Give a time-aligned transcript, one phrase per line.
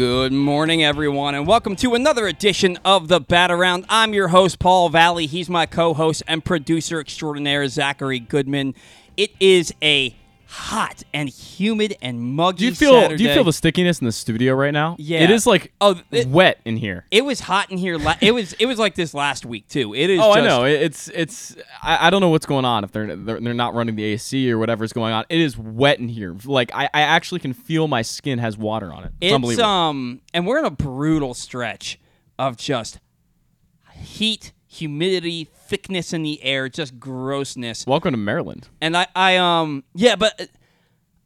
[0.00, 3.84] Good morning, everyone, and welcome to another edition of the Bat Around.
[3.90, 5.26] I'm your host, Paul Valley.
[5.26, 8.74] He's my co host and producer extraordinaire, Zachary Goodman.
[9.18, 10.16] It is a
[10.52, 13.16] hot and humid and muggy Do you feel Saturday.
[13.18, 14.96] do you feel the stickiness in the studio right now?
[14.98, 15.20] Yeah.
[15.22, 17.06] It is like Oh, it- wet in here.
[17.12, 17.96] It was hot in here.
[17.98, 19.94] La- it was it was like this last week too.
[19.94, 20.18] It is.
[20.22, 20.64] Oh, I know.
[20.64, 23.94] It's it's I, I don't know what's going on if they're, they're they're not running
[23.94, 25.24] the AC or whatever's going on.
[25.28, 26.36] It is wet in here.
[26.44, 29.12] Like I, I actually can feel my skin has water on it.
[29.20, 32.00] It's, It's um, and we're in a brutal stretch
[32.40, 32.98] of just
[33.94, 37.86] heat, humidity, thickness in the air, just grossness.
[37.86, 38.68] Welcome to Maryland.
[38.80, 40.48] And I, I um, yeah, but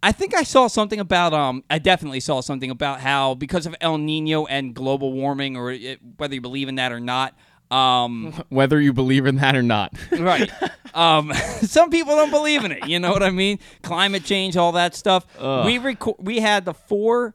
[0.03, 3.77] I think I saw something about um, I definitely saw something about how because of
[3.81, 7.35] El Nino and global warming, or it, whether you believe in that or not,
[7.71, 9.93] um, Whether you believe in that or not.
[10.19, 10.51] right.
[10.95, 12.87] Um, some people don't believe in it.
[12.87, 13.59] You know what I mean?
[13.83, 15.27] Climate change, all that stuff.
[15.39, 17.35] We reco- we had the four.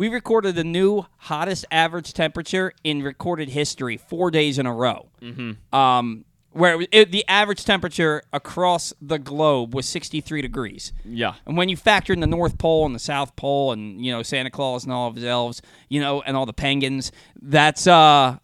[0.00, 5.10] We recorded the new hottest average temperature in recorded history four days in a row.
[5.20, 5.74] Mm-hmm.
[5.76, 10.94] Um, where it, the average temperature across the globe was 63 degrees.
[11.04, 11.34] yeah.
[11.44, 14.22] And when you factor in the North Pole and the South Pole and you know
[14.22, 17.12] Santa Claus and all of his elves, you know, and all the penguins,
[17.42, 18.38] that's uh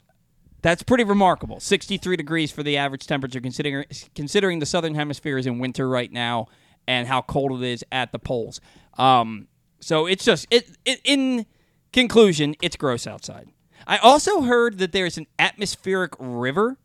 [0.61, 1.59] that's pretty remarkable.
[1.59, 6.13] 63 degrees for the average temperature considering considering the southern hemisphere is in winter right
[6.13, 6.49] now
[6.87, 8.61] and how cold it is at the poles.
[8.99, 9.49] Um
[9.87, 11.47] so it's just it, it in
[11.93, 13.49] conclusion, it's gross outside.
[13.87, 16.77] I also heard that there's an atmospheric river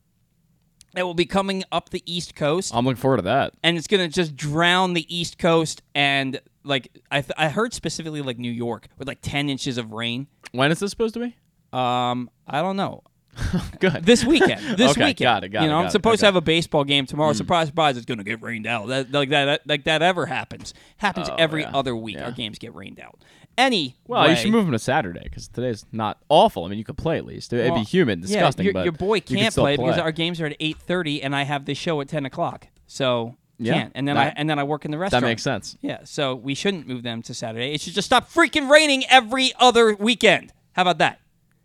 [0.94, 3.54] that will be coming up the east coast I'm looking forward to that.
[3.64, 8.22] and it's gonna just drown the East Coast and like I th- I heard specifically
[8.22, 10.28] like New York with like ten inches of rain.
[10.52, 11.36] When is this supposed to be?
[11.74, 13.02] Um, I don't know.
[13.80, 14.04] Good.
[14.06, 14.78] This weekend.
[14.78, 15.18] This Okay, weekend.
[15.20, 17.32] got it, got you know, got I'm it, supposed to have a baseball game tomorrow.
[17.34, 17.38] Mm.
[17.38, 17.98] Surprise, surprise!
[17.98, 18.88] It's gonna get rained out.
[18.88, 20.74] That like that like that ever happens.
[20.98, 22.16] Happens oh, every Oh, yeah, other week.
[22.16, 22.26] yeah.
[22.26, 23.20] Our games get rained out.
[23.58, 26.66] Any well, you should move them to Saturday because today's not awful.
[26.66, 27.52] I mean, you could play at least.
[27.54, 28.66] It'd Well, be humid, disgusting.
[28.66, 31.22] Yeah, your, but your boy can't still play, because our games are at eight thirty,
[31.22, 32.68] and I have the show at ten o'clock.
[32.88, 33.92] So Yeah, can't.
[33.96, 35.24] And then that- I and then I work in the restaurant.
[35.24, 35.78] that makes sense.
[35.82, 37.74] Yeah, so we shouldn't move them to Saturday.
[37.74, 40.54] It should just stop freaking raining every other weekend.
[40.74, 41.20] How about that?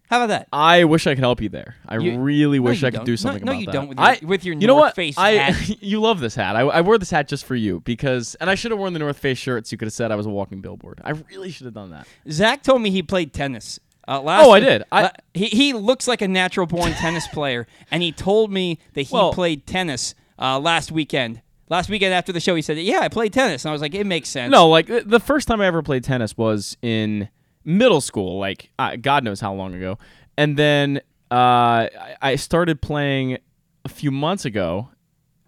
[0.09, 0.49] How about that?
[0.53, 1.77] I wish I could help you there.
[1.89, 3.07] I You- really wish you I could don't.
[3.07, 3.73] do No- something no, about you that.
[3.73, 4.95] don't with your- I, with your you know North what?
[4.97, 5.79] Face I hat.
[5.83, 6.55] you love this hat.
[6.57, 8.99] I, I wore this hat just for you because, and I should have worn the
[9.01, 9.73] North Face shirts.
[9.73, 11.01] you could have said I was a walking billboard.
[11.05, 12.07] I really should have done that.
[12.31, 13.81] Zach told me he played tennis.
[14.09, 14.85] Uh, last Oh, I did.
[14.93, 18.79] I- la- he he looks like a natural born tennis player, and he told me
[18.95, 21.43] that he Well- played tennis uh, last weekend.
[21.69, 23.93] Last weekend after the show, he said, "Yeah, I played tennis," and I was like,
[23.93, 27.29] "It makes sense." No, like th- the first time I ever played tennis was in
[27.67, 29.99] middle school, like uh, God knows how long ago,
[30.39, 31.89] and then uh,
[32.23, 33.37] I- started playing
[33.85, 34.89] a few months ago.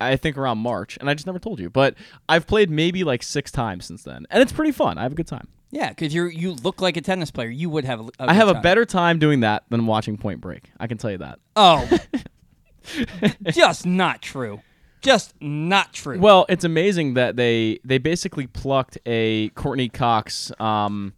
[0.00, 1.70] I think around March, and I just never told you.
[1.70, 1.94] But
[2.28, 4.96] I've played maybe like six times since then, and it's pretty fun.
[4.96, 5.48] I have a good time.
[5.72, 7.48] yeah, because you you look like a tennis player.
[7.48, 8.00] You would have.
[8.00, 8.62] A, a I have good a time.
[8.62, 10.70] better time doing that than watching Point Break.
[10.78, 11.40] I can tell you that.
[11.56, 11.88] Oh,
[13.50, 14.60] just not true.
[15.00, 16.18] Just not true.
[16.18, 21.12] Well, it's amazing that they they basically plucked a Courteney Cox um,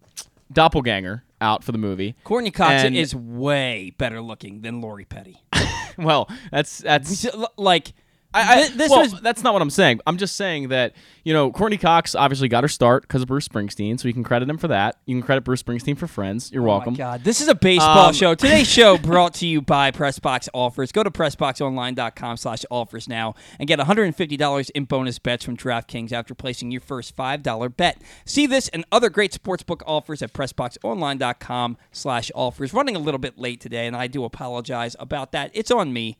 [0.52, 2.14] doppelganger out for the movie.
[2.24, 5.42] Courteney Cox and- is way better looking than Lori Petty.
[5.98, 7.26] Well, that's that's
[7.58, 7.92] like,
[8.32, 10.00] I, I, this well, was that's not what I'm saying.
[10.06, 13.48] I'm just saying that you know Courteney Cox obviously got her start because of Bruce
[13.48, 14.98] Springsteen, so you can credit him for that.
[15.06, 16.52] You can credit Bruce Springsteen for Friends.
[16.52, 16.92] You're Oh welcome.
[16.94, 18.34] my God, this is a baseball Um, show.
[18.34, 20.92] Today's show brought to you by PressBox Offers.
[20.92, 26.34] Go to PressBoxOnline.com slash offers now and get $150 in bonus bets from DraftKings after
[26.34, 28.00] placing your first $5 bet.
[28.24, 32.72] See this and other great sportsbook offers at PressBoxOnline.com slash offers.
[32.72, 35.50] Running a little bit late today, and I do apologize about that.
[35.54, 36.16] It's on me.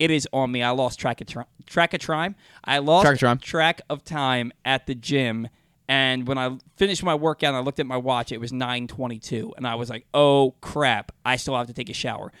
[0.00, 0.62] It is on me.
[0.64, 2.34] I lost track of, tr- track of time.
[2.64, 3.38] I lost Track of time.
[3.38, 5.48] track of time at the gym
[5.88, 9.52] and when I finished my workout and I looked at my watch, it was 9:22
[9.56, 12.32] and I was like, "Oh crap, I still have to take a shower."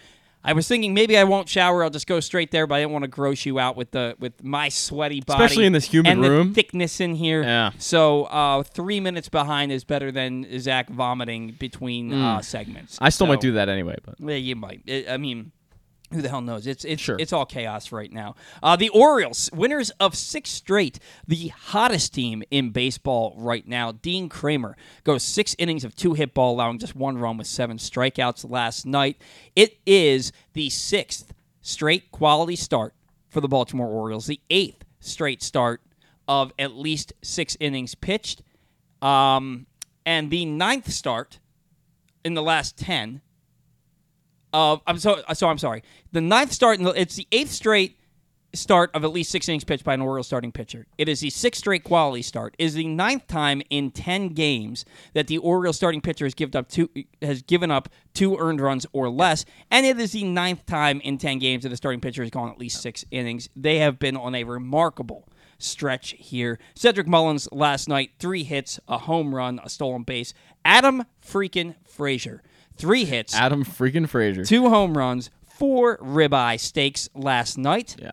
[0.42, 2.92] I was thinking maybe I won't shower, I'll just go straight there, but I didn't
[2.92, 6.12] want to gross you out with the with my sweaty body Especially in this humid
[6.12, 6.48] and room.
[6.48, 7.42] the thickness in here.
[7.42, 7.72] Yeah.
[7.78, 12.98] So, uh, 3 minutes behind is better than Zach vomiting between uh, segments.
[13.02, 14.80] I still So- might do that anyway, but yeah, you might.
[15.10, 15.52] I mean,
[16.12, 16.66] who the hell knows?
[16.66, 17.16] It's it's Sure.
[17.18, 18.34] it's all chaos right now.
[18.62, 23.92] Uh, the Orioles, winners of six straight, the hottest team in baseball right now.
[23.92, 27.78] Dean Kremer goes six innings of two hit ball, allowing just one run with seven
[27.78, 29.20] strikeouts last night.
[29.54, 32.94] It is the sixth straight quality start
[33.28, 35.80] for the Baltimore Orioles, the eighth straight start
[36.26, 38.42] of at least six innings pitched,
[39.02, 39.66] um,
[40.04, 41.38] and the ninth start
[42.24, 43.20] in the last ten
[44.52, 45.82] of I'm so uh, so I'm sorry.
[46.12, 47.96] The ninth start it's the eighth straight
[48.52, 50.86] start of at least six innings pitched by an Orioles starting pitcher.
[50.98, 52.56] It is the sixth straight quality start.
[52.58, 56.56] It is the ninth time in ten games that the Orioles starting pitcher has given
[56.56, 56.90] up two
[57.22, 61.18] has given up two earned runs or less, and it is the ninth time in
[61.18, 63.48] ten games that the starting pitcher has gone at least six innings.
[63.54, 66.58] They have been on a remarkable stretch here.
[66.74, 70.32] Cedric Mullins last night, three hits, a home run, a stolen base.
[70.64, 72.42] Adam freaking Frazier,
[72.80, 74.44] three hits, Adam freaking Frazier.
[74.44, 77.96] two home runs, four ribeye steaks last night.
[78.00, 78.12] Yeah.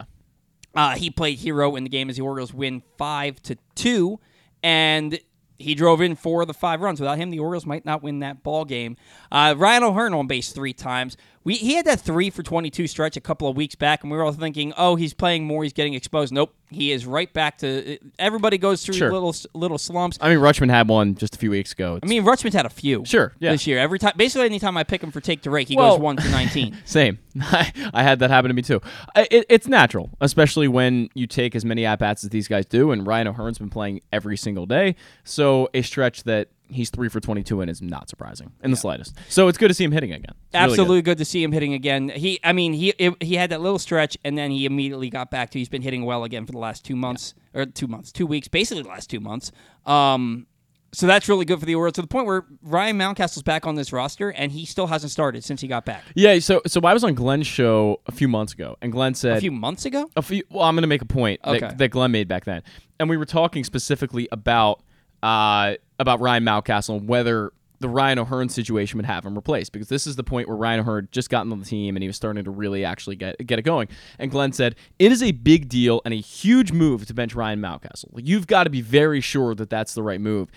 [0.75, 4.19] Uh, he played hero in the game as the Orioles win five to two,
[4.61, 5.19] and
[5.57, 6.99] he drove in four of the five runs.
[6.99, 8.95] Without him, the Orioles might not win that ball game.
[9.31, 11.17] Uh, Ryan O'Hearn on base three times.
[11.43, 14.11] We he had that three for twenty two stretch a couple of weeks back, and
[14.11, 16.33] we were all thinking, oh, he's playing more, he's getting exposed.
[16.33, 17.97] Nope, he is right back to.
[18.19, 19.13] Everybody goes through Sure.
[19.13, 20.17] little little slumps.
[20.19, 21.99] I mean, Rutschman had one just a few weeks ago.
[22.03, 23.05] I mean, Rutschman's had a few.
[23.05, 23.51] Sure, yeah.
[23.53, 25.91] This year, every time, basically, anytime I pick him for take to rake, he Well-
[25.95, 26.75] goes one to nineteen.
[26.85, 27.17] Same.
[27.39, 28.81] I, I had that happen to me too.
[29.15, 32.91] It, it's natural, especially when you take as many at bats as these guys do.
[32.91, 37.19] And Ryan O'Hearn's been playing every single day, so a stretch that he's three for
[37.19, 39.15] twenty-two and is not surprising in the slightest.
[39.29, 40.31] So it's good to see him hitting again.
[40.31, 40.63] It's really.
[40.71, 41.17] Absolutely good.
[41.19, 42.09] to see him hitting again.
[42.09, 45.31] He, I mean, he it, he had that little stretch, and then he immediately got
[45.31, 45.59] back to.
[45.59, 48.47] He's been hitting well again for the last two months or two months, two weeks,
[48.47, 49.51] basically the last two months.
[49.85, 50.47] Um,
[50.93, 53.75] so that's really good for the Orioles to the point where Ryan Mountcastle's back on
[53.75, 56.39] this roster, and he still hasn't started since he got back Yeah.
[56.39, 59.41] So so I was on Glenn's show a few months ago, and Glenn said a
[59.41, 60.09] few months ago.
[60.15, 60.43] a few.
[60.49, 61.59] Well, I'm going to make a point Okay.
[61.59, 62.63] that, that Glenn made back then,
[62.99, 64.81] and we were talking specifically about
[65.21, 69.87] uh, about Ryan Mountcastle and whether the Ryan O'Hearn situation would have him replaced because
[69.87, 72.15] this is the point where Ryan O'Hearn just gotten on the team and he was
[72.15, 73.87] starting to really actually get get it going.
[74.17, 77.59] And Glenn said it is a big deal and a huge move to bench Ryan
[77.61, 78.09] Mountcastle.
[78.15, 80.49] You've got to be very sure that that's the right move.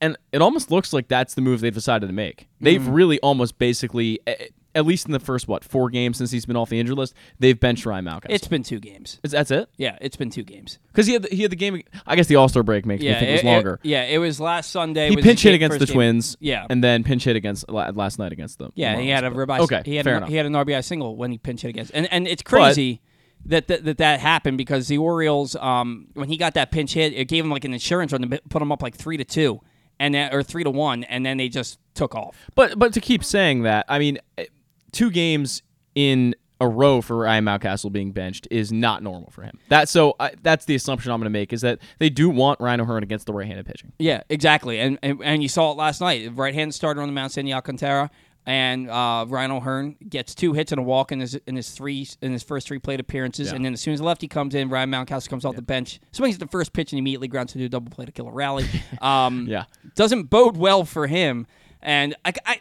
[0.00, 2.48] And it almost looks like that's the move they've decided to make.
[2.60, 2.92] They've Mm-hmm.
[2.92, 6.54] really almost basically, a- at least in the first what four games since he's been
[6.56, 8.26] off the injured list, they've benched Ryan Mountcastle.
[8.30, 9.18] It's been two games.
[9.24, 9.68] Is- That's it?
[9.76, 10.78] Yeah, it's been two games.
[10.88, 11.82] Because he had the, he had the game.
[12.06, 13.80] I guess the All Star break makes Yeah, me think it was longer.
[13.82, 15.08] yeah, it was last Sunday.
[15.10, 15.94] he was pinch hit against first the game.
[15.94, 16.36] Twins.
[16.40, 16.66] Yeah.
[16.70, 18.72] and then pinch hit against la- last night against them.
[18.76, 19.60] Yeah, he had a ribeye.
[19.60, 20.28] Okay, he had fair an, enough.
[20.28, 23.00] he had an RBI single when he pinch hit against, and and it's crazy
[23.46, 27.12] that, that that that happened because the Orioles, um, when he got that pinch hit,
[27.12, 29.60] it gave him like an insurance run to put him up like three to two,
[30.00, 32.36] and then, or three to one, and then they just took off.
[32.54, 34.18] But but to keep saying that, I mean,
[34.96, 35.62] two games
[35.94, 39.58] in a row for Ryan Mountcastle being benched is not normal for him.
[39.68, 42.60] That so I, that's the assumption I'm going to make is that they do want
[42.60, 43.92] Ryan O'Hearn against the right-handed pitching.
[43.98, 46.30] Yeah, exactly, and and, and you saw it last night.
[46.34, 48.10] Right-handed starter on the mound, Sandy Alcantara.
[48.48, 52.06] And uh, Ryan O'Hearn gets two hits and a walk in his in his three
[52.22, 53.56] in his first three plate appearances, Yeah.
[53.56, 55.98] and then as soon as the lefty comes in, Ryan Mountcastle comes off the bench,
[56.12, 58.28] swings at the first pitch, and immediately grounds to do a double play to kill
[58.28, 58.64] a rally.
[59.02, 59.64] Um, Yeah.
[59.96, 61.48] doesn't bode well for him.
[61.82, 62.58] And I, I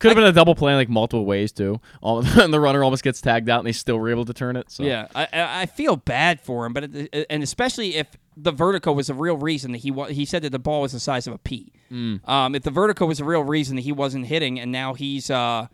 [0.00, 1.80] Could have been a double play in like multiple ways too.
[2.02, 4.56] All, and the runner almost gets tagged out, and they still were able to turn
[4.56, 4.70] it.
[4.70, 8.92] So yeah, I, I feel bad for him, but it, and especially if the vertigo
[8.92, 11.26] was the real reason that he wa- he said that the ball was the size
[11.26, 11.72] of a pea.
[11.92, 12.26] Mm.
[12.28, 15.30] Um, if the vertigo was the real reason that he wasn't hitting, and now he's
[15.30, 15.66] uh,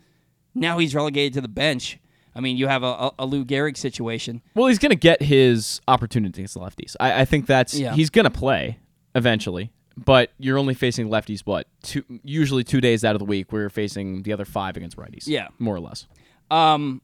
[0.53, 1.97] now he's relegated to the bench.
[2.35, 4.43] I mean, you have a, a, a Lou Gehrig situation.
[4.53, 6.95] Well, he's going to get his opportunity against the lefties.
[6.99, 7.93] I, I think that's Yeah.
[7.93, 8.77] he's going to play
[9.15, 11.41] eventually, but you're only facing lefties.
[11.41, 12.03] What two?
[12.23, 15.23] Usually two days out of the week, where you're facing the other five against righties.
[15.27, 15.47] Yeah.
[15.59, 16.05] more or less.
[16.51, 17.01] Um,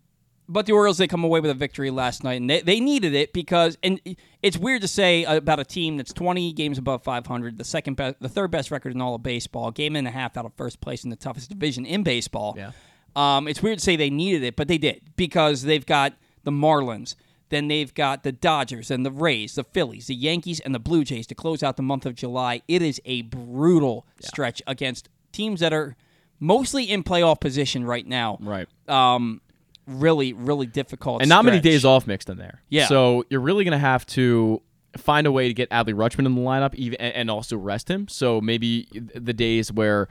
[0.50, 3.13] but the Orioles they come away with a victory last night, and they, they needed
[3.13, 4.00] it because and
[4.41, 8.19] it's weird to say about a team that's 20 games above 500, the second best,
[8.19, 10.81] the third best record in all of baseball, game and a half out of first
[10.81, 12.55] place in the toughest division in baseball.
[12.57, 12.71] Yeah.
[13.15, 16.51] Um, it's weird to say they needed it, but they did because they've got the
[16.51, 17.15] Marlins,
[17.53, 21.03] then they've got the Dodgers and the Rays, the Phillies, the Yankees, and the Blue
[21.03, 22.62] Jays to close out the month of July.
[22.67, 25.95] It is a brutal stretch against teams that are
[26.39, 28.67] mostly in playoff position right now Right.
[28.89, 29.41] um,
[29.88, 31.22] really, really difficult.
[31.22, 32.62] and not many days off mixed in there.
[32.69, 32.88] Yeah.
[32.88, 34.62] So you're really going to have to
[34.98, 38.07] find a way to get Adley Rutschman in the lineup, even and also rest him.
[38.07, 40.07] So maybe the days where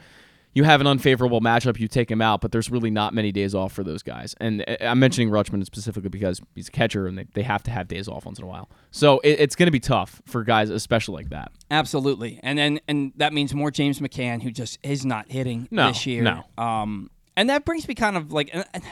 [0.55, 3.55] you have an unfavorable matchup, you take him out, but there's really not many days
[3.55, 4.35] off for those guys.
[4.41, 7.71] And uh, I'm mentioning Rutschman specifically because he's a catcher and they, they have to
[7.71, 8.69] have days off once in a while.
[8.91, 11.53] So it, it's going to be tough for guys, especially like that.
[11.71, 15.89] Absolutely, and then and that means more James McCann, who just is not hitting No,
[15.89, 16.23] this year.
[16.23, 16.45] no.
[16.63, 18.51] Um, and that brings me kind of like.
[18.53, 18.83] and- and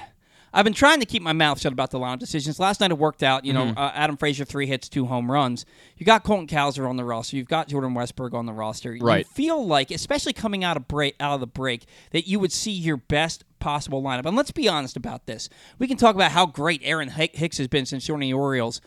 [0.52, 2.58] I've been trying to keep my mouth shut about the lineup decisions.
[2.58, 3.44] Last night it worked out.
[3.44, 3.78] You know, Mm-hmm.
[3.78, 5.64] uh, Adam Frazier three hits, two home runs.
[5.96, 7.36] You got Colton Cowser on the roster.
[7.36, 8.94] You've got Jordan Westburg on the roster.
[8.94, 12.52] You feel like, especially coming out of break out of the break, that you would
[12.52, 14.26] see your best possible lineup.
[14.26, 15.48] And let's be honest about this.
[15.78, 18.80] We can talk about how great Aaron Hicks has been since joining the Orioles.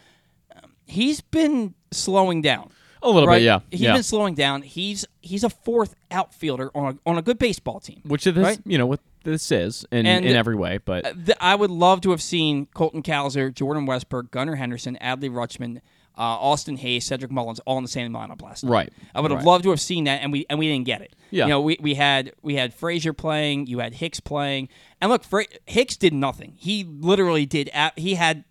[0.55, 2.71] Um, he's been slowing down.
[3.01, 3.39] A little Right?
[3.39, 3.59] bit, yeah.
[3.69, 3.93] He's yeah.
[3.93, 4.61] been slowing down.
[4.61, 8.01] He's he's a fourth outfielder on a, on a good baseball team.
[8.05, 8.59] Which is, Right?
[8.65, 11.71] you know, with this is in, And- in every way, but Uh, th- I would
[11.71, 15.77] love to have seen Colton Cowser, Jordan Westburg, Gunnar Henderson, Adley Rutschman,
[16.15, 18.69] uh, Austin Hays, Cedric Mullins, all in the same lineup last night.
[18.71, 18.93] Right.
[19.15, 19.47] I would have Right.
[19.47, 21.15] loved to have seen that, and we and we didn't get it.
[21.31, 21.45] Yeah.
[21.45, 24.69] You know, we, we had we had Frazier playing, you had Hicks playing,
[25.01, 26.53] and look, Fra- Hicks did nothing.
[26.57, 27.69] He literally did.
[27.73, 28.43] A- he had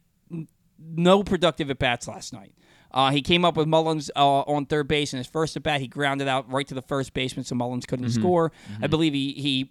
[0.78, 2.52] no productive at bats last night.
[2.90, 5.80] Uh, he came up with Mullins uh, on third base in his first at bat.
[5.80, 8.20] He grounded out right to the first baseman, so Mullins couldn't Mm-hmm.
[8.20, 8.52] score.
[8.82, 9.70] I believe he he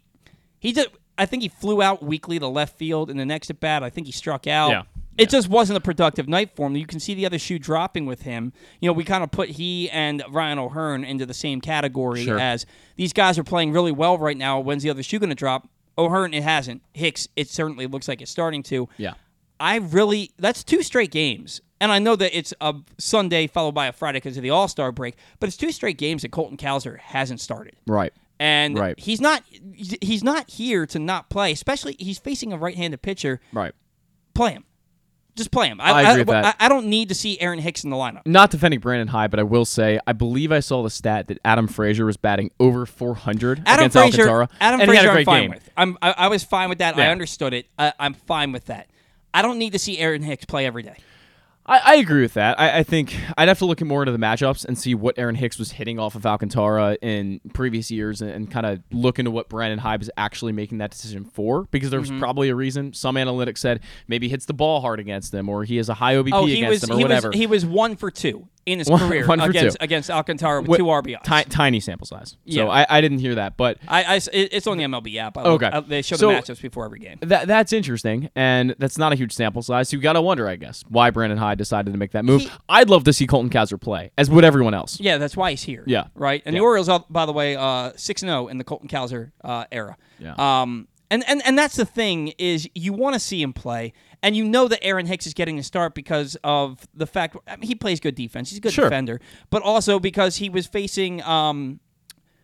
[0.61, 0.87] he did.
[1.17, 3.83] I think he flew out weakly to left field in the next at bat.
[3.83, 4.69] I think he struck out.
[4.69, 4.83] Yeah.
[5.17, 6.75] It just wasn't a productive night for him.
[6.77, 8.53] You can see the other shoe dropping with him.
[8.79, 12.39] You know, we kind of put he and Ryan O'Hearn into the same category Sure.
[12.39, 12.65] as
[12.95, 14.59] these guys are playing really well right now.
[14.61, 15.67] When's the other shoe going to drop?
[15.97, 16.81] O'Hearn, it hasn't.
[16.93, 18.87] Hicks, it certainly looks like it's starting to.
[18.97, 19.13] yeah.
[19.59, 21.61] I really that's two straight games.
[21.79, 24.67] And I know that it's a Sunday followed by a Friday because of the All
[24.67, 27.75] Star break, but it's two straight games that Colton Cowser hasn't started.
[27.85, 28.13] Right.
[28.41, 28.99] And Right.
[28.99, 29.43] he's not
[30.01, 33.39] he's not here to not play, especially he's facing a right handed pitcher.
[33.53, 33.71] Right.
[34.33, 34.65] Play him.
[35.35, 35.79] Just play him.
[35.79, 36.55] I agree with that.
[36.59, 38.21] I, I don't need to see Aaron Hicks in the lineup.
[38.25, 41.37] Not defending Brandon Hyde, but I will say I believe I saw the stat that
[41.45, 44.49] Adam Frazier was batting over 400 Adam against Frazier, Alcantara.
[44.59, 45.49] Adam and he had Frazier, a I'm fine game.
[45.51, 45.69] with.
[45.77, 46.97] I'm, I, I was fine with that.
[46.97, 47.67] I understood it.
[47.77, 48.87] I, I'm fine with that.
[49.35, 50.97] I don't need to see Aaron Hicks play every day.
[51.65, 52.59] I, I agree with that.
[52.59, 55.17] I, I think I'd have to look at more into the matchups and see what
[55.19, 59.19] Aaron Hicks was hitting off of Alcantara in previous years and, and kind of look
[59.19, 62.19] into what Brandon Hyde is actually making that decision for because there was Mm-hmm.
[62.19, 62.93] probably a reason.
[62.93, 65.93] Some analytics said maybe he hits the ball hard against them or he has a
[65.93, 67.27] high OBP Oh, against was them or he whatever.
[67.29, 69.83] was he was one for two in his One- career one against two.
[69.83, 71.23] against Alcantara with What- two RBIs.
[71.23, 72.37] Ti- tiny sample size.
[72.45, 72.63] Yeah.
[72.63, 75.37] So I, I didn't hear that, but I, I- it's on the MLB app.
[75.37, 75.65] I Okay.
[75.65, 77.17] look- I- they show So- the matchups before every game.
[77.21, 79.89] That that's interesting, and that's not a huge sample size.
[79.89, 82.41] So you got to wonder, I guess, why Brandon Hyde decided to make that move.
[82.41, 84.99] He- I'd love to see Colton Cowser play, as would everyone else.
[84.99, 85.83] Yeah, that's why he's here.
[85.87, 86.05] Yeah.
[86.15, 86.41] right.
[86.45, 86.59] And Yeah.
[86.59, 89.65] the Orioles, uh, by the way, six uh, six zero in the Colton Cowser uh,
[89.71, 89.97] era.
[90.19, 90.33] Yeah.
[90.37, 93.91] Um, and, and and that's the thing is you want to see him play,
[94.23, 97.55] and you know that Aaron Hicks is getting a start because of the fact I
[97.55, 98.49] mean, he plays good defense.
[98.49, 98.85] He's a good Sure.
[98.85, 101.79] defender, but also because he was facing um,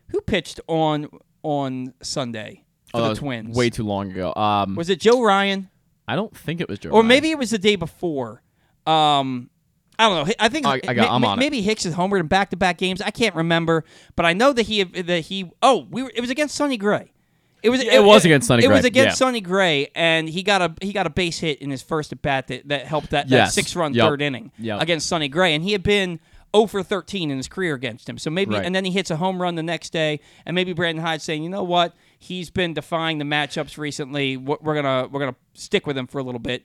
[0.08, 1.08] who pitched on
[1.42, 3.56] on Sunday for Oh, the Twins.
[3.56, 4.32] way too long ago.
[4.34, 5.68] Um, was it Joe Ryan?
[6.06, 6.90] I don't think it was Joe.
[6.90, 7.06] or Ryan.
[7.08, 8.42] maybe it was the day before.
[8.86, 9.50] Um,
[9.98, 10.34] I don't know.
[10.38, 11.40] I think I- I got- I'm on it.
[11.40, 13.02] maybe Hicks is homered in back-to-back games.
[13.02, 13.84] I can't remember,
[14.16, 15.50] but I know that he that he.
[15.60, 16.12] Oh, we were.
[16.14, 17.12] It was against Sonny Gray.
[17.62, 17.80] It was.
[17.82, 18.70] it was against Sonny Gray.
[18.72, 19.26] It was against yeah.
[19.26, 22.22] Sonny Gray, and he got a he got a base hit in his first at
[22.22, 23.48] bat that, that helped that, Yes.
[23.48, 24.08] that six run Yep.
[24.08, 24.80] third inning Yep.
[24.82, 26.20] against Sonny Gray, and he had been
[26.56, 28.16] 0 for 13 in his career against him.
[28.16, 28.64] So maybe, Right.
[28.64, 31.42] and then he hits a home run the next day, and maybe Brandon Hyde saying,
[31.42, 34.36] you know what, he's been defying the matchups recently.
[34.36, 36.64] We're we're gonna we're gonna stick with him for a little bit.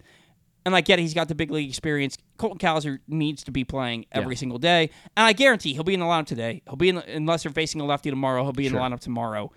[0.66, 2.18] And I get it, he's got the big league experience.
[2.38, 4.40] Colton Cowser needs to be playing every Yeah.
[4.40, 6.62] single day, and I guarantee he'll be in the lineup today.
[6.66, 8.44] He'll be in the, unless they're facing a lefty tomorrow.
[8.44, 8.80] He'll be in Sure.
[8.80, 9.52] the lineup tomorrow.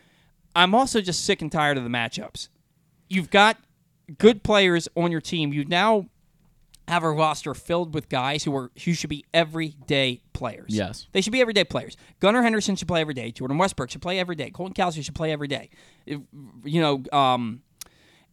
[0.57, 2.49] I'm also just sick and tired of the matchups.
[3.09, 3.59] You've got
[4.19, 5.53] good players on your team.
[5.53, 6.07] You now
[6.89, 10.69] have a roster filled with guys who are who should be everyday players.
[10.69, 11.09] Yes.
[11.13, 11.97] They should be everyday players.
[12.21, 13.31] Gunnar Henderson should play every day.
[13.33, 14.51] Jordan Westbrook should play every day.
[14.51, 15.69] Colton Cowser should play every day.
[16.07, 16.21] If,
[16.65, 17.63] you know, um,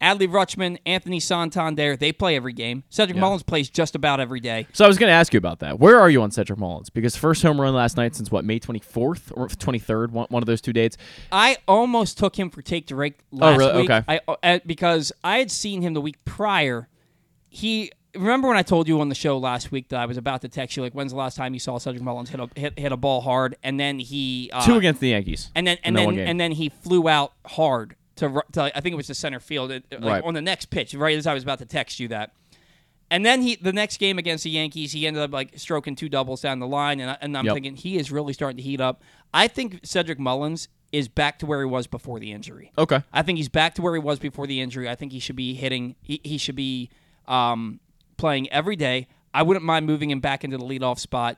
[0.04, 2.84] Adley Rutschman, Anthony Santander, they play every game.
[2.90, 3.22] Cedric Yeah.
[3.22, 4.68] Mullins plays just about every day.
[4.74, 5.80] So I was going to ask you about that.
[5.80, 6.90] Where are you on Cedric Mullins?
[6.90, 10.48] Because first home run last night since what May 24th or 23rd, one, one of
[10.48, 10.98] those two dates.
[11.32, 13.82] I almost took him for take to rake last Oh, really?
[13.84, 13.90] week.
[13.90, 14.04] Okay.
[14.28, 16.90] I, uh, because I had seen him the week prior.
[17.50, 20.42] He remember when I told you on the show last week that I was about
[20.42, 22.78] to text you like, when's the last time you saw Cedric Mullins hit a hit,
[22.78, 23.56] hit a ball hard?
[23.64, 25.50] And then he uh, two against the Yankees.
[25.56, 28.98] and then and then and then he flew out hard to, to I think it
[28.98, 30.24] was the center field it- like Right.
[30.24, 32.32] on the next pitch right as I was about to text you that.
[33.12, 36.10] And then he the next game against the Yankees, he ended up like stroking two
[36.10, 37.54] doubles down the line, and, I, and I'm Yep.
[37.54, 39.02] thinking he is really starting to heat up.
[39.34, 42.72] I think Cedric Mullins is back to where he was before the injury.
[42.78, 43.02] okay.
[43.12, 44.88] I think he's back to where he was before the injury.
[44.90, 45.96] I think he should be hitting.
[46.02, 46.90] He, he should be
[47.28, 47.80] um,
[48.18, 49.08] playing every day.
[49.34, 51.38] I wouldn't mind moving him back into the leadoff spot.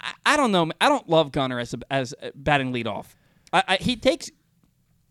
[0.00, 0.70] I, I don't know.
[0.80, 3.06] I don't love Gunnar as a, as a batting leadoff.
[3.52, 4.30] I, I, he takes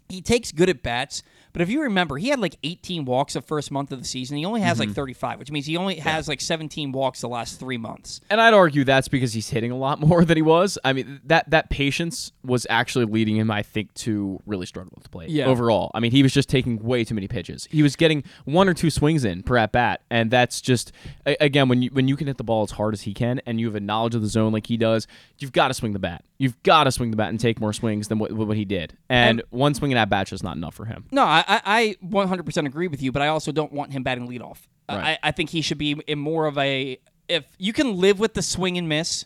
[0.10, 3.42] he takes good at bats, but if you remember, he had like 18 walks the
[3.42, 4.36] first month of the season.
[4.38, 4.90] He only has Mm-hmm.
[4.90, 8.20] like 35, which means he only has like 17 walks the last three months.
[8.30, 10.78] And I'd argue that's because he's hitting a lot more than he was.
[10.84, 15.04] I mean, that that patience was actually leading him, I think, to really struggle with
[15.06, 15.30] the plate.
[15.30, 15.46] Yeah.
[15.46, 17.68] Overall, I mean, he was just taking way too many pitches.
[17.72, 20.92] He was getting one or two swings in per at bat, and that's just
[21.26, 23.60] again when you when you can hit the ball as hard as he can, and
[23.62, 25.08] you have a knowledge of the zone like he does,
[25.40, 26.26] you've got to swing the bat.
[26.38, 28.98] You've got to swing the bat and take more swings than what, what he did.
[29.10, 31.06] And, one swing in at bat is not enough for him.
[31.12, 34.27] No, I, I I 100% agree with you, but I also don't want him batting
[34.27, 34.58] leadoff.
[34.89, 35.18] Right.
[35.24, 37.00] I, I think he should be in more of a.
[37.30, 39.25] If you can live with the swing and miss,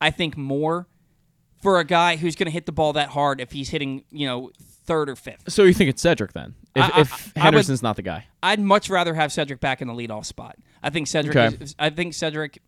[0.00, 0.86] I think more
[1.60, 3.40] for a guy who's going to hit the ball that hard.
[3.40, 4.50] If he's hitting, you know,
[4.84, 5.50] third or fifth.
[5.52, 6.54] So you think it's Cedric then?
[6.76, 9.60] If, I- I- if I would- Henderson's not the guy, I'd much rather have Cedric
[9.60, 10.56] back in the leadoff spot.
[10.82, 11.36] I think Cedric.
[11.36, 11.56] Okay.
[11.64, 12.62] Is, I think Cedric.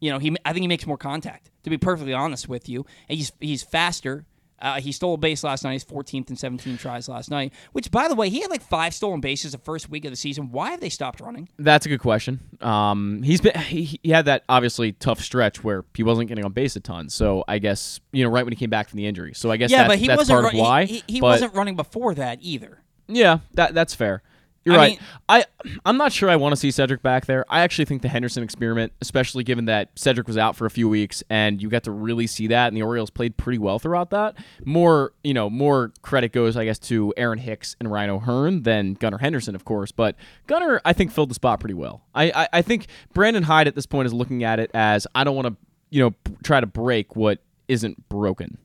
[0.00, 0.34] You know, he.
[0.44, 1.50] I think he makes more contact.
[1.64, 4.24] To be perfectly honest with you, he's he's faster.
[4.60, 5.74] Uh, he stole a base last night.
[5.74, 7.52] He's 14th and 17 tries last night.
[7.70, 10.16] Which, by the way, he had like five stolen bases the first week of the
[10.16, 10.50] season.
[10.50, 11.48] Why have they stopped running?
[11.60, 12.40] that's a good question.
[12.60, 16.50] Um, he's been he, he had that obviously tough stretch where he wasn't getting on
[16.52, 17.08] base a ton.
[17.08, 19.32] So I guess you know right when he came back from the injury.
[19.34, 20.34] So I guess yeah, that's, but he that's wasn't.
[20.34, 20.84] part Run- of why.
[20.86, 22.82] He, he, he wasn't running before that either.
[23.06, 24.22] Yeah, that that's fair.
[24.64, 24.90] You're I right.
[24.92, 25.44] mean- I
[25.84, 27.44] I'm not sure I want to see Cedric back there.
[27.48, 30.88] I actually think the Henderson experiment, especially given that Cedric was out for a few
[30.88, 34.10] weeks and you got to really see that, and the Orioles played pretty well throughout
[34.10, 34.36] that.
[34.64, 38.94] More you know, more credit goes, I guess, to Aaron Hicks and Ryan O'Hearn than
[38.94, 39.92] Gunnar Henderson, of course.
[39.92, 42.02] But Gunnar, I think, filled the spot pretty well.
[42.14, 45.24] I I, I think Brandon Hyde at this point is looking at it as I
[45.24, 45.56] don't want to
[45.90, 47.38] you know try to break what
[47.68, 48.58] isn't broken,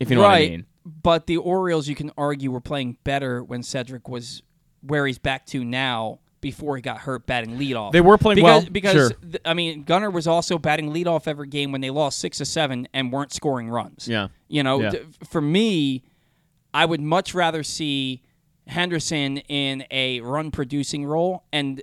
[0.00, 0.28] if you know right.
[0.28, 0.66] what I mean.
[0.84, 4.42] But the Orioles, you can argue, were playing better when Cedric was
[4.86, 7.92] where he's back to now before he got hurt batting leadoff.
[7.92, 9.10] They were playing because, well, because sure.
[9.10, 12.44] th- I mean Gunnar was also batting leadoff every game when they lost six to
[12.44, 14.06] seven and weren't scoring runs.
[14.06, 14.28] Yeah.
[14.48, 14.90] You know, Yeah.
[14.90, 14.98] d-
[15.30, 16.02] for me,
[16.74, 18.22] I would much rather see
[18.66, 21.82] Henderson in a run producing role and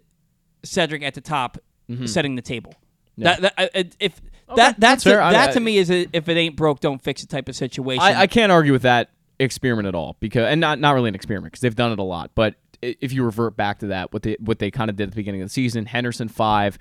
[0.64, 1.58] Cedric at the top
[2.06, 2.74] setting the table.
[3.18, 3.68] That, that, uh,
[4.00, 4.22] if
[4.56, 7.02] that that's that's a- that I- to me is a, if it ain't broke, don't
[7.02, 8.02] fix it type of situation.
[8.02, 11.16] I, I can't argue with that experiment at all because, and not not really an
[11.16, 12.32] experiment because they've done it a lot.
[12.36, 15.10] But if you revert back to that, what they what they kind of did at
[15.12, 16.78] the beginning of the season, Henderson five,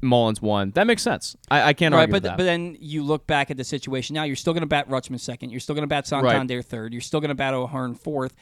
[0.00, 1.36] Mullins one, that makes sense.
[1.50, 2.38] I, I can't Right, argue but with that.
[2.38, 4.22] but then you look back at the situation now.
[4.24, 5.50] You're still going to bat Rutschman second.
[5.50, 6.92] You're still going to bat Santander third.
[6.92, 8.34] You're still going to bat O'Hearn fourth.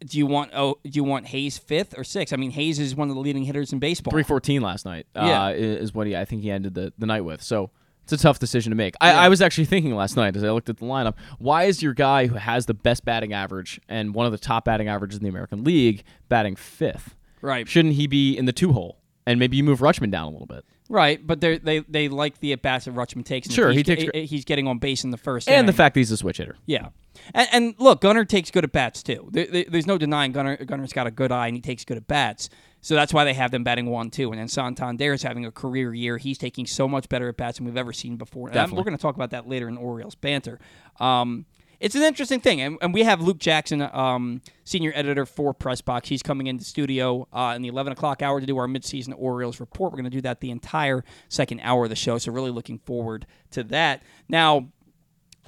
[0.00, 2.32] Do you want oh do you want Hays fifth or sixth?
[2.32, 4.12] I mean Hays is one of the leading hitters in baseball.
[4.12, 5.06] Three fourteen last night.
[5.14, 5.46] Yeah.
[5.46, 7.42] uh, is what he I think he ended the, the night with.
[7.42, 7.70] So.
[8.10, 8.94] It's a tough decision to make.
[9.02, 9.20] I, Yeah.
[9.20, 11.92] I was actually thinking last night as I looked at the lineup, why is your
[11.92, 15.24] guy who has the best batting average and one of the top batting averages in
[15.24, 17.14] the American League batting fifth?
[17.42, 18.98] Right, Shouldn't he be in the two hole?
[19.26, 20.64] And maybe you move Rutschman down a little bit.
[20.88, 21.24] right.
[21.24, 23.52] But they they they like the at bats that Rutschman takes.
[23.52, 25.48] Sure, he's, he takes he's getting on base in the first.
[25.50, 26.56] And the fact that he's a switch hitter.
[26.64, 26.88] Yeah,
[27.34, 29.28] and, and look, Gunnar takes good at bats too.
[29.30, 30.56] There, there- there's no denying Gunnar.
[30.64, 32.48] Gunnar's got a good eye and he takes good at bats.
[32.80, 34.30] So that's why they have them batting one two.
[34.30, 36.16] And then Santander is having a career year.
[36.18, 38.48] He's taking so much better at bats than we've ever seen before.
[38.48, 40.58] And we're going to talk about that later in Orioles banter.
[41.00, 41.46] Um,
[41.80, 45.80] it's an interesting thing, and, and we have Luke Jackson, um, senior editor for Press
[45.80, 46.08] Box.
[46.08, 49.60] He's coming into studio uh, in the 11 o'clock hour to do our midseason Orioles
[49.60, 49.92] report.
[49.92, 52.78] We're going to do that the entire second hour of the show, so really looking
[52.80, 54.02] forward to that.
[54.28, 54.70] Now,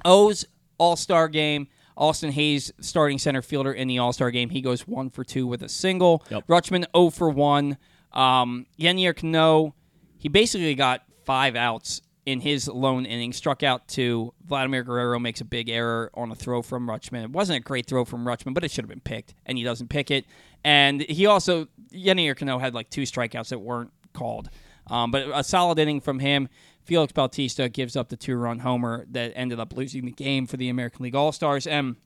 [0.04, 0.44] O's
[0.78, 1.66] All Star game.
[1.96, 5.46] Austin Hays, starting center fielder in the All Star game, he goes one for two
[5.46, 6.24] with a single.
[6.30, 6.46] Yep.
[6.46, 7.76] Rutschman 0 for one.
[8.12, 9.74] Um, Yennier Cano,
[10.18, 13.32] he basically got five outs in his lone inning.
[13.32, 14.32] Struck out two.
[14.44, 17.24] Vladimir Guerrero makes a big error on a throw from Rutschman.
[17.24, 19.64] It wasn't a great throw from Rutschman, but it should have been picked, and he
[19.64, 20.26] doesn't pick it.
[20.64, 24.50] And he also Yennier Cano had like two strikeouts that weren't called.
[24.86, 26.48] Um, but a solid inning from him.
[26.84, 30.68] Felix Bautista gives up the two-run homer that ended up losing the game for the
[30.68, 31.66] American League All Stars.
[31.66, 31.96] And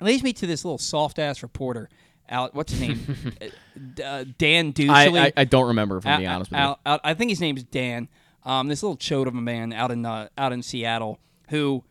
[0.00, 1.88] it leads me to this little soft-ass reporter.
[2.30, 3.00] Out, what's his name?
[4.04, 4.90] Uh, Dan Doosley.
[4.90, 6.64] I, I, I don't remember, if I'm Out- being honest with you.
[6.64, 8.08] out- out- I think his name's Dan.
[8.44, 11.84] Um, this little chode of a man out in uh, out in Seattle who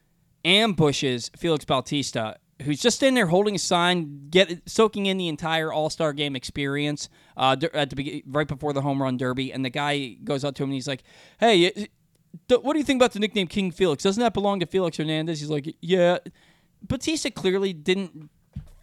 [0.45, 5.71] ambushes Felix Bautista, who's just in there holding a sign, get soaking in the entire
[5.71, 9.51] All Star Game experience uh, at the right before the home run derby.
[9.53, 11.03] And the guy goes up to him and he's like,
[11.39, 11.87] "Hey,
[12.49, 14.03] what do you think about the nickname King Felix?
[14.03, 16.19] Doesn't that belong to Felix Hernandez?" He's like, "Yeah."
[16.81, 18.29] Bautista clearly didn't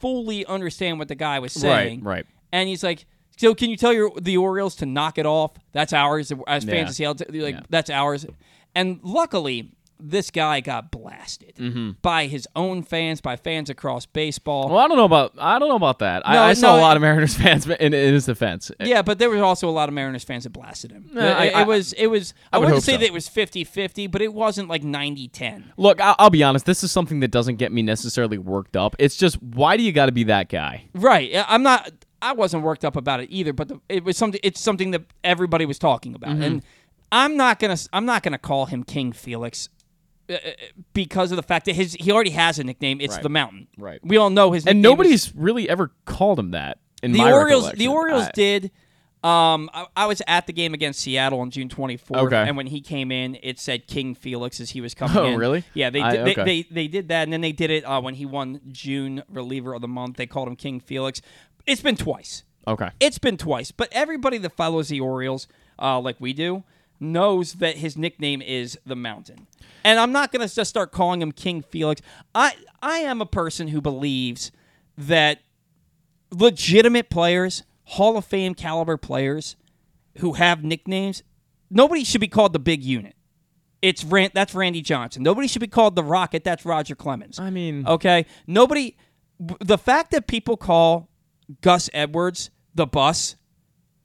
[0.00, 2.02] fully understand what the guy was saying.
[2.02, 2.16] right.
[2.16, 2.26] right.
[2.52, 5.52] And he's like, "So can you tell your the Orioles to knock it off?
[5.72, 6.70] That's ours as Yeah.
[6.72, 7.14] fans of Seattle.
[7.26, 7.60] t- Like Yeah.
[7.70, 8.26] that's ours."
[8.74, 11.90] And luckily, this guy got blasted Mm-hmm.
[12.02, 14.68] by his own fans, by fans across baseball.
[14.68, 16.22] Well, I don't know about I don't know about that.
[16.26, 18.70] No, I, I saw no, a lot of Mariners fans in, in his defense.
[18.80, 21.08] yeah, but there was also a lot of Mariners fans that blasted him.
[21.12, 22.98] No, it, I- it was it was I, I would wouldn't hope say so.
[22.98, 25.64] that it was 50-50, but it wasn't like 90-10.
[25.76, 26.66] Look, I, I'll be honest.
[26.66, 28.96] This is something that doesn't get me necessarily worked up.
[28.98, 30.86] It's just why do you got to be that guy?
[30.94, 31.30] Right.
[31.48, 31.90] I'm not.
[32.20, 34.40] I wasn't worked up about it either, but the, it was something.
[34.42, 36.42] It's something that everybody was talking about, Mm-hmm.
[36.42, 36.62] and
[37.12, 37.76] I'm not gonna.
[37.92, 39.68] I'm not gonna call him King Felix
[40.92, 43.00] because of the fact that his he already has a nickname.
[43.00, 43.22] It's Right.
[43.22, 43.68] the Mountain.
[43.76, 44.00] Right.
[44.02, 44.66] We all know his.
[44.66, 44.92] And nickname is-
[45.30, 46.78] nobody's really ever called him that.
[47.02, 47.72] In the my Orioles.
[47.72, 47.88] The.
[47.88, 48.70] Orioles I- did.
[49.22, 52.36] Um, I, I was at the game against Seattle on June 24th, Okay.
[52.46, 55.38] and when he came in, it said King Felix as he was coming Oh, in.
[55.38, 55.64] really?
[55.72, 56.34] Yeah, they I- did, okay.
[56.34, 59.22] they, they they did that, and then they did it uh, when he won June
[59.30, 60.18] reliever of the month.
[60.18, 61.22] They called him King Felix.
[61.66, 62.44] It's been twice.
[62.68, 62.90] Okay.
[63.00, 66.62] It's been twice, but everybody that follows the Orioles, uh, like we do,
[67.12, 69.46] knows that his nickname is the Mountain.
[69.84, 72.00] And I'm not going to just start calling him King Felix.
[72.34, 74.50] I I am a person who believes
[74.96, 75.40] that
[76.30, 79.56] legitimate players, Hall of Fame caliber players
[80.18, 81.22] who have nicknames,
[81.70, 83.14] nobody should be called the big unit.
[83.82, 85.22] It's Rand, that's Randy Johnson.
[85.22, 86.42] Nobody should be called the Rocket.
[86.44, 87.38] That's Roger Clemens.
[87.38, 88.96] I mean, Okay, nobody.
[89.38, 91.08] The fact that people call
[91.60, 93.36] Gus Edwards the bus,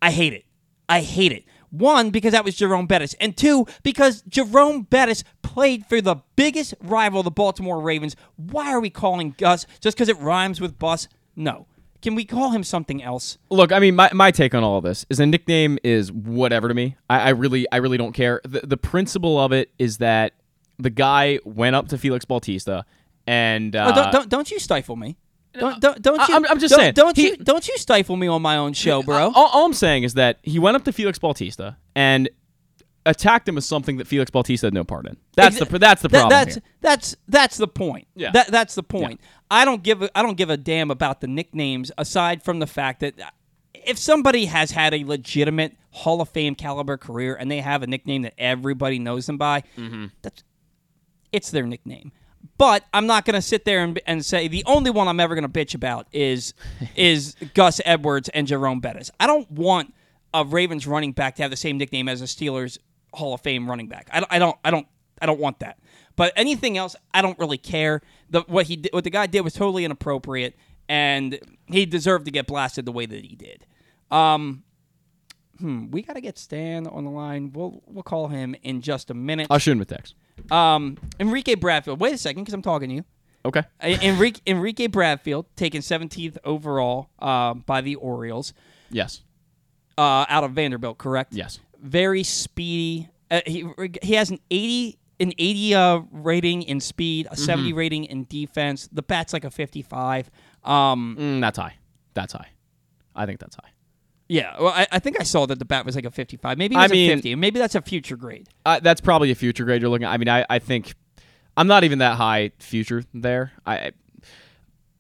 [0.01, 0.45] I hate it.
[0.89, 1.45] I hate it.
[1.71, 6.73] One, because that was Jerome Bettis, and two, because Jerome Bettis played for the biggest
[6.82, 8.15] rival, the Baltimore Ravens.
[8.38, 11.08] Why are we calling Gus just because it rhymes with bus?
[11.36, 11.67] No.
[12.01, 13.38] Can we call him something else?
[13.49, 16.69] Look, I mean, my, my take on all of this is a nickname is whatever
[16.69, 16.95] to me.
[17.10, 18.39] I, I really I really don't care.
[18.45, 20.34] The, the principle of it is that
[20.77, 22.86] the guy went up to Felix Bautista
[23.27, 25.17] and uh, Oh, don't, don't don't you stifle me.
[25.53, 26.33] Don't don't, don't you?
[26.35, 28.73] I'm- I'm just don't, saying, Don't he- you don't you stifle me on my own
[28.73, 29.31] show, bro?
[29.35, 32.29] all, all I'm saying is that he went up to Felix Bautista and
[33.05, 35.17] attacked him with something that Felix Bautista had no part in.
[35.35, 36.29] That's Exa- the that's the That- problem.
[36.39, 36.63] that's here.
[36.81, 38.07] that's that's the point.
[38.15, 38.31] Yeah.
[38.31, 39.19] That that's the point.
[39.49, 42.67] I don't give a, I don't give a damn about the nicknames aside from the
[42.67, 43.15] fact that
[43.73, 47.88] if somebody has had a legitimate Hall of Fame caliber career and they have a
[47.88, 50.07] nickname that everybody knows them by, Mm-hmm.
[50.21, 50.43] that's
[51.31, 52.12] it's their nickname.
[52.58, 55.34] But I'm not going to sit there and, and say the only one I'm ever
[55.34, 56.54] going to bitch about is
[56.95, 59.12] is Gus Edwards and Jerome Bettis.
[59.19, 59.93] I don't want
[60.34, 62.78] a Ravens running back to have the same nickname as a Steelers
[63.13, 64.10] Hall of Fame running back.
[64.12, 64.88] I, don't- I don't I don't
[65.21, 65.80] I don't want that.
[66.15, 68.02] But anything else, I don't really care.
[68.30, 70.56] The what he did, what the guy did was totally inappropriate,
[70.89, 73.65] and he deserved to get blasted the way that he did.
[74.12, 74.63] Um,
[75.60, 77.52] hmm, we got to get Stan on the line.
[77.54, 79.48] We'll we'll call him in just a minute.
[79.50, 80.15] I'll shoot him a text.
[80.52, 82.00] Um, Enrique Bradfield.
[82.00, 83.06] Wait a second, because I'm talking to you.
[83.45, 83.63] Okay.
[83.82, 88.54] Enrique, Enrique Bradfield taken 17th overall uh, by the Orioles
[88.89, 89.22] Yes.
[89.98, 90.98] uh, out of Vanderbilt.
[90.98, 91.34] Correct.
[91.34, 91.60] Yes.
[91.82, 93.08] Very speedy.
[93.32, 93.65] Uh, he
[94.02, 98.88] he has an 80 an 80 uh, rating in speed, a 70 rating in defense.
[98.91, 100.30] The bat's like a 55.
[100.63, 101.76] Um, Mm, that's high.
[102.13, 102.48] That's high.
[103.15, 103.69] I think that's high.
[104.29, 106.57] Yeah, well, I, I think I saw that the bat was like a 55.
[106.57, 107.35] Maybe it I was mean- a 50.
[107.35, 108.47] Maybe that's a future grade.
[108.65, 110.11] Uh, that's probably a future grade you're looking at.
[110.11, 110.93] I mean, I, I think
[111.57, 113.51] I'm not even that high future there.
[113.65, 113.91] I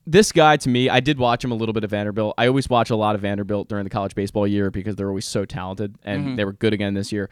[0.07, 2.33] this guy to me, I did watch him a little bit of Vanderbilt.
[2.35, 5.25] I always watch a lot of Vanderbilt during the college baseball year because they're always
[5.25, 7.29] so talented and they were good again this year.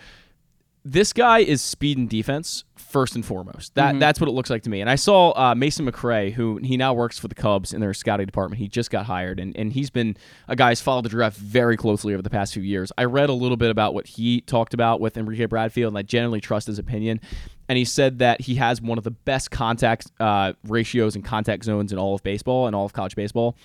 [0.90, 3.76] This guy is speed and defense first and foremost.
[3.76, 4.80] That that's what it looks like to me.
[4.80, 7.94] And I saw uh, Mason McRae, who he now works for the Cubs in their
[7.94, 8.62] scouting department.
[8.62, 10.16] He just got hired, and, and he's been
[10.48, 12.90] a guy who's followed the draft very closely over the past few years.
[12.98, 16.04] I read a little bit about what he talked about with Enrique Bradfield, and I
[16.04, 17.20] generally trust his opinion.
[17.68, 21.66] And he said that he has one of the best contact uh, ratios and contact
[21.66, 23.58] zones in all of baseball and all of college baseball,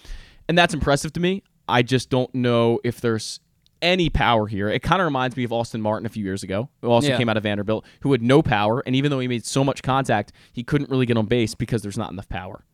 [0.49, 1.45] and that's impressive to me.
[1.69, 3.39] I just don't know if there's
[3.83, 4.69] any power here.
[4.69, 7.19] It kind of reminds me of Austin Martin a few years ago, who also Yeah.
[7.19, 9.83] came out of Vanderbilt, who had no power, and even though he made so much
[9.83, 12.65] contact, he couldn't really get on base because there's not enough power.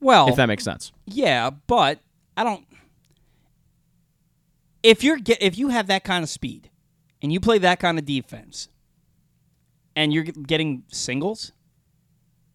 [0.00, 0.92] Well, If that makes sense.
[1.06, 2.00] Yeah, but
[2.36, 2.66] I don't.
[4.82, 6.68] If you're get, if you have that kind of speed,
[7.22, 8.68] and you play that kind of defense,
[9.96, 11.52] and you're getting singles,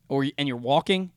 [0.09, 1.11] or and you're walking,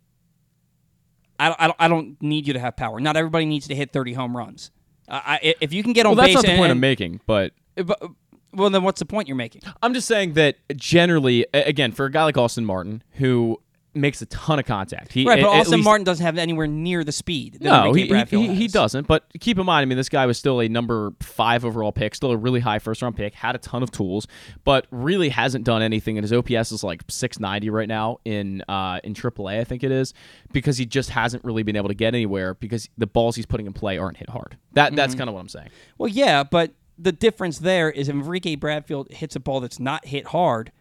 [1.39, 2.99] I I don't, I don't need you to have power.
[3.01, 4.71] Not everybody needs to hit 30 home runs.
[5.09, 6.81] I, I, if you can get on Well, that's base, not the and- point I'm
[6.81, 8.09] making, but but- uh,
[8.55, 9.63] well, then what's the point you're making?
[9.83, 13.59] I'm just saying that generally, again, for a guy like Austin Martin, who
[13.95, 17.05] makes a ton of contact, he Right, but Austin least- Martin doesn't have anywhere near
[17.05, 17.55] the speed.
[17.61, 19.07] That No, he, he, he, he doesn't.
[19.07, 22.15] But keep in mind, I mean, this guy was still a number five overall pick,
[22.15, 24.27] still a really high first round pick, had a ton of tools,
[24.65, 26.17] but really hasn't done anything.
[26.17, 29.91] And his OPS is like 690 right now in uh, in AAA, I think it
[29.93, 30.15] is,
[30.53, 33.67] because he just hasn't really been able to get anywhere because the balls he's putting
[33.67, 34.57] in play aren't hit hard.
[34.73, 34.97] That Mm-hmm.
[34.97, 35.69] that's kind of what I'm saying.
[35.99, 40.07] Well, yeah, but the difference there is if Enrique Bradfield hits a ball that's not
[40.07, 40.73] hit hard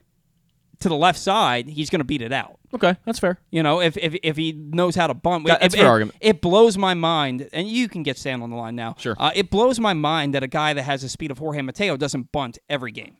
[0.79, 2.57] to the left side, he's going to beat it out.
[2.73, 3.37] Okay, that's fair.
[3.51, 5.89] You know, if if, if he knows how to bunt, That- that's it, fair it-
[5.89, 6.17] argument.
[6.21, 8.95] It blows my mind, and you can get Stan on the line now.
[8.97, 9.15] Sure.
[9.19, 11.97] Uh, it blows my mind that a guy that has the speed of Jorge Mateo
[11.97, 13.17] doesn't bunt every game.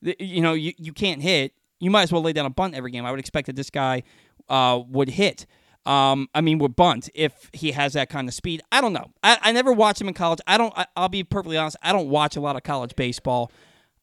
[0.00, 1.52] You know, you, you can't hit.
[1.80, 3.04] You might as well lay down a bunt every game.
[3.06, 4.02] I would expect that this guy
[4.48, 5.46] uh, would hit.
[5.86, 8.62] Um, I mean, would bunt if he has that kind of speed.
[8.72, 9.10] I don't know.
[9.22, 10.40] I, I never watched him in college.
[10.46, 10.72] I don't.
[10.76, 11.76] I, I'll be perfectly honest.
[11.82, 13.50] I don't watch a lot of college baseball.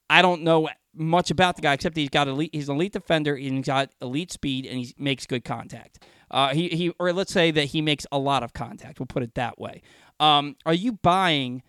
[0.09, 2.51] I don't know much about the guy except he's got elite.
[2.53, 3.35] He's an elite defender.
[3.35, 6.03] and He's got elite speed, and he makes good contact.
[6.29, 8.99] Uh, he he, or let's say that he makes a lot of contact.
[8.99, 9.81] We'll put it that way.
[10.19, 11.63] Um, are you buying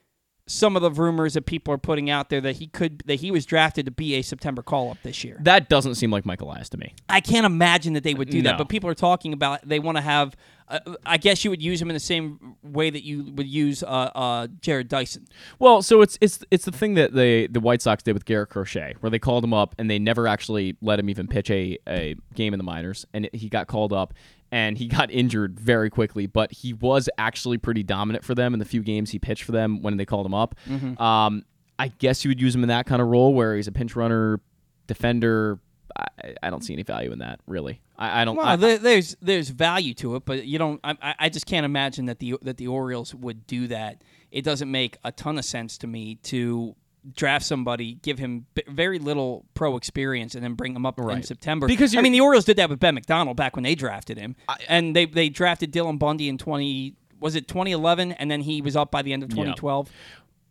[0.52, 3.30] some of the rumors that people are putting out there that he could that he
[3.30, 5.38] was drafted to be a September call up this year.
[5.40, 6.94] That doesn't seem like Michael Elias to me.
[7.08, 9.96] I can't imagine that they would do that, but people are talking about they want
[9.96, 10.36] to have.
[10.68, 13.82] Uh, I guess you would use him in the same way that you would use
[13.82, 15.26] uh, uh, Jarrod Dyson.
[15.58, 18.50] Well, so it's it's it's the thing that the the White Sox did with Garrett
[18.50, 21.78] Crochet, where they called him up and they never actually let him even pitch a,
[21.88, 24.14] a game in the minors, and he got called up
[24.52, 28.60] and he got injured very quickly, but he was actually pretty dominant for them in
[28.60, 30.54] the few games he pitched for them when they called him up.
[31.00, 31.44] Um,
[31.78, 33.96] I guess you would use him in that kind of role where he's a pinch
[33.96, 34.40] runner,
[34.86, 35.58] defender.
[35.96, 37.80] I, I don't see any value in that really.
[37.98, 38.36] I, I don't.
[38.36, 40.80] Well, I- there, there's there's value to it, but you don't.
[40.84, 44.02] I, I- I just can't imagine that the that the Orioles would do that.
[44.30, 46.74] It doesn't make a ton of sense to me to
[47.14, 51.22] draft somebody, give him b- very little pro experience, and then bring him up in
[51.22, 51.66] September.
[51.66, 54.36] Because I mean, the Orioles did that with Ben McDonald back when they drafted him,
[54.68, 56.94] and they they drafted Dylan Bundy in twenty.
[57.20, 58.10] Was it 2011?
[58.12, 59.88] And then he was up by the end of 2012.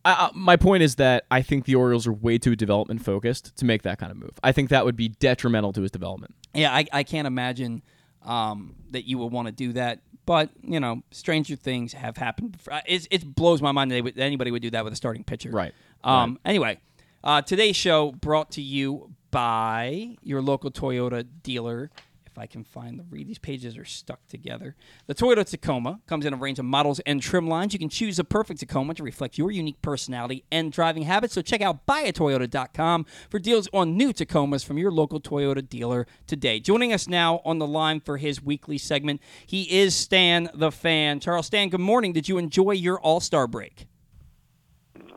[0.05, 3.57] I, I, my point is that I think the Orioles are way too development focused
[3.57, 4.31] to make that kind of move.
[4.41, 6.33] I think that would be detrimental to his development.
[6.53, 7.81] Yeah, I, I can't imagine
[8.23, 9.99] um, that you would want to do that.
[10.25, 12.57] But you know, stranger things have happened.
[12.71, 14.93] Uh, It, it blows my mind that, they would, that anybody would do that with
[14.93, 15.49] a starting pitcher.
[15.51, 15.73] Right.
[16.03, 16.79] Um, Anyway,
[17.23, 21.91] uh, today's show brought to you by your local Toyota dealer.
[22.25, 24.77] If I can find the read, these pages are stuck together.
[25.05, 27.73] The Toyota Tacoma comes in a range of models and trim lines.
[27.73, 31.33] You can choose the perfect Tacoma to reflect your unique personality and driving habits.
[31.33, 36.61] So check out buyatoyota.com for deals on new Tacomas from your local Toyota dealer today.
[36.61, 41.19] Joining us now on the line for his weekly segment, he is Stan the Fan.
[41.19, 42.13] Charles Stan, good morning.
[42.13, 43.87] Did you enjoy your All Star break?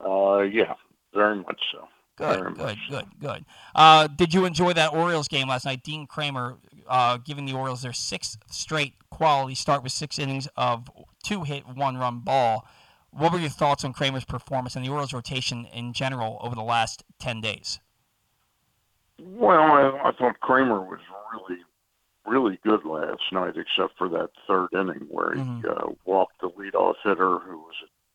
[0.04, 0.74] Uh, yeah,
[1.12, 1.88] very much so.
[2.16, 2.96] Good, Very good, much so.
[2.98, 3.44] good, good.
[3.74, 5.82] Uh, did you enjoy that Orioles game last night?
[5.82, 10.88] Dean Kremer uh, giving the Orioles their sixth straight quality start with six innings of
[11.24, 12.68] two hit, one run ball.
[13.10, 16.62] What were your thoughts on Kremer's performance and the Orioles rotation in general over the
[16.62, 17.80] last 10 days?
[19.20, 20.98] Well, I, I thought Kremer was
[21.32, 21.60] really,
[22.26, 25.64] really good last night, except for that third inning where he Mhm.
[25.64, 27.74] uh, walked the leadoff hitter, who was,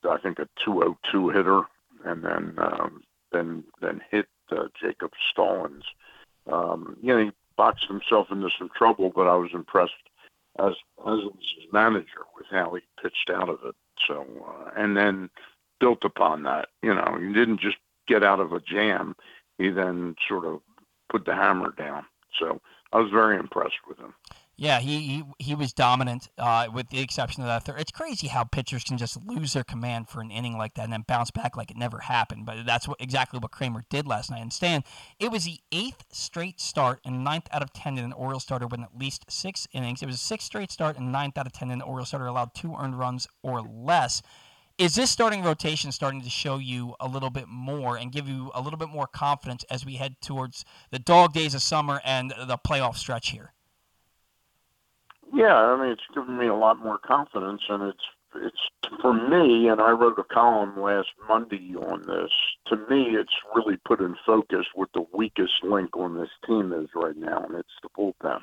[0.10, 1.62] I think, a 202 hitter,
[2.06, 5.84] and then um, then then hit uh, Jacob Stallings.
[6.52, 9.94] Um, you know, he boxed himself into some trouble, but I was impressed
[10.60, 10.74] as
[11.08, 13.76] as his manager with how he pitched out of it.
[14.08, 15.30] So, uh, and then
[15.80, 16.70] built upon that.
[16.82, 19.16] You know, he didn't just get out of a jam.
[19.58, 20.62] He then sort of
[21.10, 22.06] put the hammer down.
[22.40, 22.62] So
[22.94, 24.14] I was very impressed with him.
[24.62, 27.80] Yeah, he he, he was dominant, uh, with the exception of that third.
[27.80, 30.92] It's crazy how pitchers can just lose their command for an inning like that and
[30.92, 32.46] then bounce back like it never happened.
[32.46, 34.42] But that's what exactly what Kremer did last night.
[34.42, 34.84] And Stan,
[35.18, 38.68] it was the eighth straight start and ninth out of ten that an Oriole starter
[38.68, 40.04] with at least six innings.
[40.04, 42.28] It was a sixth straight start and ninth out of ten that an Oriole starter
[42.28, 44.22] allowed two earned runs or less.
[44.78, 48.52] Is this starting rotation starting to show you a little bit more and give you
[48.54, 52.32] a little bit more confidence as we head towards the dog days of summer and
[52.32, 53.54] the playoff stretch here?
[55.34, 58.04] Yeah, I mean, it's given me a lot more confidence, and it's
[58.36, 58.70] it's
[59.02, 59.68] for me.
[59.68, 62.32] And I wrote a column last Monday on this.
[62.68, 66.90] To me, it's really put in focus what the weakest link on this team is
[66.96, 68.42] right now, and it's the bullpen.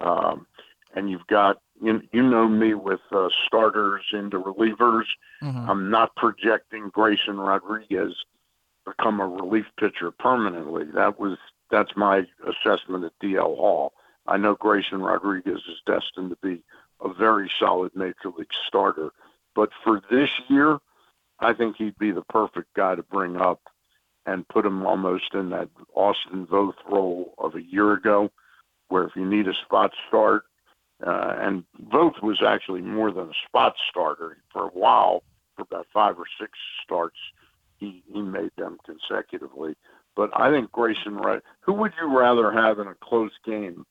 [0.00, 0.46] Um,
[0.94, 5.04] and you've got you, you know me with uh, starters into relievers.
[5.42, 5.68] Mhm.
[5.68, 8.14] I'm not projecting Grayson Rodriguez
[8.84, 10.84] become a relief pitcher permanently.
[10.94, 11.38] That was
[11.70, 13.92] that's my assessment at DL Hall.
[14.28, 16.62] I know Grayson Rodriguez is destined to be
[17.00, 19.10] a very solid major league starter,
[19.54, 20.78] but for this year,
[21.38, 23.60] I think he'd be the perfect guy to bring up
[24.24, 28.30] and put him almost in that Austin Voth role of a year ago,
[28.88, 30.44] where if you need a spot start,
[31.06, 35.22] uh, and Voth was actually more than a spot starter for a while,
[35.54, 37.16] for about five or six starts,
[37.78, 39.76] he, he made them consecutively.
[40.16, 41.42] But I think Grayson, right?
[41.60, 43.84] Who would you rather have in a close game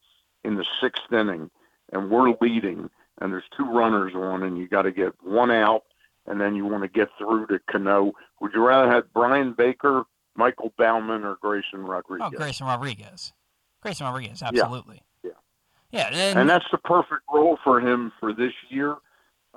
[0.45, 1.49] in the sixth inning,
[1.91, 5.84] and we're leading, and there's two runners on, and you got to get one out,
[6.27, 8.13] and then you want to get through to Cano?
[8.39, 10.03] Would you rather have Bryan Baker,
[10.36, 12.29] Michael Baumann, or Grayson Rodriguez?
[12.34, 13.34] Oh, Grayson Rodriguez.
[13.81, 15.01] Grayson Rodriguez, absolutely.
[15.23, 15.31] Yeah.
[15.91, 18.95] Yeah, and, and that's the perfect role for him for this year.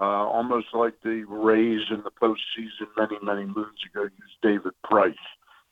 [0.01, 5.14] Uh, almost like the Rays in the postseason many, many moons ago used David Price.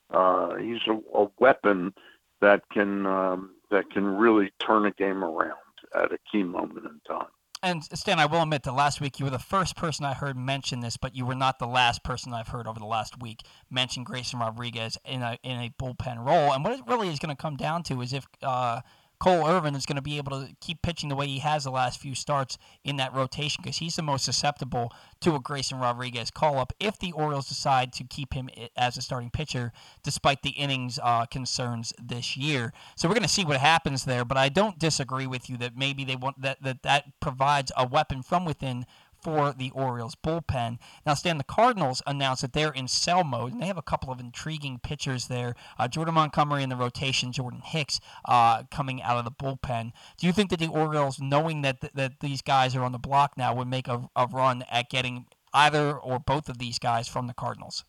[0.09, 1.93] Uh, he's a, a weapon
[2.41, 5.53] that can um, that can really turn a game around
[5.95, 7.27] at a key moment in time.
[7.63, 10.37] and Stan, I will admit that last week you were the first person I heard
[10.37, 13.41] mention this, but you were not the last person I've heard over the last week
[13.69, 16.53] mention Grayson Rodriguez in a in a bullpen role.
[16.53, 18.81] And what it really is going to come down to is if uh,
[19.19, 21.71] Cole Irvin is going to be able to keep pitching the way he has the
[21.71, 26.29] last few starts in that rotation because he's the most susceptible to a Grayson Rodriguez
[26.29, 29.71] call up if the Orioles decide to keep him as a starting pitcher
[30.03, 32.73] despite the innings uh, concerns this year.
[32.95, 35.75] So we're going to see what happens there, but I don't disagree with you that
[35.75, 38.85] maybe they want that that, that provides a weapon from within
[39.21, 40.77] for the Orioles bullpen.
[41.05, 44.11] Now, Stan, the Cardinals announced that they're in sell mode, and they have a couple
[44.11, 45.55] of intriguing pitchers there.
[45.77, 49.91] Uh, Jordan Montgomery in the rotation, Jordan Hicks uh, coming out of the bullpen.
[50.17, 52.99] Do you think that the Orioles, knowing that th- that these guys are on the
[52.99, 57.07] block now, would make a, a run at getting either or both of these guys
[57.07, 57.83] from the Cardinals?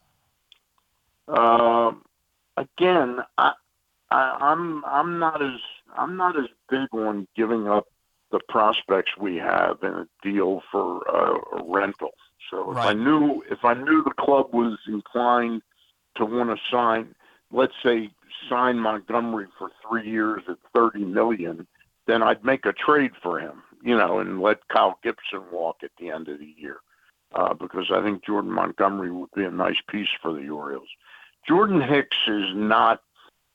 [1.29, 2.03] Um,
[2.57, 3.53] again, I,
[4.11, 5.61] I, I'm I'm not as
[5.97, 7.87] I'm not as big on giving up
[8.31, 12.11] the prospects we have in a deal for uh, a rental.
[12.51, 12.91] So if Right.
[12.91, 15.62] I knew if I knew the club was inclined
[16.17, 17.14] to want to sign,
[17.51, 18.11] let's say
[18.49, 21.67] sign Montgomery for three years at thirty million,
[22.07, 25.91] then I'd make a trade for him, you know, and let Kyle Gibson walk at
[25.99, 26.79] the end of the year,
[27.35, 30.88] uh, because I think Jordan Montgomery would be a nice piece for the Orioles.
[31.47, 33.03] Jordan Hicks is not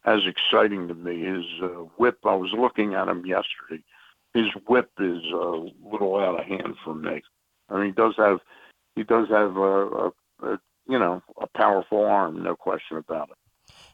[0.05, 1.23] as exciting to me.
[1.23, 3.83] His uh, whip, I was looking at him yesterday
[4.33, 7.21] his whip is a little out of hand for me.
[7.69, 8.39] I mean, he does have
[8.95, 10.11] he does have a, a,
[10.43, 13.37] a you know a powerful arm, no question about it.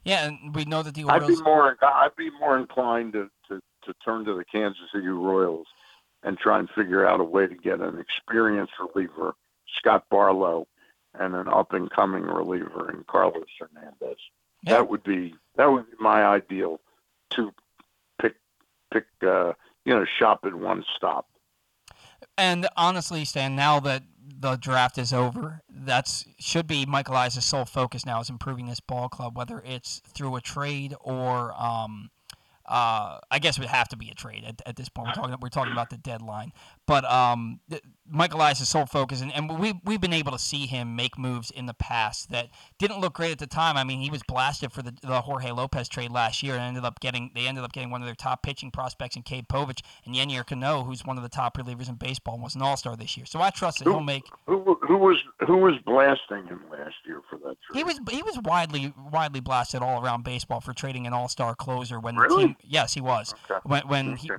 [0.04, 3.62] Yeah, and we know that the I'd be more I'd be more inclined to, to,
[3.86, 5.67] to turn to the Kansas City Royals
[6.23, 9.36] and try and figure out a way to get an experienced reliever,
[9.78, 10.67] Scott Barlow,
[11.13, 14.17] and an up and coming reliever in Carlos Hernandez.
[14.63, 14.73] Yeah.
[14.73, 16.80] That would be that would be my ideal
[17.32, 17.52] to
[18.21, 18.36] pick
[18.91, 19.54] pick uh,
[19.89, 21.28] you know shop at one stop.
[22.38, 24.04] And honestly, Stan, now that
[24.39, 28.80] the draft is over, that's should be Mike Elias's sole focus now is improving this
[28.80, 32.12] ball club, whether it's through a trade or um,
[32.67, 35.08] uh, I guess it would have to be a trade at, at this point.
[35.08, 36.52] We're talking we're talking about the deadline,
[36.89, 37.60] but um,
[38.10, 41.52] Mike Elias's sole focus, and, and we we've been able to see him make moves
[41.52, 42.47] in the past that
[42.80, 43.78] didn't look great at the time.
[43.78, 46.84] I mean, he was blasted for the, the Jorge Lopez trade last year, and ended
[46.86, 49.82] up getting they ended up getting one of their top pitching prospects in Cade Povich
[50.04, 52.75] and Yennier Cano, who's one of the top relievers in baseball, and was an All
[52.75, 53.28] Star this year.
[53.28, 54.23] So I trust that Who- he'll make.
[54.47, 57.75] Who who was who was blasting him last year for that trade?
[57.75, 61.54] He was he was widely widely blasted all around baseball for trading an All Star
[61.54, 62.45] closer when the Really?
[62.47, 62.56] team.
[62.63, 63.60] Yes, he was Okay.
[63.63, 64.32] when when he.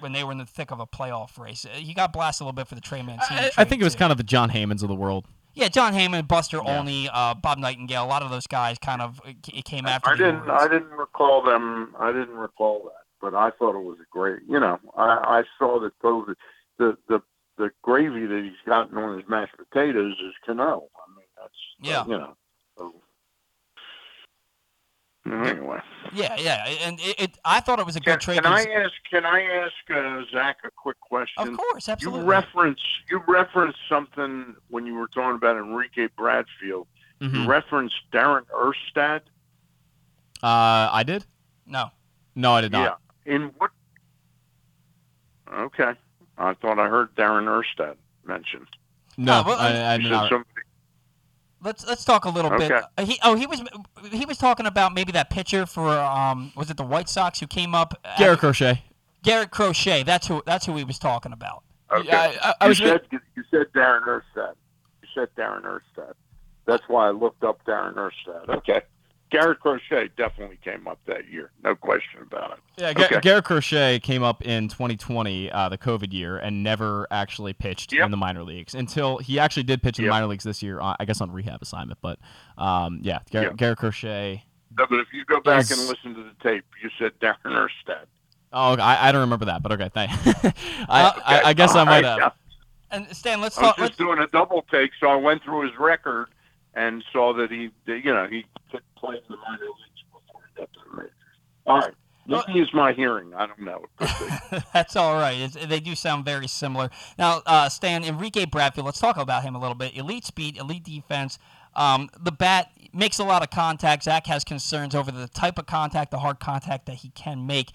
[0.00, 0.02] Okay.
[0.02, 2.44] When they were in the thick of a playoff race, Uh, he got blasted a
[2.46, 3.40] little bit for the Trey Mancini.
[3.40, 3.98] I, I think it was too.
[4.00, 5.26] kind of the John Heymans of the world.
[5.54, 6.78] Yeah, John Heyman, Buster Yeah.
[6.78, 10.12] Olney, uh, Bob Nightingale, a lot of those guys kind of c- came after I
[10.12, 10.62] the didn't Orioles.
[10.62, 11.94] I didn't recall them.
[11.98, 14.40] I didn't recall that, but I thought it was a great.
[14.48, 16.28] You know, I, I saw that those
[16.78, 17.20] the the
[17.58, 20.84] the gravy that he's gotten on his mashed potatoes is Cano.
[20.96, 22.04] I mean, that's Yeah.
[22.06, 22.36] You know.
[25.30, 25.78] So, anyway,
[26.12, 28.42] Yeah, yeah, and it, it I thought it was a can, good trade.
[28.42, 28.92] can I ask?
[29.10, 31.48] Can I ask uh, Zach a quick question?
[31.48, 32.22] of course, absolutely.
[32.22, 36.88] You reference you referenced something when you were talking about Enrique Bradfield.
[37.20, 37.34] Mhm.
[37.44, 39.20] You referenced Darren Erstad.
[40.42, 41.24] Uh, I did.
[41.66, 41.90] no,
[42.34, 42.98] No, I did not.
[43.26, 43.34] Yeah.
[43.36, 43.70] In what?
[45.52, 45.92] Okay.
[46.38, 48.66] I thought I heard Darren Erstad mentioned.
[49.18, 50.28] No, Oh, well, I, I You did said not.
[50.30, 50.59] somebody.
[51.62, 52.70] Let's let's talk a little bit.
[52.70, 52.80] Okay.
[52.96, 53.62] Uh, He oh he was
[54.12, 57.46] he was talking about maybe that pitcher for um was it the White Sox who
[57.46, 57.98] came up?
[58.04, 58.82] at- Garrett Crochet.
[59.22, 60.02] Garrett Crochet.
[60.02, 61.62] That's who that's who he was talking about.
[61.92, 62.10] Okay.
[62.10, 62.78] I, I, I you was.
[62.78, 64.54] said you said Darren Erstad.
[65.02, 66.12] You said Darren Erstad.
[66.66, 68.48] That's why I looked up Darren Erstad.
[68.48, 68.82] Okay.
[69.30, 71.50] Garrett Crochet definitely came up that year.
[71.62, 72.58] No question about it.
[72.76, 73.20] Yeah, Okay.
[73.20, 78.06] Garrett Crochet came up in 2020, uh, the COVID year, and never actually pitched Yep.
[78.06, 80.08] in the minor leagues until he actually did pitch in Yep.
[80.10, 80.80] the minor leagues this year.
[80.80, 82.18] Uh, I guess on rehab assignment, but
[82.58, 83.56] um, yeah, Gar- Yep.
[83.56, 84.44] Garrett Crochet.
[84.76, 87.36] No, but if you go back Is- and listen to the tape, you said Darren
[87.46, 88.04] Erstad.
[88.52, 90.10] Oh, okay, I, I don't remember that, but okay, thank.
[90.88, 92.20] I, Uh, I, I guess I might right.
[92.20, 92.32] have.
[92.90, 93.76] And Stan, let's I was talk.
[93.76, 96.26] just Let's, doing a double take, so I went through his record
[96.74, 98.44] and saw that he, you know, he
[99.00, 101.12] played in the minor leagues before he got to the majors.
[101.66, 101.94] All right,
[102.26, 103.32] maybe it's my hearing.
[103.34, 103.84] I don't know.
[104.72, 105.38] That's all right.
[105.38, 106.90] It's, they do sound very similar.
[107.18, 109.96] Now, uh, Stan, Enrique Bradfield, let's talk about him a little bit.
[109.96, 111.38] Elite speed, elite defense.
[111.74, 114.04] Um, the bat makes a lot of contact.
[114.04, 117.70] Zach has concerns over the type of contact, the hard contact that he can make.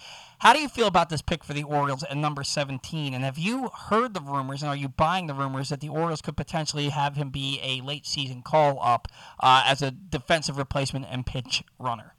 [0.45, 3.15] How do you feel about this pick for the Orioles at number 17?
[3.15, 6.21] And have you heard the rumors, and are you buying the rumors that the Orioles
[6.21, 9.07] could potentially have him be a late season call up
[9.39, 12.13] uh, as a defensive replacement and pitch runner?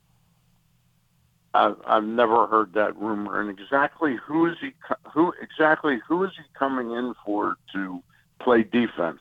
[1.54, 3.40] I've, I've never heard that rumor.
[3.40, 4.72] And exactly who is he?
[5.14, 8.02] Who exactly who is he coming in for to
[8.40, 9.20] play defense?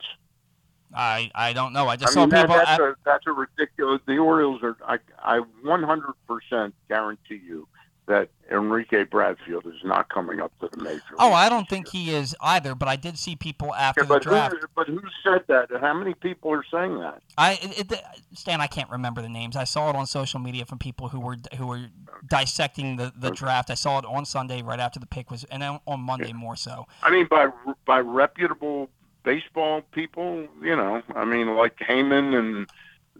[0.95, 1.87] I, I don't know.
[1.89, 2.55] I just I mean, saw that, people.
[2.55, 4.01] that's at- a that's a ridiculous.
[4.07, 4.75] The Orioles are.
[4.83, 7.67] I I 100% guarantee you
[8.07, 11.01] that Enrique Bradfield is not coming up to the major.
[11.17, 12.03] Oh, I don't think year.
[12.03, 12.75] he is either.
[12.75, 14.55] But I did see people after Yeah, the draft.
[14.61, 15.69] who, but who said that?
[15.81, 17.21] How many people are saying that?
[17.37, 18.01] I it, it,
[18.33, 19.55] Stan, I can't remember the names.
[19.55, 21.87] I saw it on social media from people who were who were
[22.29, 23.69] dissecting the, the draft.
[23.71, 26.55] I saw it on Sunday right after the pick was, and then on Monday more
[26.55, 26.85] so.
[27.01, 27.49] I mean, by
[27.85, 28.89] by reputable
[29.23, 32.69] baseball people, you know, I mean, like Heyman and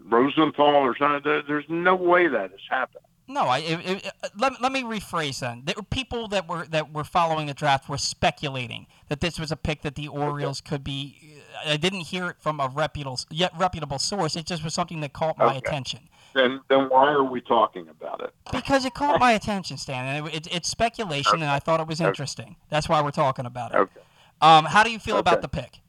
[0.04, 1.22] Rosenthal or something.
[1.24, 3.02] There, there's no way that has happened.
[3.28, 5.62] No, I it, it, let, let me rephrase then.
[5.64, 9.50] There were people that were that were following the draft were speculating that this was
[9.50, 11.40] a pick that the Orioles could be.
[11.66, 14.36] I didn't hear it from a reputable yet reputable source.
[14.36, 15.58] It just was something that caught my Okay.
[15.58, 16.00] attention
[16.34, 18.32] Then then why are we talking about it?
[18.52, 20.06] because it caught my attention, Stan.
[20.06, 22.08] And it, it, it's speculation, and I thought it was Okay.
[22.08, 22.56] interesting.
[22.70, 23.76] That's why we're talking about it.
[23.78, 24.00] Okay.
[24.40, 25.80] Um, how do you feel about the pick?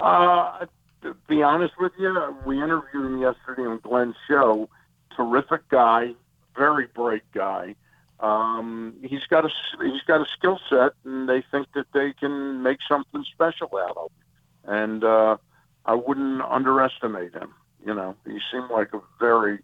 [0.00, 0.66] Uh,
[1.02, 4.68] to be honest with you, we interviewed him yesterday on Glenn's show.
[5.18, 6.14] Terrific guy,
[6.56, 7.74] very bright guy.
[8.20, 9.50] Um, he's got a
[9.82, 13.96] he's got a skill set, and they think that they can make something special out
[13.96, 14.76] of him.
[14.80, 15.36] And uh,
[15.84, 17.52] I wouldn't underestimate him.
[17.84, 19.58] You know, he seemed like a very,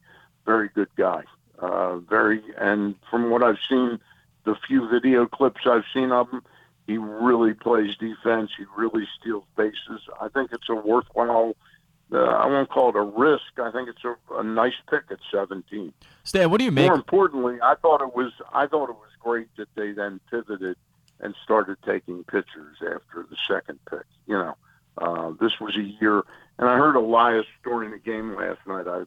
[0.45, 1.23] very good guy.
[1.61, 4.01] Uh, very, and from what I've seen,
[4.45, 6.43] the few video clips I've seen of him,
[6.89, 8.51] he really plays defense.
[8.59, 10.01] He really steals bases.
[10.21, 11.55] I think it's a worthwhile.
[12.15, 13.59] Uh, I won't call it a risk.
[13.59, 15.93] I think it's a, a nice pick at 17.
[16.23, 16.87] Stan, what do you make?
[16.87, 20.77] More importantly, I thought it was I thought it was great that they then pivoted
[21.21, 24.05] and started taking pitchers after the second pick.
[24.27, 24.57] You know,
[24.99, 26.23] uh, this was a year,
[26.59, 28.87] and I heard Elias during the game last night.
[28.87, 29.05] I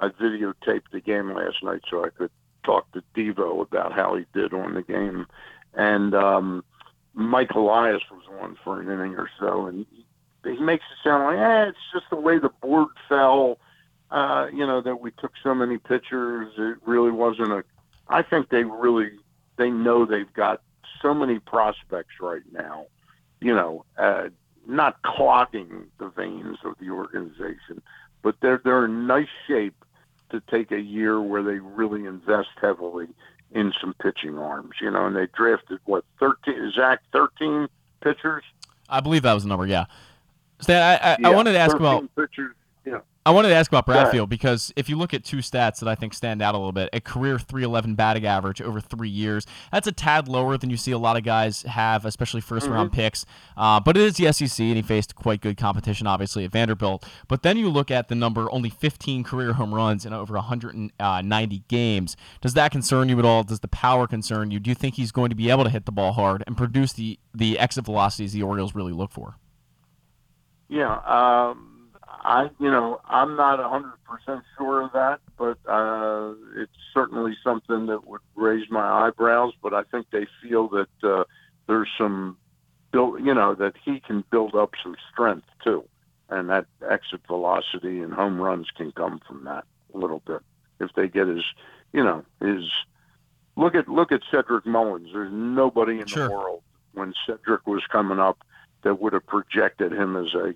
[0.00, 2.30] I videotaped the game last night so I could
[2.64, 5.26] talk to Devo about how he did on the game,
[5.74, 6.64] and um,
[7.14, 9.86] Mike Elias was on for an inning or so, and
[10.56, 13.58] he, makes it sound like, eh, it's just the way the board fell.
[14.10, 16.52] Uh, you know that we took so many pitchers.
[16.56, 17.62] It really wasn't a.
[18.08, 19.10] I think they really
[19.58, 20.62] they know they've got
[21.02, 22.86] so many prospects right now.
[23.40, 24.28] You know, uh,
[24.66, 27.82] not clogging the veins of the organization,
[28.22, 29.84] but they're they're in nice shape
[30.30, 33.08] to take a year where they really invest heavily
[33.52, 34.76] in some pitching arms.
[34.80, 36.72] You know, and they drafted what thirteen?
[36.74, 37.68] Zach, thirteen
[38.00, 38.44] pitchers.
[38.88, 39.66] I believe that was the number.
[39.66, 39.84] Yeah.
[40.60, 42.54] Stan, I, I, I wanted to ask about pitchers.
[42.84, 42.98] Yeah.
[43.26, 43.84] I wanted to ask about.
[43.84, 46.72] Bradfield because if you look at two stats that I think stand out a little
[46.72, 50.78] bit, a career 311 batting average over three years, that's a tad lower than you
[50.78, 52.72] see a lot of guys have, especially 1st Mm-hmm.
[52.72, 53.26] round picks.
[53.56, 57.06] Uh, but it is the SEC, and he faced quite good competition, obviously, at Vanderbilt.
[57.28, 61.64] But then you look at the number, only 15 career home runs in over 190
[61.68, 62.16] games.
[62.40, 63.42] Does that concern you at all?
[63.44, 64.58] Does the power concern you?
[64.58, 66.94] Do you think he's going to be able to hit the ball hard and produce
[66.94, 69.36] the, the exit velocities the Orioles really look for?
[70.68, 76.34] Yeah, um, I you know I'm not a hundred percent sure of that, but uh,
[76.56, 79.54] it's certainly something that would raise my eyebrows.
[79.62, 81.24] But I think they feel that uh,
[81.66, 82.36] there's some
[82.92, 85.84] build, you know, that he can build up some strength too,
[86.28, 89.64] and that exit velocity and home runs can come from that
[89.94, 90.40] a little bit
[90.80, 91.44] if they get his,
[91.92, 92.64] you know, his.
[93.56, 95.08] Look at look at Cedric Mullins.
[95.12, 96.28] There's nobody in Sure.
[96.28, 96.62] the world
[96.92, 98.38] when Cedric was coming up
[98.82, 100.54] that would have projected him as a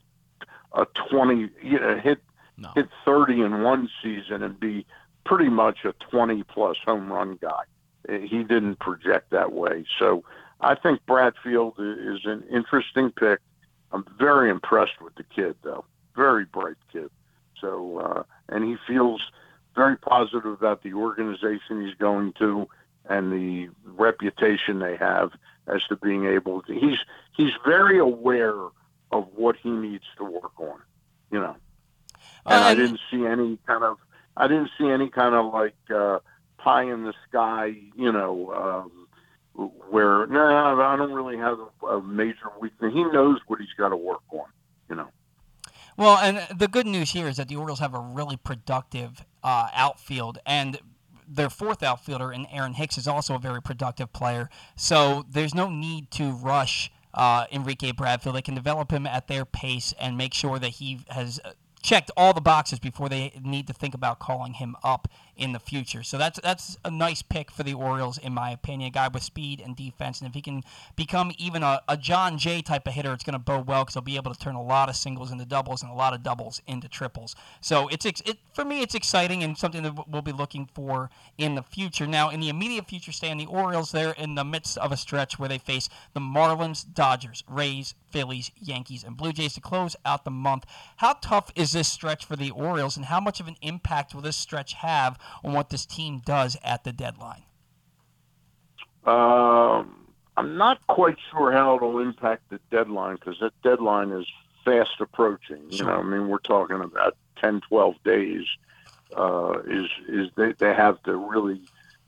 [0.75, 2.21] a 20 you know hit
[2.57, 2.71] No.
[2.75, 4.87] hit 30 in one season and be
[5.25, 7.63] pretty much a 20 plus home run guy.
[8.09, 9.85] Uh, He didn't project that way.
[9.99, 10.25] So
[10.61, 13.41] I think Bradfield is an interesting pick.
[13.93, 15.85] I'm very impressed with the kid though.
[16.17, 17.11] Very bright kid.
[17.61, 19.21] So uh and he feels
[19.75, 22.69] very positive about the organization he's going to
[23.09, 25.33] and the reputation they have
[25.67, 26.99] as to being able to he's
[27.37, 28.59] he's very aware
[29.11, 30.81] of what he needs to work on
[31.31, 31.57] you know?
[32.45, 33.99] And I didn't see any kind of
[34.37, 36.19] I didn't see any kind of like uh
[36.59, 38.89] pie in the sky you know
[39.55, 40.45] um where no
[40.83, 42.93] I don't really have a, a major weakness.
[42.93, 44.47] He knows what he's got to work on
[44.89, 45.09] you know?
[45.97, 49.69] Well, and the good news here is that the Orioles have a really productive uh,
[49.75, 50.79] outfield, and
[51.35, 54.49] their fourth outfielder and Aaron Hicks is also a very productive player.
[54.77, 58.37] So there's no need to rush uh, Enrique Bradfield.
[58.37, 61.41] They can develop him at their pace and make sure that he has
[61.83, 65.59] checked all the boxes before they need to think about calling him up in the
[65.59, 66.03] future.
[66.03, 68.89] So that's that's a nice pick for the Orioles, in my opinion.
[68.89, 70.63] A guy with speed and defense, and if he can
[70.97, 73.95] become even a, a John Jay type of hitter, it's going to bode well because
[73.95, 76.23] he'll be able to turn a lot of singles into doubles and a lot of
[76.23, 77.35] doubles into triples.
[77.61, 81.55] So it's it for me, it's exciting and something that we'll be looking for in
[81.55, 82.07] the future.
[82.07, 85.39] Now, in the immediate future, Stan, the Orioles they're in the midst of a stretch
[85.39, 90.25] where they face the Marlins, Dodgers, Rays, Phillies, Yankees, and Blue Jays to close out
[90.25, 90.67] the month.
[90.97, 94.23] How tough is this stretch for the Orioles, and how much of an impact will
[94.23, 97.45] this stretch have on what this team does at the deadline?
[99.05, 100.07] Um,
[100.37, 104.27] I'm not quite sure how it'll impact the deadline because that deadline is
[104.65, 105.63] fast approaching.
[105.71, 108.45] You know, I mean, we're talking about 10, 12 days.
[109.17, 111.61] Uh, is is they, they have to really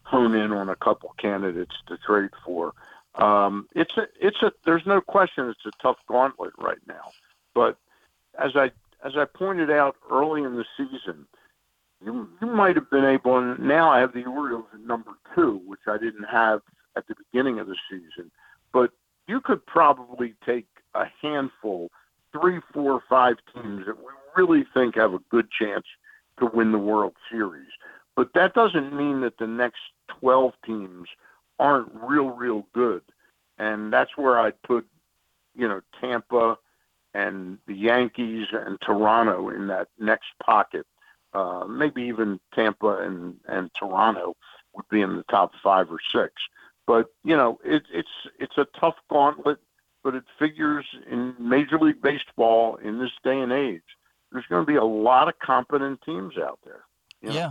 [0.05, 2.73] hone in on a couple candidates to trade for.
[3.17, 7.11] Um, it's a it's a there's no question it's a tough gauntlet right now.
[7.55, 7.77] But
[8.43, 8.71] as I
[9.05, 11.27] as I pointed out early in the season,
[12.05, 13.39] you you might have been able.
[13.39, 16.61] And now I have the Orioles at number two, which I didn't have
[16.97, 18.31] at the beginning of the season.
[18.73, 18.91] But
[19.27, 21.91] you could probably take a handful,
[22.33, 24.05] three, four, five teams that we
[24.37, 25.85] really think have a good chance
[26.39, 27.69] to win the World Series.
[28.17, 29.81] But that doesn't mean that the next
[30.21, 31.09] 12 teams
[31.59, 33.03] aren't real, real good.
[33.59, 34.87] And that's where I'd put,
[35.55, 36.59] you know, Tampa
[37.15, 40.87] and the Yankees and Toronto in that next pocket.
[41.35, 44.37] Uh, maybe even Tampa and, and Toronto
[44.75, 46.33] would be in the top five or six.
[46.87, 48.09] But you know, it, it's
[48.39, 49.59] it's a tough gauntlet,
[50.03, 53.83] but it figures in Major League Baseball in this day and age.
[54.31, 56.85] There's going to be a lot of competent teams out there.
[57.23, 57.35] You know?
[57.35, 57.51] Yeah,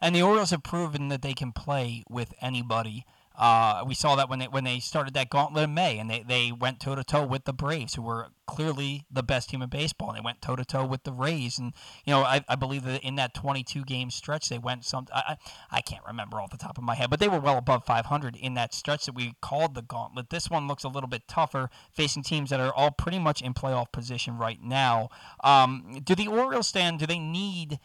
[0.00, 3.04] and the Orioles have proven that they can play with anybody.
[3.36, 6.24] Uh, we saw that when they when they started that gauntlet in May, and they,
[6.26, 9.68] they went toe to toe with the Braves, who were clearly the best team in
[9.68, 11.72] baseball, and they went toe to toe with the Rays, and
[12.04, 15.36] you know I, I believe that in that 22 game stretch they went some I,
[15.70, 18.36] I can't remember off the top of my head, but they were well above 500
[18.36, 20.30] in that stretch that we called the gauntlet.
[20.30, 23.54] This one looks a little bit tougher, facing teams that are all pretty much in
[23.54, 25.08] playoff position right now.
[25.42, 26.98] Um, do the Orioles stand?
[26.98, 27.78] Do they need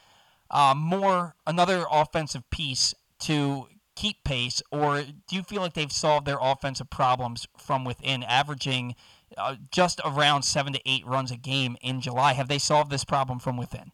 [0.51, 3.67] uh, more another offensive piece to
[3.97, 8.95] keep pace, or do you feel like they've solved their offensive problems from within, averaging
[9.37, 12.33] uh, just around seven to eight runs a game in July?
[12.33, 13.91] Have they solved this problem from within?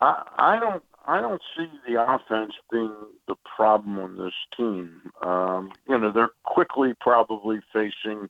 [0.00, 0.82] I, I don't.
[1.04, 2.94] I don't see the offense being
[3.26, 5.10] the problem on this team.
[5.20, 8.28] Um, you know, they're quickly probably facing.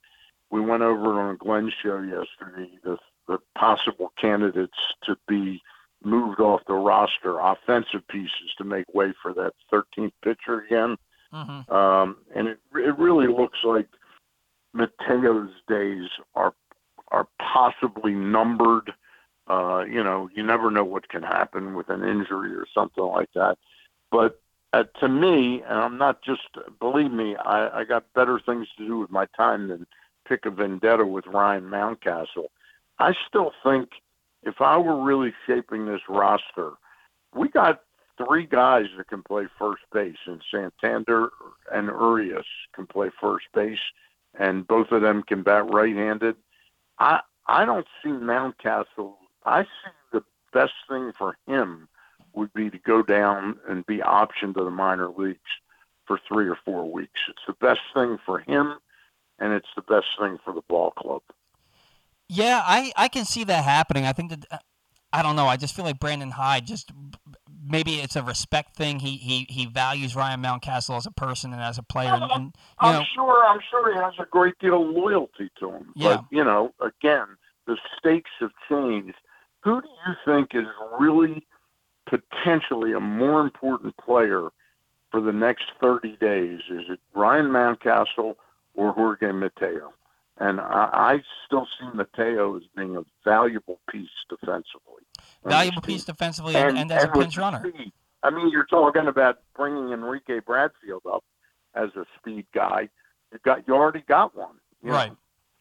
[0.50, 2.96] We went over on a Glenn show yesterday the
[3.28, 5.62] the possible candidates to be
[6.05, 10.96] moved off the roster, offensive pieces to make way for that 13th pitcher again.
[11.32, 11.72] Mm-hmm.
[11.72, 13.88] Um, and it it really looks like
[14.74, 16.53] Mateo's days are
[17.09, 18.92] are possibly numbered.
[19.48, 23.30] Uh, you know, you never know what can happen with an injury or something like
[23.34, 23.59] that.
[24.11, 24.40] But
[24.72, 26.48] uh, to me, and I'm not just
[26.78, 29.86] believe me, I, I got better things to do with my time than
[30.26, 32.48] pick a vendetta with Ryan Mountcastle.
[32.98, 33.88] I still think
[34.43, 36.72] if I were really shaping this roster,
[37.34, 37.82] we got
[38.18, 41.30] three guys that can play first base, and Santander
[41.72, 43.78] and Urias can play first base,
[44.38, 46.36] and both of them can bat right-handed.
[46.99, 49.14] I I don't see Mountcastle.
[49.45, 50.22] I see the
[50.53, 51.88] best thing for him
[52.34, 55.40] would be to go down and be optioned to the minor leagues
[56.07, 57.20] for three or four weeks.
[57.28, 58.78] It's the best thing for him,
[59.38, 61.22] and it's the best thing for the ball club.
[62.28, 64.06] Yeah, I, I can see that happening.
[64.06, 64.58] I think that uh,
[65.12, 65.46] I don't know.
[65.46, 66.90] I just feel like Brandon Hyde just
[67.64, 68.98] maybe it's a respect thing.
[68.98, 72.12] He he, he values Ryan Mountcastle as a person and as a player.
[72.12, 75.70] And, and I'm know, sure I'm sure he has a great deal of loyalty to
[75.70, 75.92] him.
[75.94, 76.16] Yeah.
[76.16, 77.26] But you know, again,
[77.66, 79.16] the stakes have changed.
[79.60, 80.66] Who do you think is
[80.98, 81.46] really
[82.06, 84.48] potentially a more important player
[85.10, 86.60] for the next 30 days?
[86.68, 88.34] Is it Ryan Mountcastle
[88.74, 89.92] or Jorge Mateo?
[90.38, 95.02] And I, I still see Mateo as being a valuable piece defensively.
[95.44, 97.60] Valuable piece defensively and, and, and as and a pinch runner.
[97.60, 97.92] Speed.
[98.22, 101.24] I mean, you're talking about bringing Enrique Bradfield up
[101.74, 102.88] as a speed guy.
[103.32, 104.56] You got you already got one.
[104.82, 105.10] Right.
[105.10, 105.16] Know?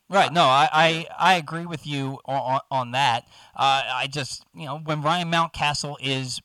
[0.09, 0.31] Right.
[0.33, 3.23] No, I, I, I agree with you on, on that.
[3.55, 6.41] Uh, I just, you know, when Ryan Mountcastle is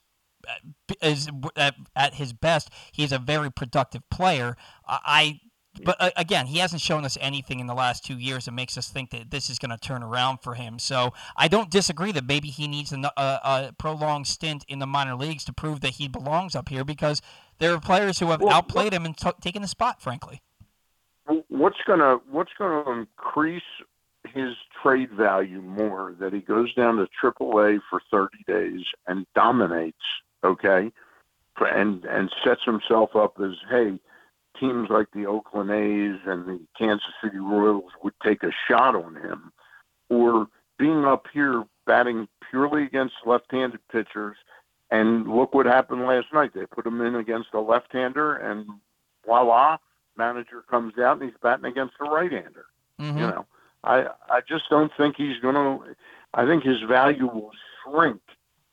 [1.02, 4.56] is at, at his best, he's a very productive player.
[4.86, 5.40] I
[5.84, 8.76] but uh, again, he hasn't shown us anything in the last two years that makes
[8.76, 10.78] us think that this is going to turn around for him.
[10.78, 14.86] So I don't disagree that maybe he needs a, a, a, prolonged stint in the
[14.86, 17.22] minor leagues to prove that he belongs up here because
[17.58, 20.42] there are players who have well, outplayed him and t- taken the spot, frankly.
[21.48, 23.62] What's gonna What's gonna increase
[24.32, 29.96] his trade value more that he goes down to AAA for 30 days and dominates,
[30.44, 30.92] okay,
[31.60, 33.98] and and sets himself up as hey
[34.58, 39.16] teams like the Oakland A's and the Kansas City Royals would take a shot on
[39.16, 39.52] him,
[40.08, 40.48] or
[40.78, 44.36] being up here batting purely against left-handed pitchers.
[44.90, 46.52] And look what happened last night.
[46.54, 48.66] They put him in against a left-hander, and
[49.24, 49.78] voila,
[50.16, 52.66] manager comes out and he's batting against a right-hander.
[53.00, 53.18] Mm-hmm.
[53.18, 53.46] You know,
[53.84, 55.94] I I just don't think he's going to.
[56.34, 57.52] I think his value will
[57.84, 58.20] shrink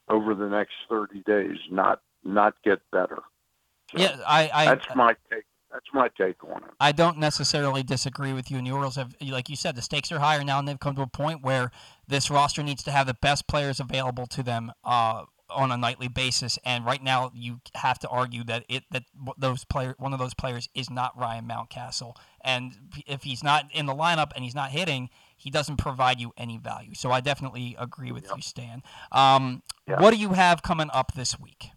[0.10, 3.22] over the next 30 days, not not get better.
[3.92, 5.44] So Yeah, I, I that's my take.
[5.74, 6.70] That's my take on it.
[6.80, 8.58] I don't necessarily disagree with you.
[8.58, 10.96] And the Orioles have, like you said, the stakes are higher now, and they've come
[10.96, 11.72] to a point where
[12.08, 16.08] this roster needs to have the best players available to them uh, on a nightly
[16.08, 16.60] basis.
[16.64, 19.06] And right now, you have to argue that it that
[19.36, 22.16] those player, one of those players, is not Ryan Mountcastle.
[22.42, 22.74] And
[23.08, 26.60] if he's not in the lineup and he's not hitting, he doesn't provide you any
[26.60, 26.94] value.
[26.94, 28.84] So I definitely agree with you, Stan.
[29.12, 30.00] Um, Yeah.
[30.00, 31.72] What do you have coming up this week?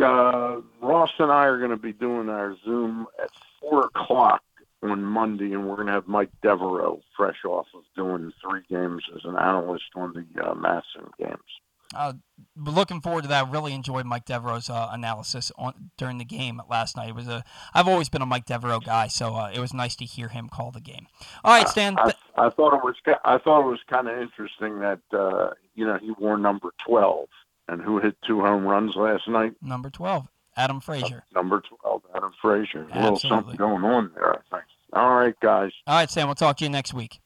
[0.00, 3.30] Uh, Ross and I are going to be doing our Zoom at
[3.60, 4.42] four o'clock
[4.82, 9.04] on Monday, and we're going to have Mike Devereaux, fresh off of doing three games
[9.14, 11.60] as an analyst on the uh, MASN games.
[11.94, 12.12] Uh,
[12.56, 13.50] looking forward to that.
[13.50, 17.08] Really enjoyed Mike Devereaux's uh, analysis on during the game last night.
[17.08, 17.44] It was a.
[17.74, 20.48] I've always been a Mike Devereaux guy, so uh, it was nice to hear him
[20.48, 21.08] call the game.
[21.42, 21.98] All right, Stan.
[21.98, 22.94] I, th- I thought it was
[23.24, 27.28] I thought it was kind of interesting that uh, you know he wore number twelve,
[27.70, 29.52] and who hit two home runs last night?
[29.62, 31.24] number twelve, Adam Frazier.
[31.34, 32.82] Number twelve, Adam Frazier.
[32.82, 33.28] A little Absolutely.
[33.28, 34.64] something going on there, I think.
[34.92, 35.70] All right, guys.
[35.86, 37.20] All right, Sam, We'll talk to you next week.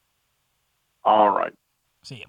[1.05, 1.53] All right.
[2.03, 2.25] See you.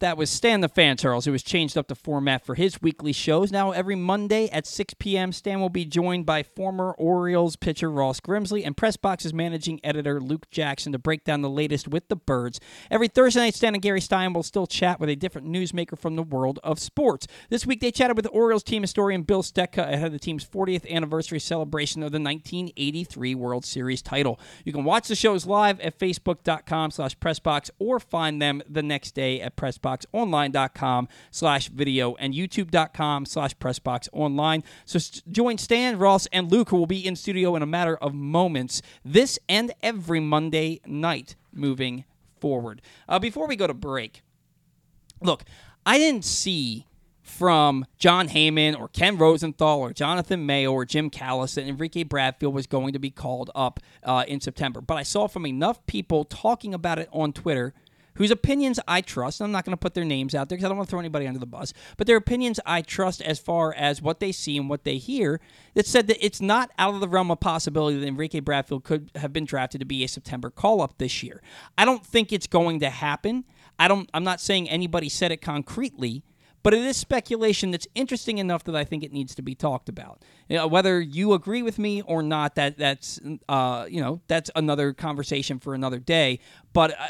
[0.00, 3.12] That was Stan the Fan Charles, who has changed up the format for his weekly
[3.12, 3.50] shows.
[3.50, 8.20] Now, every Monday at 6 p.m., Stan will be joined by former Orioles pitcher Ross
[8.20, 12.60] Grimsley and Pressbox's managing editor Luke Jackson to break down the latest with the Birds.
[12.90, 16.16] Every Thursday night, Stan and Gary Stein will still chat with a different newsmaker from
[16.16, 17.26] the world of sports.
[17.48, 20.86] This week, they chatted with Orioles team historian Bill Stetka ahead of the team's 40th
[20.90, 24.38] anniversary celebration of the 1983 World Series title.
[24.66, 29.14] You can watch the shows live at facebook.com slash pressbox or find them the next
[29.14, 34.64] day at pressboxonline.com slash video and youtube.com slash pressboxonline.
[34.84, 34.98] So
[35.30, 38.82] join Stan, Ross, and Luke, who will be in studio in a matter of moments
[39.04, 42.04] this and every Monday night moving
[42.40, 42.82] forward.
[43.08, 44.22] Uh, before we go to break,
[45.20, 45.44] look,
[45.86, 46.86] I didn't see
[47.20, 52.52] from John Heyman or Ken Rosenthal or Jonathan Mayo or Jim Callis that Enrique Bradfield
[52.52, 54.80] was going to be called up uh, in September.
[54.80, 57.74] But I saw from enough people talking about it on Twitter
[58.14, 59.40] whose opinions I trust.
[59.40, 61.00] I'm not going to put their names out there because I don't want to throw
[61.00, 64.56] anybody under the bus, but their opinions I trust as far as what they see
[64.56, 65.40] and what they hear
[65.74, 69.10] that said that it's not out of the realm of possibility that Enrique Bradfield could
[69.16, 71.42] have been drafted to be a September call up this year.
[71.76, 73.44] I don't think it's going to happen.
[73.78, 76.22] I don't I'm not saying anybody said it concretely,
[76.62, 79.88] but it is speculation that's interesting enough that I think it needs to be talked
[79.88, 80.22] about.
[80.48, 84.50] You know, whether you agree with me or not, that that's uh, you know that's
[84.54, 86.38] another conversation for another day.
[86.72, 87.06] But uh,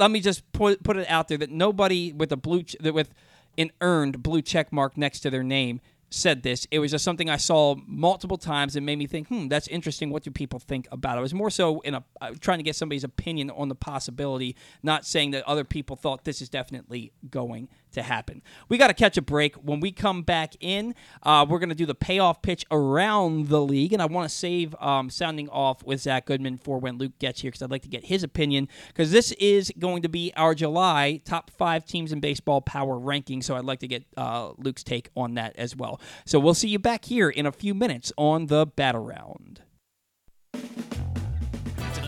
[0.00, 3.14] let me just put put it out there that nobody with a blue ch- with
[3.58, 5.80] an earned blue check mark next to their name
[6.12, 6.66] said this.
[6.72, 10.10] It was just something I saw multiple times and made me think, hmm, that's interesting.
[10.10, 11.18] What do people think about it?
[11.18, 14.56] I was more so in a uh, trying to get somebody's opinion on the possibility,
[14.82, 18.42] not saying that other people thought this is definitely going to happen.
[18.68, 19.54] We got to catch a break.
[19.56, 23.60] When we come back in, uh, we're going to do the payoff pitch around the
[23.60, 27.18] league, and I want to save um, sounding off with Zach Goodman for when Luke
[27.18, 30.32] gets here because I'd like to get his opinion because this is going to be
[30.36, 33.42] our July top five teams in baseball power ranking.
[33.42, 36.00] So I'd like to get uh, Luke's take on that as well.
[36.24, 39.62] So we'll see you back here in a few minutes on the Bat Around.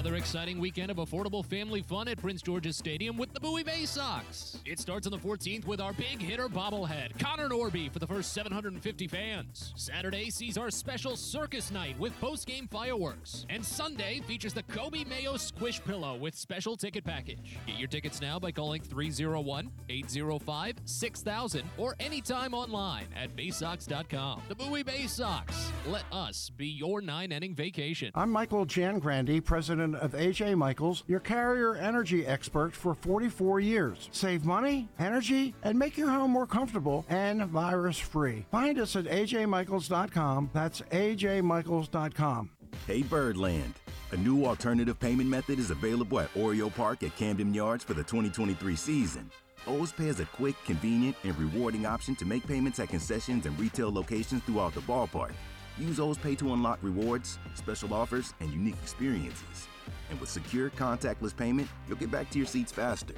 [0.03, 3.85] Another exciting weekend of affordable family fun at Prince George's Stadium with the Bowie Bay
[3.85, 4.59] Sox.
[4.65, 8.33] It starts on the 14th with our big hitter bobblehead, Connor Norby, for the first
[8.33, 9.73] 750 fans.
[9.77, 13.47] Saturday sees our special circus night with post-game fireworks.
[13.49, 17.57] And Sunday features the Coby Mayo Squish Pillow with special ticket package.
[17.69, 24.43] Get your tickets now by calling 301-805-6000 or anytime online at baysox.com.
[24.49, 25.71] The Bowie Bay Sox.
[25.87, 28.11] Let us be your nine-inning vacation.
[28.17, 34.09] I'm Michael Jangrandy, president of AJ Michaels, your carrier energy expert for 44 years.
[34.13, 38.47] Save money, energy, and make your home more comfortable and virus free.
[38.51, 40.51] Find us at ajmichaels.com.
[40.53, 42.51] That's ajmichaels.com.
[42.87, 43.75] Hey Birdland.
[44.13, 48.03] A new alternative payment method is available at Oriole Park at Camden Yards for the
[48.03, 49.31] 2023 season.
[49.67, 53.93] OzPay is a quick, convenient, and rewarding option to make payments at concessions and retail
[53.93, 55.33] locations throughout the ballpark.
[55.79, 59.69] Use OzPay to unlock rewards, special offers, and unique experiences.
[60.13, 63.15] And with secure, contactless payment, you'll get back to your seats faster.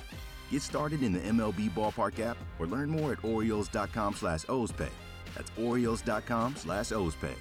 [0.51, 4.91] Get started in the MLB Ballpark app or learn more at Orioles.com slash OzPay.
[5.35, 7.35] That's Orioles.com slash OzPay.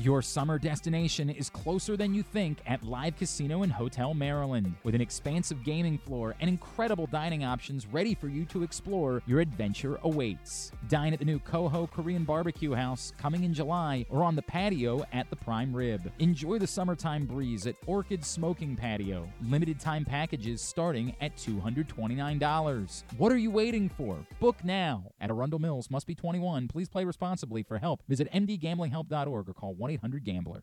[0.00, 4.74] Your summer destination is closer than you think at Live Casino and Hotel Maryland.
[4.82, 9.40] With an expansive gaming floor and incredible dining options ready for you to explore, your
[9.40, 10.72] adventure awaits.
[10.88, 15.04] Dine at the new Coho Korean Barbecue House coming in July or on the patio
[15.12, 16.10] at the Prime Rib.
[16.18, 19.28] Enjoy the summertime breeze at Orchid Smoking Patio.
[19.42, 23.02] Limited time packages starting at $229.
[23.18, 24.16] What are you waiting for?
[24.38, 25.12] Book now.
[25.20, 26.68] At Arundel Mills must be 21.
[26.68, 27.62] Please play responsibly.
[27.62, 30.60] For help, visit mdgamblinghelp.org or call 1 800 Gambler.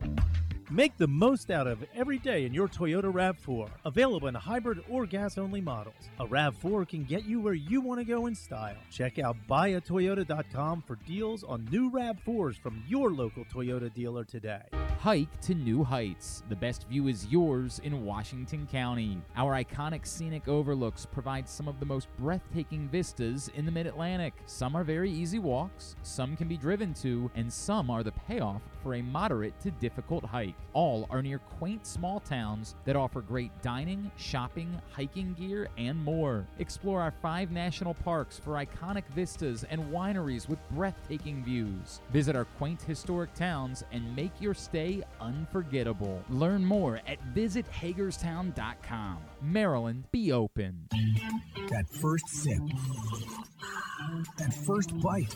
[0.69, 3.69] Make the most out of every day in your Toyota RAV4.
[3.85, 6.09] Available in hybrid or gas only models.
[6.19, 8.75] A RAV4 can get you where you want to go in style.
[8.91, 14.63] Check out buyatoyota.com for deals on new RAV4s from your local Toyota dealer today.
[14.99, 16.43] Hike to new heights.
[16.49, 19.21] The best view is yours in Washington County.
[19.37, 24.33] Our iconic scenic overlooks provide some of the most breathtaking vistas in the mid Atlantic.
[24.47, 28.63] Some are very easy walks, some can be driven to, and some are the payoff
[28.83, 30.56] for a moderate to difficult hike.
[30.73, 36.45] All are near quaint small towns that offer great dining, shopping, hiking gear, and more.
[36.59, 42.01] Explore our five national parks for iconic vistas and wineries with breathtaking views.
[42.11, 46.21] Visit our quaint historic towns and make your stay unforgettable.
[46.29, 49.17] Learn more at visithagerstown.com.
[49.41, 50.87] Maryland, be open.
[51.69, 52.59] That first sip.
[54.37, 55.35] That first bite.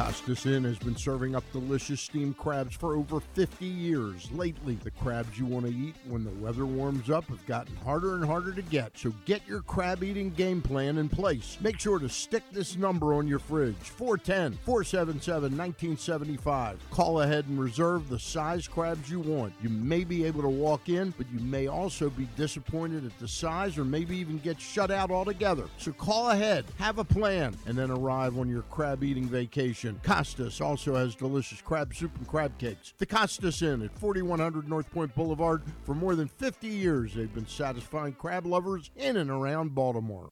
[0.00, 4.32] Costas Inn has been serving up delicious steamed crabs for over 50 years.
[4.32, 8.14] Lately, the crabs you want to eat when the weather warms up have gotten harder
[8.14, 8.96] and harder to get.
[8.96, 11.58] So get your crab eating game plan in place.
[11.60, 16.78] Make sure to stick this number on your fridge 410 477 1975.
[16.90, 19.52] Call ahead and reserve the size crabs you want.
[19.62, 23.28] You may be able to walk in, but you may also be disappointed at the
[23.28, 25.66] size or maybe even get shut out altogether.
[25.76, 29.89] So call ahead, have a plan, and then arrive on your crab eating vacation.
[30.02, 32.94] Costas also has delicious crab soup and crab cakes.
[32.98, 35.62] The Costas Inn at 4100 North Point Boulevard.
[35.84, 40.30] For more than 50 years, they've been satisfying crab lovers in and around Baltimore.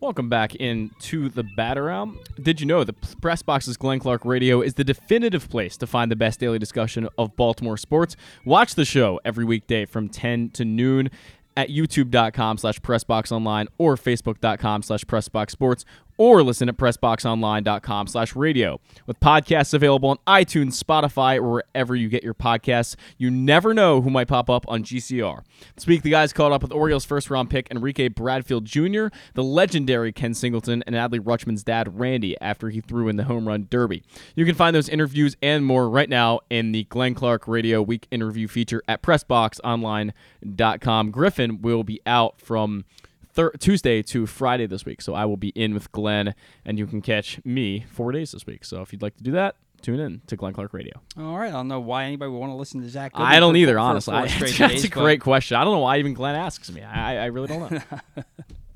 [0.00, 2.16] Welcome back into the Round.
[2.42, 6.10] Did you know the Press Box's Glenn Clark Radio is the definitive place to find
[6.10, 8.16] the best daily discussion of Baltimore sports?
[8.46, 11.10] Watch the show every weekday from 10 to noon
[11.54, 15.84] at youtube.com slash pressboxonline or facebook.com slash pressboxsports
[16.20, 18.78] or listen at pressboxonline.com slash radio.
[19.06, 24.02] With podcasts available on iTunes, Spotify, or wherever you get your podcasts, you never know
[24.02, 25.42] who might pop up on GCR.
[25.74, 29.42] This week, the guys caught up with Orioles first round pick Enrique Bradfield Jr., the
[29.42, 33.68] legendary Ken Singleton, and Adley Rutschman's dad, Randy, after he threw in the home run
[33.70, 34.02] derby.
[34.34, 38.06] You can find those interviews and more right now in the Glenn Clark Radio Week
[38.10, 41.10] interview feature at PressBoxOnline.com.
[41.12, 42.84] Griffin will be out from
[43.32, 45.00] thir- Tuesday to Friday this week.
[45.02, 48.46] So I will be in with Glenn, and you can catch me four days this
[48.46, 48.64] week.
[48.64, 51.00] So if you'd like to do that, tune in to Glenn Clark Radio.
[51.18, 53.12] All right, I don't know why anybody would want to listen to Zach.
[53.12, 54.14] Goodman I don't for- either, for honestly.
[54.14, 55.56] I- that's days, a great question.
[55.56, 56.82] I don't know why even Glenn asks me.
[56.82, 58.24] I, I really don't know.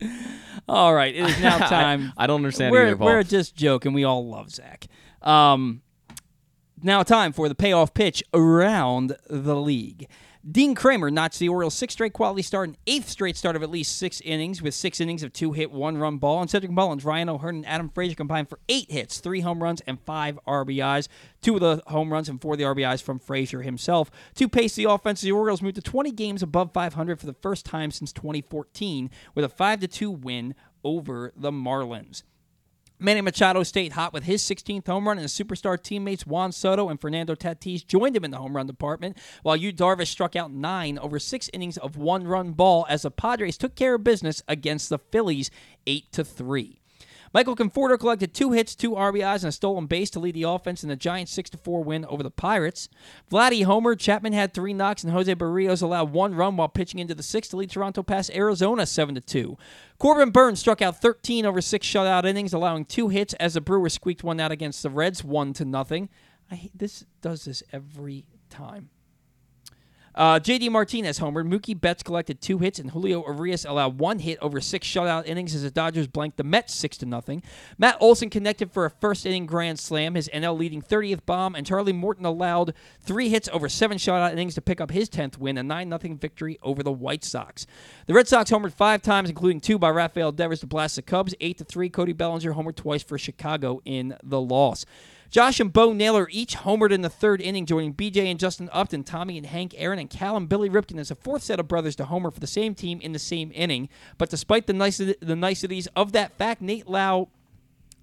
[0.69, 2.13] All right, it is now time.
[2.17, 3.07] I don't understand We're, either, Paul.
[3.07, 3.93] we're just joking.
[3.93, 4.87] We all love Zach.
[5.23, 5.83] Um,
[6.83, 10.09] now time for the payoff pitch around the league.
[10.51, 13.71] Dean Kremer notched the Orioles' sixth straight quality start and eighth straight start of at
[13.71, 16.43] least six innings with six innings of two hit, one run ball.
[16.43, 19.81] And Cedric Mullins, Ryan O'Hearn, and Adam Frazier combined for eight hits, three home runs,
[19.87, 21.09] and five RBIs.
[21.41, 24.11] Two of the home runs and four of the RBIs from Frazier himself.
[24.35, 27.65] To pace the offense, the Orioles moved to 20 games above 500 for the first
[27.65, 32.23] time since 2014 with a 5 2 win over the Marlins.
[32.99, 36.89] Manny Machado stayed hot with his 16th home run, and his superstar teammates Juan Soto
[36.89, 40.53] and Fernando Tatis joined him in the home run department, while Yu Darvish struck out
[40.53, 44.91] nine over six innings of one-run ball as the Padres took care of business against
[44.91, 45.51] the Phillies,
[45.87, 46.81] eight to three.
[47.35, 50.85] Michael Conforto collected two hits, two RBIs, and a stolen base to lead the offense
[50.85, 52.89] in the Giants' 6-4 win over the Pirates.
[53.29, 57.13] Vladdy homer, Chapman had three knocks, and Jose Berrios allowed one run while pitching into
[57.13, 59.59] the sixth to lead Toronto past Arizona 7-2.
[59.99, 63.95] Corbin Burnes struck out 13 over six shutout innings, allowing two hits as the Brewers
[63.95, 66.09] squeaked one out against the Reds, 1 0.
[66.53, 68.91] I hate, this does this every time.
[70.15, 70.69] Uh, J.D.
[70.69, 71.49] Martinez homered.
[71.49, 75.55] Mookie Betts collected two hits, and Julio Urias allowed one hit over six shutout innings
[75.55, 77.43] as the Dodgers blanked the Mets six to nothing.
[77.79, 81.67] Matt Olson connected for a first inning grand slam, his NL leading 30th bomb, and
[81.67, 85.59] Charlie Morton allowed three hits over seven shutout innings to pick up his 10th win,
[85.59, 87.67] a 9 0 victory over the White Sox.
[88.07, 91.35] The Red Sox homered five times, including two by Rafael Devers to blast the Cubs.
[91.41, 94.87] 8 to 3, Cody Bellinger homered twice for Chicago in the loss.
[95.35, 99.03] Josh and Bo Naylor each homered in the third inning, joining BJ and Justin Upton,
[99.03, 102.05] Tommy and Hank Aaron, and Callum Billy Ripken as a fourth set of brothers to
[102.05, 103.89] homer for the same team in the same inning.
[104.17, 107.31] But despite the, the niceties of that fact, Nate Lowe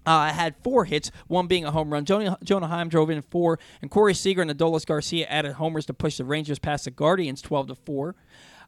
[0.06, 2.04] uh, had four hits, one being a home run.
[2.04, 5.94] Jonah, Jonah Heim drove in four, and Corey Seager and Adolis Garcia added homers to
[5.94, 8.14] push the Rangers past the Guardians 12 to 4.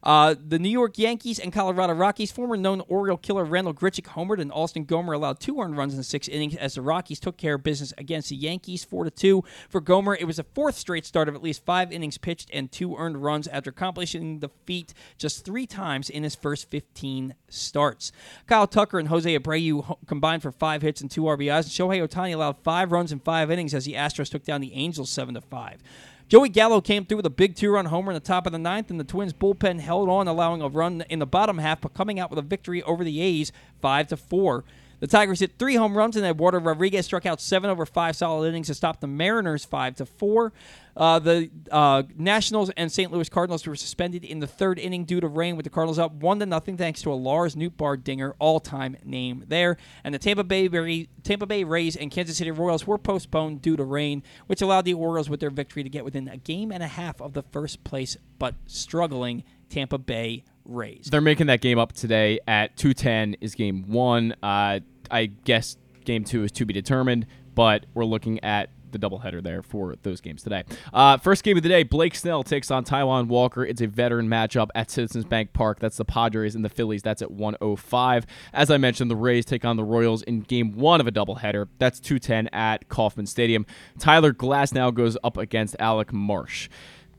[0.04, 4.38] Uh, the New York Yankees and Colorado Rockies, former known Oriole killer Randall Grichuk homered,
[4.38, 7.38] and Austin Gomber allowed two earned runs in the sixth innings as the Rockies took
[7.38, 9.42] care of business against the Yankees, four to two.
[9.70, 12.70] For Gomber, it was a fourth straight start of at least five innings pitched and
[12.70, 18.12] two earned runs after accomplishing the feat just three times in his first 15 starts.
[18.46, 22.34] Kyle Tucker and Jose Abreu combined for five hits and two RBIs, and Shohei Ohtani
[22.34, 25.40] allowed five runs in five innings as the Astros took down the Angels seven to
[25.40, 25.82] five.
[26.26, 28.90] Joey Gallo came through with a big two-run homer in the top of the ninth,
[28.90, 32.18] and the Twins' bullpen held on, allowing a run in the bottom half, but coming
[32.18, 33.52] out with a victory over the A's,
[33.82, 34.64] five to four.
[35.04, 38.48] The Tigers hit three home runs, and Eduardo Rodriguez struck out seven over five solid
[38.48, 40.54] innings to stop the Mariners five to four.
[40.96, 43.12] Uh, the uh, Nationals and St.
[43.12, 46.12] Louis Cardinals were suspended in the third inning due to rain, with the Cardinals up
[46.12, 49.76] one to nothing thanks to a Lars Nootbaar dinger, all-time name there.
[50.04, 53.76] And the Tampa Bay Ray, Tampa Bay Rays and Kansas City Royals were postponed due
[53.76, 56.82] to rain, which allowed the Orioles with their victory to get within a game and
[56.82, 61.08] a half of the first place, but struggling Tampa Bay Rays.
[61.10, 64.34] They're making that game up today at 210 is game one.
[64.42, 64.80] Uh,
[65.10, 69.62] I guess game two is to be determined, but we're looking at the doubleheader there
[69.62, 70.64] for those games today.
[70.92, 73.64] Uh, first game of the day, Blake Snell takes on Taijuan Walker.
[73.64, 75.80] It's a veteran matchup at Citizens Bank Park.
[75.80, 77.02] That's the Padres and the Phillies.
[77.02, 78.26] That's at 105.
[78.54, 81.68] As I mentioned, the Rays take on the Royals in game one of a doubleheader.
[81.78, 83.66] That's 210 at Kauffman Stadium.
[83.98, 86.68] Tyler Glasnow goes up against Alec Marsh.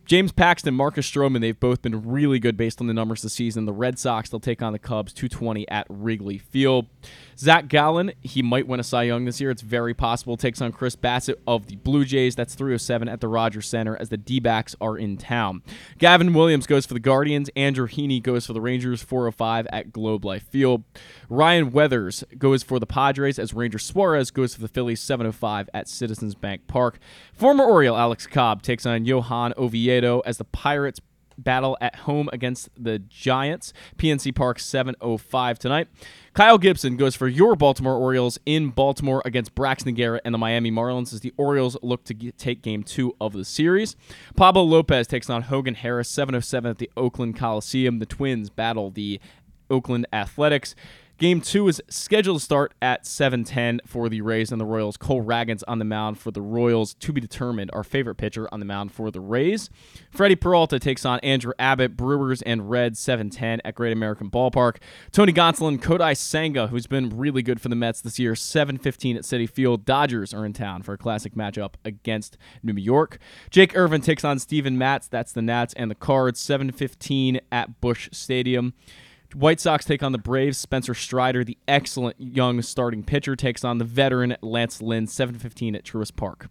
[0.05, 3.65] James Paxton, Marcus Stroman, they've both been really good based on the numbers this season.
[3.65, 6.85] The Red Sox, they'll take on the Cubs 220 at Wrigley Field.
[7.37, 9.51] Zach Gallen, he might win a Cy Young this year.
[9.51, 10.37] It's very possible.
[10.37, 12.35] Takes on Chris Bassitt of the Blue Jays.
[12.35, 15.61] That's 307 at the Rogers Center as the D backs are in town.
[15.97, 17.49] Gavin Williams goes for the Guardians.
[17.55, 20.83] Andrew Heaney goes for the Rangers 405 at Globe Life Field.
[21.29, 25.87] Ryan Weathers goes for the Padres as Ranger Suarez goes for the Phillies 705 at
[25.87, 26.99] Citizens Bank Park.
[27.33, 30.99] Former Oriole Alex Cobb takes on Johan Oviedo as the Pirates
[31.37, 33.73] battle at home against the Giants.
[33.97, 35.87] PNC Park 705 tonight.
[36.33, 40.71] Kyle Gibson goes for your Baltimore Orioles in Baltimore against Braxton Garrett and the Miami
[40.71, 43.95] Marlins as the Orioles look to get, take game two of the series.
[44.35, 47.99] Pablo Lopez takes on Hogan Harris 707 at the Oakland Coliseum.
[47.99, 49.19] The Twins battle the
[49.69, 50.75] Oakland Athletics.
[51.17, 54.97] Game two is scheduled to start at 7:10 for the Rays and the Royals.
[54.97, 56.93] Cole Ragans on the mound for the Royals.
[56.95, 59.69] To be determined, our favorite pitcher on the mound for the Rays.
[60.11, 61.95] Freddie Peralta takes on Andrew Abbott.
[61.95, 64.77] Brewers and Reds 7:10 at Great American Ballpark.
[65.13, 68.35] Tony Gonsolin, Kodai Senga, who's been really good for the Mets this year.
[68.35, 69.85] 7:15 at Citi Field.
[69.85, 73.19] Dodgers are in town for a classic matchup against New York.
[73.49, 75.07] Jake Irvin takes on Steven Matz.
[75.07, 76.41] That's the Nats and the Cards.
[76.41, 78.73] 7:15 at Busch Stadium.
[79.35, 80.57] White Sox take on the Braves.
[80.57, 85.83] Spencer Strider, the excellent young starting pitcher, takes on the veteran Lance Lynn, 7:15 at
[85.83, 86.47] Truist Park.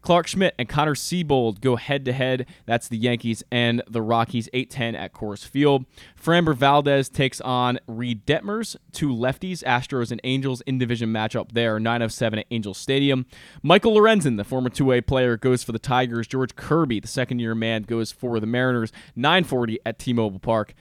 [0.00, 2.46] Clarke Schmidt and Connor Seabold go head to head.
[2.66, 5.86] That's the Yankees and the Rockies, 8-10 at Coors Field.
[6.22, 11.80] Framber Valdez takes on Reid Detmers, two lefties, Astros and Angels in division matchup there,
[11.80, 13.24] 9 of 7 at Angels Stadium.
[13.62, 16.26] Michael Lorenzen, the former two-way player, goes for the Tigers.
[16.26, 20.74] George Kirby, the second-year man, goes for the Mariners, 940 at T-Mobile Park.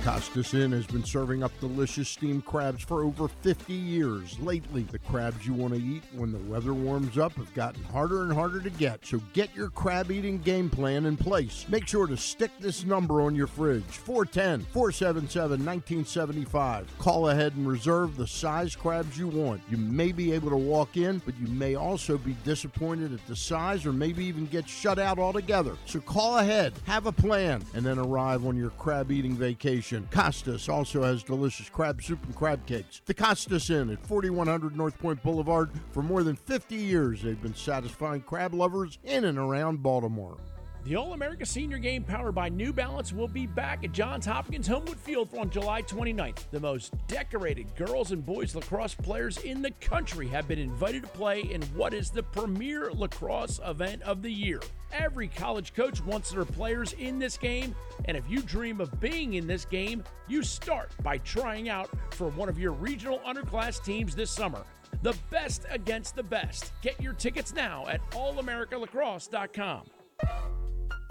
[0.04, 4.38] Costas Inn has been serving up delicious steamed crabs for over 50 years.
[4.40, 8.24] Lately, the crabs you want to eat when the weather warms up have gotten harder
[8.24, 9.06] and harder to get.
[9.06, 11.66] So get your crab eating game plan in place.
[11.70, 16.98] Make sure to stick this number on your fridge 410 477 1975.
[16.98, 19.62] Call ahead and reserve the size crabs you want.
[19.70, 23.38] You may be able to walk in, but you may also be disappointed at the
[23.38, 25.78] size or maybe even get shut out altogether.
[25.86, 29.93] So call ahead, have a plan, and then arrive on your crab eating vacation.
[30.12, 33.02] Costas also has delicious crab soup and crab cakes.
[33.06, 35.70] The Costas Inn at 4100 North Point Boulevard.
[35.92, 40.38] For more than 50 years, they've been satisfying crab lovers in and around Baltimore.
[40.86, 44.68] The All America Senior Game powered by New Balance will be back at Johns Hopkins
[44.68, 46.50] Homewood Field on July 29th.
[46.52, 51.08] The most decorated girls and boys lacrosse players in the country have been invited to
[51.08, 54.60] play in what is the premier lacrosse event of the year.
[54.92, 57.74] Every college coach wants their players in this game,
[58.04, 62.28] and if you dream of being in this game, you start by trying out for
[62.28, 64.66] one of your regional underclass teams this summer.
[65.02, 66.74] The best against the best.
[66.82, 69.84] Get your tickets now at allamericalacrosse.com.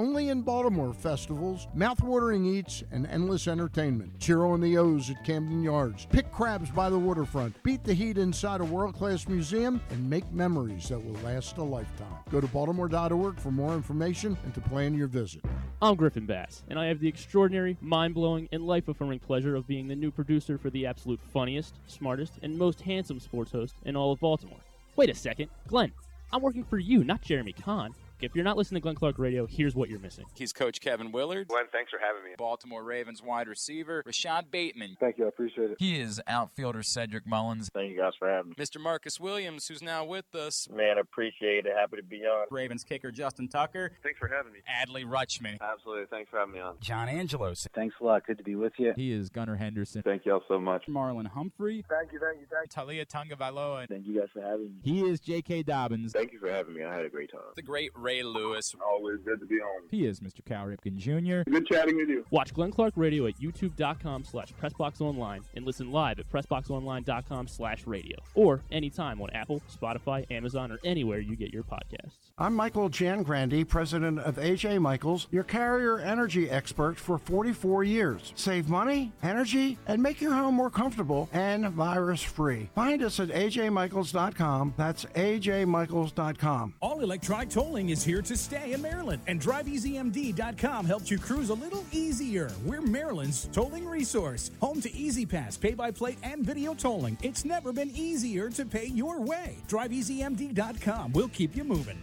[0.00, 4.18] only in Baltimore festivals, mouthwatering eats, and endless entertainment.
[4.18, 6.06] Cheer on the O's at Camden Yards.
[6.06, 7.62] Pick crabs by the waterfront.
[7.62, 11.62] Beat the heat inside a world class museum and make memories that will last a
[11.62, 12.16] lifetime.
[12.30, 15.44] Go to baltimore.org for more information and to plan your visit.
[15.82, 19.66] I'm Griffin Bass, and I have the extraordinary, mind blowing, and life affirming pleasure of
[19.66, 23.96] being the new producer for the absolute funniest, smartest, and most handsome sports host in
[23.96, 24.60] all of Baltimore.
[24.96, 25.92] Wait a second, Glenn,
[26.32, 27.94] I'm working for you, not Jeremy Conn.
[28.22, 30.26] If you're not listening to Glenn Clark Radio, here's what you're missing.
[30.34, 31.48] He's Coach Kevin Willard.
[31.48, 32.32] Glenn, thanks for having me.
[32.36, 34.98] Baltimore Ravens wide receiver Rashod Bateman.
[35.00, 35.76] Thank you, I appreciate it.
[35.78, 37.70] He is outfielder Cedric Mullins.
[37.72, 38.56] Thank you guys for having me.
[38.56, 38.78] Mr.
[38.78, 40.68] Marcus Williams, who's now with us.
[40.70, 41.72] Man, appreciate it.
[41.74, 42.46] Happy to be on.
[42.50, 43.92] Ravens kicker Justin Tucker.
[44.02, 44.58] Thanks for having me.
[44.68, 45.58] Adley Rutschman.
[45.62, 46.04] Absolutely.
[46.10, 46.76] Thanks for having me on.
[46.80, 47.66] John Angelos.
[47.74, 48.26] Thanks a lot.
[48.26, 48.92] Good to be with you.
[48.96, 50.02] He is Gunnar Henderson.
[50.02, 50.84] Thank y'all so much.
[50.90, 51.86] Marlon Humphrey.
[51.88, 52.94] Thank you, thank you, thank you.
[52.94, 53.88] Taulia Tagovailoa.
[53.88, 54.80] Thank you guys for having me.
[54.82, 55.62] He is J.K.
[55.62, 56.12] Dobbins.
[56.12, 56.84] Thank you for having me.
[56.84, 57.40] I had a great time.
[57.56, 58.74] The great Ray Lewis.
[58.84, 59.82] Always good to be on.
[59.88, 60.44] He is Mr.
[60.44, 61.48] Cal Ripken Jr.
[61.48, 62.26] Good chatting with you.
[62.30, 68.18] Watch Glenn Clark Radio at youtube.com slash pressboxonline and listen live at pressboxonline.com slash radio
[68.34, 72.32] or anytime on Apple, Spotify, Amazon, or anywhere you get your podcasts.
[72.36, 78.32] I'm Michael Jangrandy, president of AJ Michaels, your carrier energy expert for 44 years.
[78.34, 82.70] Save money, energy, and make your home more comfortable and virus free.
[82.74, 84.74] Find us at ajmichaels.com.
[84.76, 86.74] That's ajmichaels.com.
[86.80, 91.54] All electronic tolling is here to stay in Maryland, and DriveEasyMD.com helps you cruise a
[91.54, 92.50] little easier.
[92.64, 97.18] We're Maryland's tolling resource, home to E-ZPass, pay by plate, and video tolling.
[97.22, 99.56] It's never been easier to pay your way.
[99.68, 101.12] DriveEasyMD.com.
[101.12, 101.98] We'll keep you moving.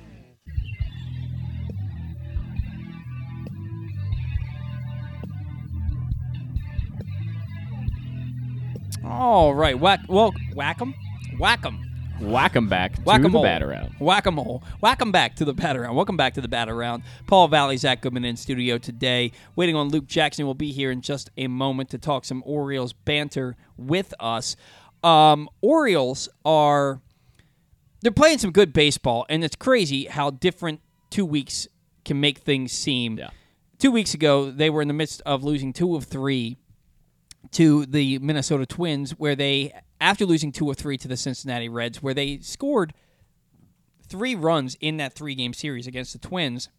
[9.06, 10.94] All right, whack, well, whack 'em,
[11.40, 11.87] whack 'em.
[12.20, 13.44] Whack 'em back to Whack 'em the all.
[13.44, 13.96] Bat Around.
[14.00, 14.64] Whack 'em all.
[14.82, 15.96] Whack 'em back to the Bat Around.
[15.96, 17.04] Welcome back to the Bat Around.
[17.28, 19.32] Paul Valley, Zach Goodman in studio today.
[19.56, 20.46] Waiting on Luke Jackson.
[20.46, 24.56] will be here in just a moment to talk some Orioles banter with us.
[25.04, 27.02] Um, Orioles are
[28.02, 31.68] they're playing some good baseball, and it's crazy how different two weeks
[32.06, 33.20] can make things seem.
[33.80, 36.58] Two weeks ago, they were in the midst of losing two of three
[37.52, 42.02] to the Minnesota Twins, where they, after losing two or three to the Cincinnati Reds,
[42.04, 42.94] where they scored
[44.08, 46.70] three runs in that three game series against the Twins.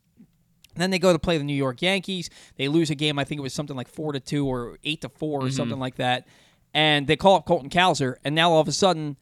[0.74, 2.30] And then they go to play the New York Yankees.
[2.56, 3.18] They lose a game.
[3.18, 5.52] I think it was something like four to two or eight to 4 or Mhm.
[5.52, 6.26] something like that.
[6.72, 9.16] And they call up Colton Cowser, and now all of a sudden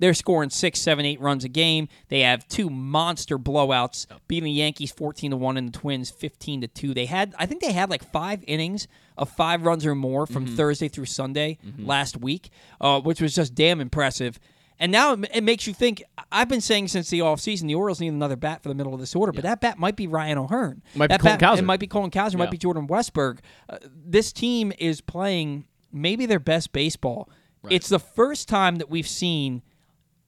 [0.00, 1.86] they're scoring six, seven, eight runs a game.
[2.08, 6.60] They have two monster blowouts, beating the Yankees fourteen to one and the Twins fifteen
[6.62, 6.92] to two.
[6.92, 10.46] They had, I think, they had like five innings of five runs or more from
[10.46, 10.56] Mhm.
[10.56, 11.86] Thursday through Sunday Mhm.
[11.86, 14.40] last week, uh, which was just damn impressive.
[14.82, 16.02] And now it, makes you think.
[16.32, 19.00] I've been saying since the offseason, the Orioles need another bat for the middle of
[19.00, 20.80] this order, but that bat might be Ryan O'Hearn.
[20.94, 21.58] Might be that Colin bat, Cowser.
[21.58, 22.32] It might be Colin Cowser.
[22.32, 22.38] Yeah.
[22.38, 23.40] Might be Jordan Westburg.
[23.68, 27.28] Uh, this team is playing maybe their best baseball.
[27.68, 29.60] It's the first time that we've seen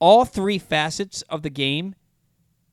[0.03, 1.95] all three facets of the game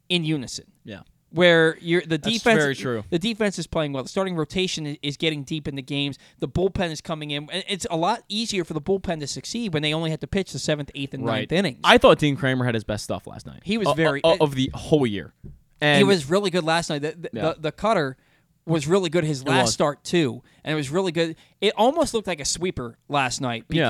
[0.09, 0.65] in unison.
[0.83, 1.01] Yeah.
[1.31, 3.03] Where you're the That's defense very true.
[3.11, 4.01] The defense is playing well.
[4.01, 6.17] The starting rotation is getting deep in the games.
[6.39, 7.47] The bullpen is coming in.
[7.51, 10.27] And It's a lot easier for the bullpen to succeed when they only had to
[10.27, 11.81] pitch the seventh, eighth, and ninth innings.
[11.83, 13.61] I thought Dean Kremer had his best stuff last night.
[13.63, 15.35] He was O- very- o- of the whole year.
[15.79, 17.03] And he was really good last night.
[17.03, 17.41] The, the, Yeah.
[17.53, 18.17] the, the cutter
[18.65, 21.35] was really good his last start too, and it was really good.
[21.61, 23.89] It almost looked like a sweeper last night Yeah.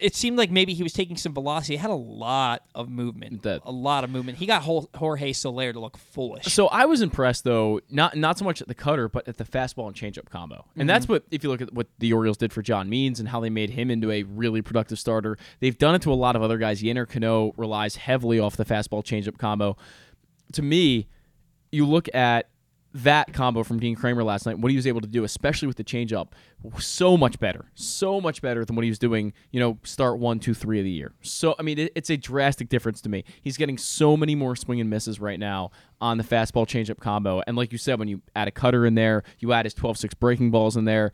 [0.00, 1.74] It seemed like maybe he was taking some velocity.
[1.76, 4.36] It had a lot of movement, a lot of movement.
[4.36, 6.44] He got Jorge Soler to look foolish.
[6.52, 9.44] So I was impressed though, not not so much at the cutter, but at the
[9.44, 10.66] fastball and changeup combo.
[10.76, 11.10] And that's Mhm.
[11.10, 13.48] what if you look at what the Orioles did for John Means and how they
[13.48, 15.38] made him into a really productive starter.
[15.60, 16.82] They've done it to a lot of other guys.
[16.82, 19.78] Yennier Cano relies heavily off the fastball changeup combo.
[20.52, 21.06] To me,
[21.70, 22.48] you look at
[22.94, 25.76] that combo from Dean Kremer last night, what he was able to do, especially with
[25.76, 26.28] the changeup,
[26.78, 29.32] so much better, so much better than what he was doing.
[29.50, 31.12] You know, start one, two, three of the year.
[31.22, 33.24] So I mean, it, it's a drastic difference to me.
[33.40, 35.70] He's getting so many more swing and misses right now
[36.00, 38.94] on the fastball changeup combo, and like you said, when you add a cutter in
[38.94, 41.12] there, you add his 12-6 breaking balls in there.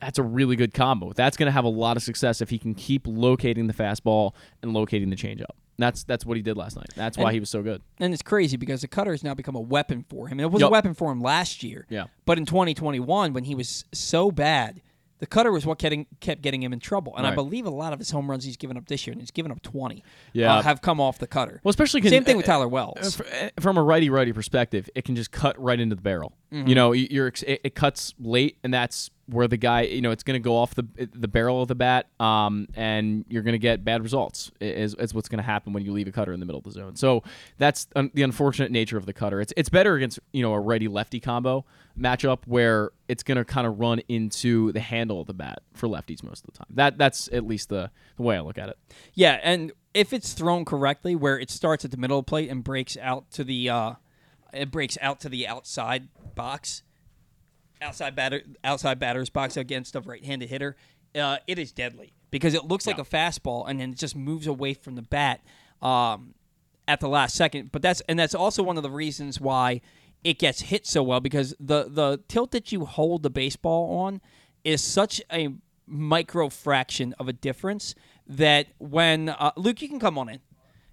[0.00, 1.12] That's a really good combo.
[1.12, 4.32] That's going to have a lot of success if he can keep locating the fastball
[4.62, 5.50] and locating the changeup.
[5.78, 6.88] That's that's what he did last night.
[6.94, 7.80] That's why he was so good.
[7.98, 10.32] And it's crazy because the cutter has now become a weapon for him.
[10.32, 11.86] And it was a weapon for him last year.
[11.88, 12.04] Yeah.
[12.26, 14.82] But in 2021, when he was so bad,
[15.20, 17.14] the cutter was what getting, kept getting him in trouble.
[17.16, 19.20] And I believe a lot of his home runs he's given up this year, and
[19.20, 20.56] he's given up 20, Yeah.
[20.56, 21.60] uh, have come off the cutter.
[21.62, 23.20] Well, especially can- same thing with uh, Tyler uh, Wells.
[23.20, 26.32] uh, From a righty righty perspective, it can just cut right into the barrel.
[26.52, 26.68] Mhm.
[26.68, 30.24] You know, you're it, it cuts late, and that's where the guy, you know, it's
[30.24, 30.84] going to go off the
[31.14, 34.50] the barrel of the bat, um, and you're going to get bad results.
[34.60, 36.64] Is, is what's going to happen when you leave a cutter in the middle of
[36.64, 36.96] the zone.
[36.96, 37.22] So
[37.58, 39.40] that's un- the unfortunate nature of the cutter.
[39.40, 41.64] It's it's better against you know a righty lefty combo
[41.96, 45.86] matchup where it's going to kind of run into the handle of the bat for
[45.88, 46.66] lefties most of the time.
[46.70, 48.78] That that's at least the the way I look at it.
[49.14, 52.48] Yeah, and if it's thrown correctly, where it starts at the middle of the plate
[52.50, 53.92] and breaks out to the, uh,
[54.52, 56.82] it breaks out to the outside box,
[57.80, 60.76] outside batter, outside batter's box against a right-handed hitter,
[61.14, 64.46] uh, it is deadly because it looks like a fastball and then it just moves
[64.46, 65.40] away from the bat
[65.82, 66.34] um,
[66.86, 67.72] at the last second.
[67.72, 69.80] But that's and that's also one of the reasons why
[70.22, 74.20] it gets hit so well because the the tilt that you hold the baseball on
[74.64, 75.48] is such a
[75.86, 77.94] micro fraction of a difference
[78.26, 80.40] that when uh, Luke, you can come on in.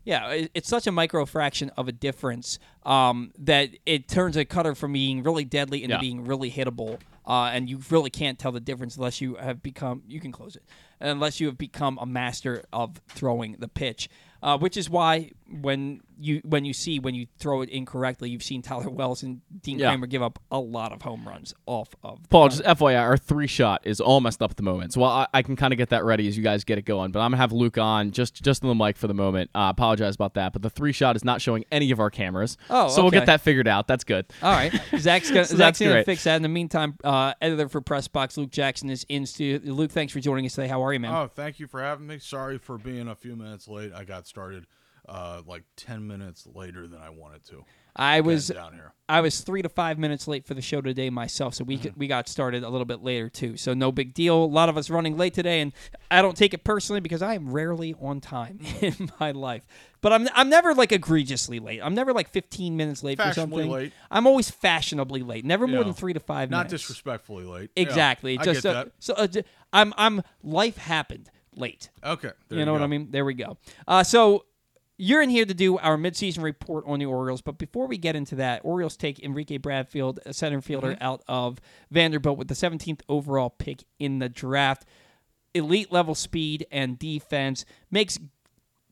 [0.07, 4.45] Yeah, it- it's such a micro fraction of a difference um, that it turns a
[4.45, 5.99] cutter from being really deadly into Yeah.
[5.99, 10.03] being really hittable, uh, and you really can't tell the difference unless you have become.
[10.07, 10.63] You can close it
[11.01, 14.07] unless you have become a master of throwing the pitch,
[14.41, 18.43] uh, which is why when you when you see when you throw it incorrectly, you've
[18.43, 19.89] seen Tyler Wells and Dean Yeah.
[19.89, 22.21] Kremer give up a lot of home runs off of.
[22.23, 22.63] the Paul, cutter.
[22.63, 24.93] just FYI, our three shot is all messed up at the moment.
[24.93, 27.11] So I, I can kind of get that ready as you guys get it going.
[27.11, 29.49] But I'm gonna have Luke on just just on the mic for the moment.
[29.55, 30.53] Uh, apologize about that.
[30.53, 32.57] But the three shot is not showing any of our cameras.
[32.69, 33.87] Oh, so we'll get that figured out.
[33.87, 34.25] That's good.
[34.41, 36.05] All right, Zach's gonna, So Zach's gonna great.
[36.05, 36.35] fix that.
[36.35, 39.71] In the meantime, uh, editor for Press Box, Luke Jackson is in studio.
[39.73, 40.67] Luke, thanks for joining us today.
[40.67, 41.13] How are you, man?
[41.13, 42.19] Oh, thank you for having me.
[42.19, 43.93] Sorry for being a few minutes late.
[43.93, 44.65] I got started
[45.07, 47.63] uh, like ten minutes later than I wanted to.
[47.97, 48.83] I was down here.
[48.83, 48.91] Mm-hmm.
[49.09, 52.07] I was three to five minutes late for the show today myself, so we we
[52.07, 53.57] got started a little bit later too.
[53.57, 54.43] So no big deal.
[54.43, 55.73] A lot of us running late today, and
[56.11, 59.65] I don't take it personally because I am rarely on time in my life.
[60.01, 61.79] But I'm I'm never like egregiously late.
[61.81, 63.69] I'm never like 15 minutes late for something.
[63.69, 63.93] late.
[64.11, 65.43] I'm always fashionably late.
[65.43, 66.83] Never more than three to five Not minutes.
[66.83, 67.71] disrespectfully late.
[67.75, 68.37] Yeah, Exactly.
[68.37, 69.27] I Just uh, so uh,
[69.73, 71.89] I'm I'm life happened late.
[72.03, 72.83] Okay, you know what.
[72.83, 73.09] I mean?
[73.09, 73.57] There we go.
[73.87, 74.45] Uh, so
[74.97, 78.15] you're in here to do our midseason report on the Orioles, but before we get
[78.15, 81.01] into that, Orioles take Enrique Bradfield, a center fielder Mhm.
[81.01, 81.59] out of
[81.91, 84.85] Vanderbilt with the 17th overall pick in the draft.
[85.53, 88.19] Elite level speed and defense makes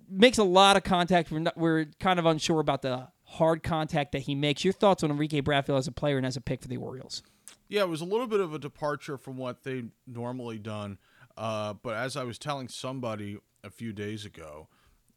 [0.08, 1.32] makes a lot of contact.
[1.32, 4.64] We're not, we're kind of unsure about the hard contact that he makes.
[4.64, 7.24] Your thoughts on Enrique Bradfield as a player and as a pick for the Orioles?
[7.68, 11.00] Yeah, it was a little bit of a departure from what they normally done.
[11.36, 14.68] Uh, but as I was telling somebody a few days ago,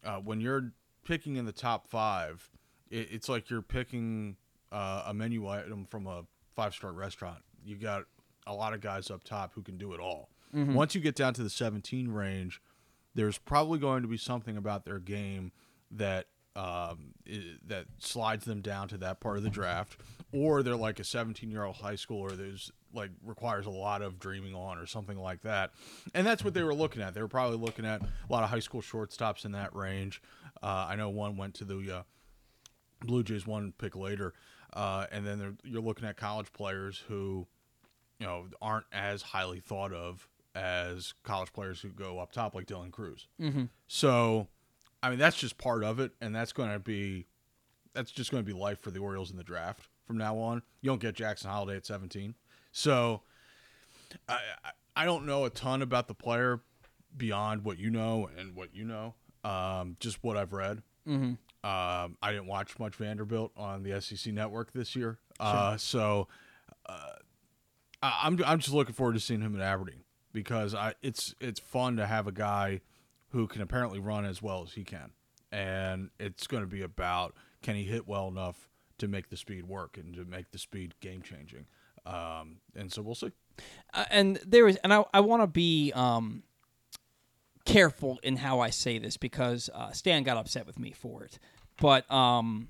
[0.04, 0.72] uh, when you're
[1.04, 2.50] picking in the top five,
[2.90, 4.36] it, it's like you're picking
[4.72, 7.42] uh, a menu item from a five star restaurant.
[7.64, 8.04] You got
[8.46, 10.28] a lot of guys up top who can do it all.
[10.54, 10.74] Mhm.
[10.74, 12.60] Once you get down to the 17 range,
[13.14, 15.52] there's probably going to be something about their game
[15.90, 16.26] that
[16.58, 17.12] um,
[17.66, 19.96] that slides them down to that part of the draft,
[20.32, 24.18] or they're like a 17 year old high schooler there's like requires a lot of
[24.18, 25.70] dreaming on or something like that,
[26.14, 27.14] and that's what they were looking at.
[27.14, 30.20] They were probably looking at a lot of high school shortstops in that range.
[30.62, 32.02] Uh, I know one went to the uh,
[33.04, 34.34] Blue Jays one pick later,
[34.72, 37.46] uh, and then you're looking at college players who,
[38.18, 40.26] you know, aren't as highly thought of
[40.56, 43.28] as college players who go up top, like Dylan Crews.
[43.40, 43.68] Mhm.
[43.86, 44.48] So,
[45.02, 47.26] I mean, that's just part of it, and that's going to be,
[47.94, 50.62] that's just going to be life for the Orioles in the draft from now on.
[50.80, 52.34] You don't get Jackson Holliday at 17,
[52.72, 53.22] so
[54.28, 54.38] I
[54.96, 56.60] I- don't know a ton about the player
[57.16, 59.14] beyond what you know and what you know,
[59.44, 60.82] um, just what I've read.
[61.06, 61.38] Mhm.
[61.64, 66.28] Um, I didn't watch much Vanderbilt on the SEC network this year, uh, so
[66.86, 67.14] uh,
[68.02, 70.02] I'm I'm just looking forward to seeing him at Aberdeen
[70.32, 72.80] because I it's it's fun to have a guy
[73.30, 75.10] who can apparently run as well as he can,
[75.52, 78.68] and it's going to be about can he hit well enough
[78.98, 81.66] to make the speed work and to make the speed game changing,
[82.06, 83.32] um, and so we'll see.
[83.92, 86.42] Uh, and there is, and I, I want to be um,
[87.64, 91.38] careful in how I say this because uh, Stan got upset with me for it.
[91.80, 92.68] But um,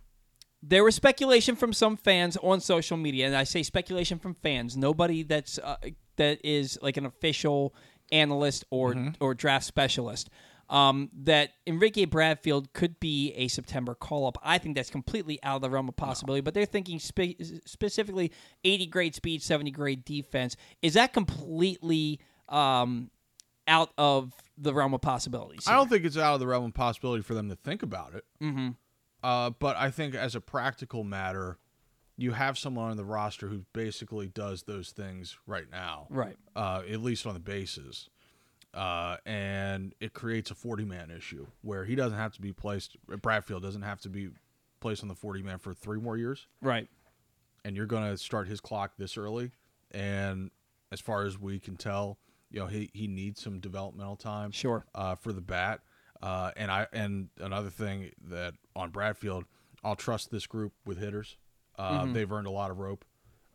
[0.62, 4.76] there was speculation from some fans on social media, and I say speculation from fans,
[4.76, 5.76] nobody that's uh,
[6.16, 7.74] that is like an official
[8.10, 10.28] analyst or or draft specialist.
[10.70, 14.36] Um, that Enrique Bradfield could be a September call up.
[14.42, 18.32] I think that's completely out of the realm of possibility, but they're thinking spe- specifically
[18.64, 20.56] 80 grade speed, 70 grade defense.
[20.82, 22.20] Is that completely
[22.50, 23.10] um,
[23.66, 25.66] out of the realm of possibilities?
[25.66, 28.14] I don't think it's out of the realm of possibility for them to think about
[28.14, 28.24] it.
[28.42, 28.76] Mhm.
[29.22, 31.58] Uh, but I think as a practical matter,
[32.16, 36.08] you have someone on the roster who basically does those things right now.
[36.10, 36.36] Right.
[36.54, 38.10] Uh, at least on the bases.
[38.74, 42.96] Uh, and it creates a 40 man issue where he doesn't have to be placed,
[43.06, 44.28] Bradfield doesn't have to be
[44.80, 46.46] placed on the 40 man for three more years.
[46.60, 46.88] Right.
[47.64, 49.50] And you're going to start his clock this early.
[49.90, 50.50] And
[50.92, 52.18] as far as we can tell,
[52.50, 54.50] you know, he, he needs some developmental time.
[54.52, 54.84] Sure.
[54.94, 55.80] Uh, for the bat.
[56.22, 59.44] Uh, and I and another thing that on Bradfield,
[59.84, 61.36] I'll trust this group with hitters.
[61.78, 62.12] Uh, Mhm.
[62.12, 63.04] They've earned a lot of rope,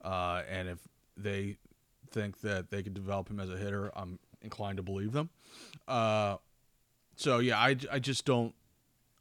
[0.02, 0.80] uh, and if
[1.18, 1.58] they
[2.10, 5.30] think that they could develop him as a hitter, I'm inclined to believe them.
[5.88, 6.38] Uh,
[7.16, 8.54] so yeah, I, I just don't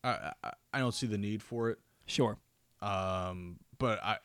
[0.05, 1.79] I, I I don't see the need for it.
[2.07, 2.39] Sure.
[2.81, 4.19] Um, but I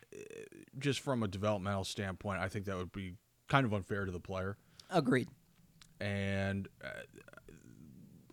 [0.80, 3.16] just from a developmental standpoint, I think that would be
[3.48, 4.58] kind of unfair to the player.
[4.90, 5.28] Agreed.
[6.00, 6.90] And uh,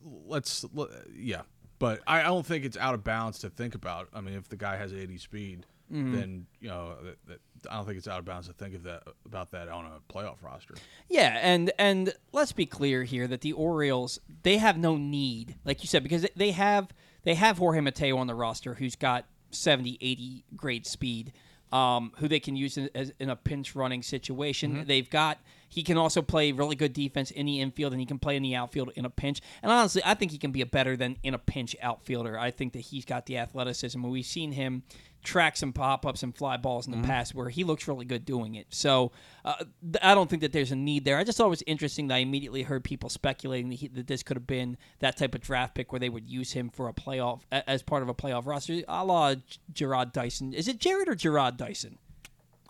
[0.03, 1.43] let's le- yeah,
[1.78, 4.09] but I, I don't think it's out of bounds to think about.
[4.15, 6.12] I mean, if the guy has 80 speed, Mhm.
[6.15, 8.82] then you know that, that, I don't think it's out of bounds to think of
[8.85, 10.74] that about that on a playoff roster.
[11.09, 15.82] Yeah, and and let's be clear here that the Orioles they have no need, like
[15.82, 16.89] you said, because they have
[17.24, 21.32] they have Jorge Mateo on the roster who's got 70, 80 grade speed,
[21.73, 24.85] um, who they can use in, as, in a pinch running situation.
[24.86, 25.39] They've got
[25.69, 28.43] he can also play really good defense in the infield, and he can play in
[28.43, 29.41] the outfield in a pinch.
[29.62, 32.39] And honestly, I think he can be a better than in a pinch outfielder.
[32.39, 33.99] I think that he's got the athleticism.
[34.03, 34.82] and We've seen him
[35.23, 37.07] track some pop ups and fly balls in the Mhm.
[37.07, 38.66] past where he looks really good doing it.
[38.69, 39.11] So
[39.43, 41.16] uh, th- I don't think that there's a need there.
[41.16, 44.07] I just thought it was interesting that I immediately heard people speculating that, he, that
[44.07, 46.89] this could have been that type of draft pick where they would use him for
[46.89, 49.43] a playoff a- as part of a playoff roster, a la J-
[49.73, 50.53] Gerard Dyson.
[50.53, 51.97] Is it Jared or Gerard Dyson?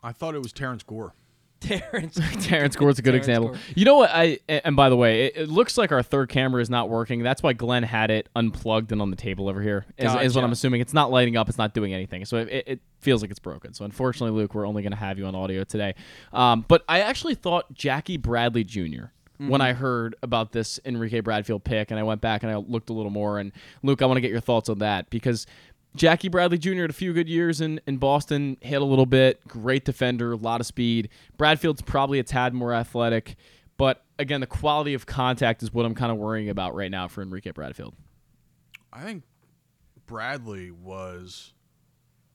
[0.05, 1.13] I thought it was Terrence Gore.
[1.65, 2.19] Terrence.
[2.41, 3.51] Terrence Gore's a good Terrence example.
[3.51, 3.59] Gore.
[3.75, 4.11] You know what?
[4.13, 7.23] I and by the way, it, it looks like our third camera is not working.
[7.23, 9.87] That's why Glenn had it unplugged and on the table over here.
[9.99, 10.81] Is, is what I'm assuming.
[10.81, 11.49] It's not lighting up.
[11.49, 12.25] It's not doing anything.
[12.25, 13.75] So it, it, feels like it's broken.
[13.75, 15.95] So unfortunately, Luke, we're only going to have you on audio today.
[16.33, 19.07] Um, but I actually thought Jackie Bradley Jr.
[19.37, 19.65] When Mhm.
[19.65, 22.93] I heard about this Enrique Bradfield pick, and I went back and I looked a
[22.93, 25.47] little more, and Luke, I want to get your thoughts on that because
[25.97, 26.83] Jackie Bradley Jr.
[26.83, 30.37] had a few good years in, in Boston, hit a little bit, great defender, a
[30.37, 31.09] lot of speed.
[31.37, 33.37] Bradfield's probably a tad more athletic,
[33.77, 37.07] but again, the quality of contact is what I'm kind of worrying about right now
[37.09, 37.95] for Enrique Bradfield.
[38.93, 39.23] I think
[40.07, 41.53] Bradley was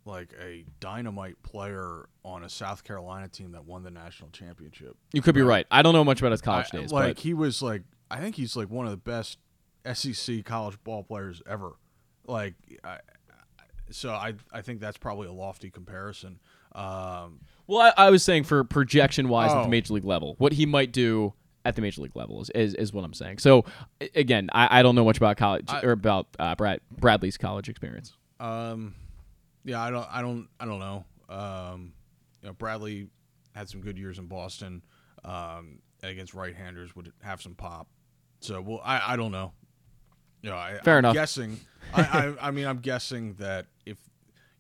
[0.06, 4.96] like a dynamite player on a South Carolina team that won the national championship.
[5.14, 5.68] You could be right.
[5.70, 8.20] I don't know much about his college I- days, Like but he was like, I
[8.20, 9.38] think he's like one of the best
[9.94, 11.74] SEC college ball players ever.
[12.26, 13.00] Like, I-
[13.92, 16.40] so I I think that's probably a lofty comparison.
[16.74, 19.64] Um, well, I, I was saying for projection wise at Oh.
[19.64, 21.34] the major league level, what he might do
[21.66, 23.40] at the major league level is, is, is what I'm saying.
[23.40, 23.66] So
[24.16, 27.70] again, I, I don't know much about college I- or about uh, Brad Bradley's college
[27.70, 28.14] experience.
[28.40, 28.96] Um,
[29.66, 31.06] yeah, I don't, I don't, I don't know.
[31.28, 31.94] Um,
[32.42, 33.10] you know, Bradley
[33.54, 34.82] had some good years in Boston.
[35.26, 37.88] Um, against right-handers would have some pop.
[38.40, 39.52] So, well, I, I don't know.
[40.42, 41.14] You know, I, Fair I'm enough.
[41.14, 41.60] Guessing.
[41.94, 42.02] I,
[42.40, 43.66] I, I mean, I'm guessing that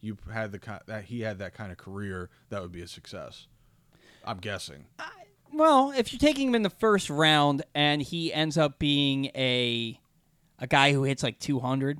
[0.01, 3.47] you had the that he had that kind of career, that would be a success.
[4.25, 4.85] I'm guessing.
[5.51, 9.99] Well, if you're taking him in the first round and he ends up being a
[10.59, 11.99] a guy who hits like 200,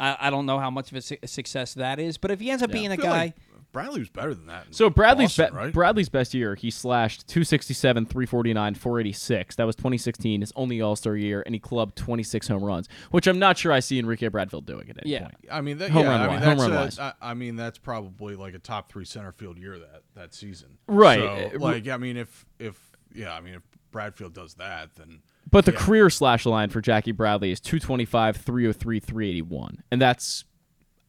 [0.00, 2.16] I, I don't know how much of a, su- success that is.
[2.18, 2.74] But if he ends up Yeah.
[2.74, 3.34] being a guy, like
[3.82, 4.66] Bradley was better than that.
[4.70, 5.72] So Bradley's Boston, be- right?
[5.72, 9.56] Bradley's best year, he slashed 267, 349, 486.
[9.56, 13.26] That was 2016, his only All Star year, and he clubbed 26 home runs, which
[13.26, 15.20] I'm not sure I see Enrique Bradfield doing at any Yeah.
[15.22, 15.34] point.
[15.50, 16.98] I mean, that, home yeah, run, I wi- mean, home that's run a- wise.
[16.98, 20.78] I, I mean, that's probably like a top three center field year that that season.
[20.86, 21.18] Right.
[21.20, 25.20] So, Uh, like, I mean, if if yeah, I mean, if Bradfield does that, then
[25.50, 25.78] But the yeah.
[25.78, 29.82] career slash line for Jackie Bradley is 225, 303, 381.
[29.90, 30.44] And that's,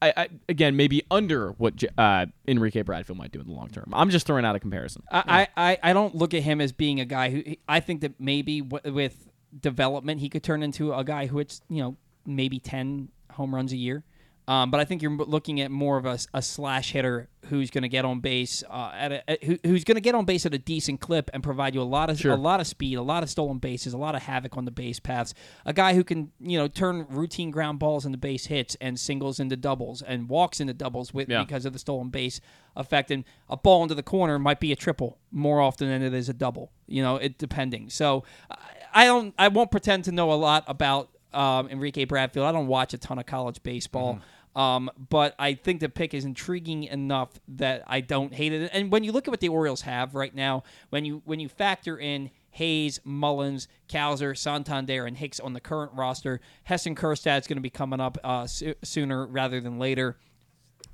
[0.02, 3.92] I, I again, maybe under what uh, Enrique Bradfield might do in the long term.
[3.92, 5.02] I'm just throwing out a comparison.
[5.10, 8.18] I, I, I don't look at him as being a guy who I think that
[8.18, 9.28] maybe with
[9.58, 13.72] development he could turn into a guy who hits you know maybe ten home runs
[13.72, 14.04] a year.
[14.48, 17.82] Um, but I think you're looking at more of a, a slash hitter who's going
[17.82, 20.44] to get on base uh, at a, at- who, who's going to get on base
[20.44, 22.32] at a decent clip and provide you a lot of Sure.
[22.32, 24.70] a lot of speed, a lot of stolen bases, a lot of havoc on the
[24.72, 25.34] base paths.
[25.64, 29.38] A guy who can you know turn routine ground balls into base hits and singles
[29.38, 31.44] into doubles and walks into doubles with Yeah.
[31.44, 32.40] because of the stolen base
[32.76, 33.10] effect.
[33.12, 36.28] And a ball into the corner might be a triple more often than it is
[36.28, 36.72] a double.
[36.88, 37.88] You know, it depending.
[37.90, 38.56] So I-
[38.92, 39.32] I don't.
[39.38, 42.46] I won't pretend to know a lot about um, Enrique Bradfield.
[42.46, 44.20] I don't watch a ton of college baseball.
[44.56, 48.70] Um, but I think the pick is intriguing enough that I don't hate it.
[48.72, 51.48] And when you look at what the Orioles have right now, when you when you
[51.48, 57.58] factor in Hays, Mullins, Cowser, Santander, and Hicks on the current roster, Heston Kjerstad's going
[57.58, 60.16] to be coming up uh, so- sooner rather than later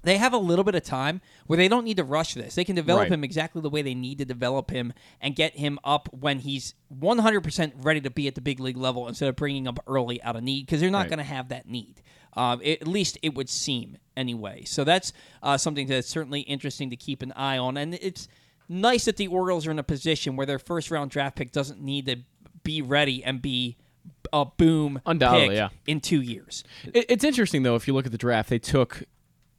[0.06, 2.54] they have a little bit of time where they don't need to rush this.
[2.54, 3.12] They can develop Right.
[3.12, 6.74] him exactly the way they need to develop him and get him up when he's
[7.00, 10.22] 100% ready to be at the big league level instead of bringing him up early
[10.22, 11.08] out of need because they're not Right.
[11.10, 12.02] going to have that need.
[12.34, 14.62] Um, at least it would seem anyway.
[14.64, 15.12] So that's
[15.42, 17.76] uh, something that's certainly interesting to keep an eye on.
[17.76, 18.28] And it's
[18.68, 21.80] nice that the Orioles are in a position where their first round draft pick doesn't
[21.80, 22.16] need to
[22.62, 23.76] be ready and be
[24.32, 25.68] a boom Undoubtedly, pick yeah.
[25.86, 26.62] in two years.
[26.92, 29.02] It, it's interesting though if you look at the draft, they took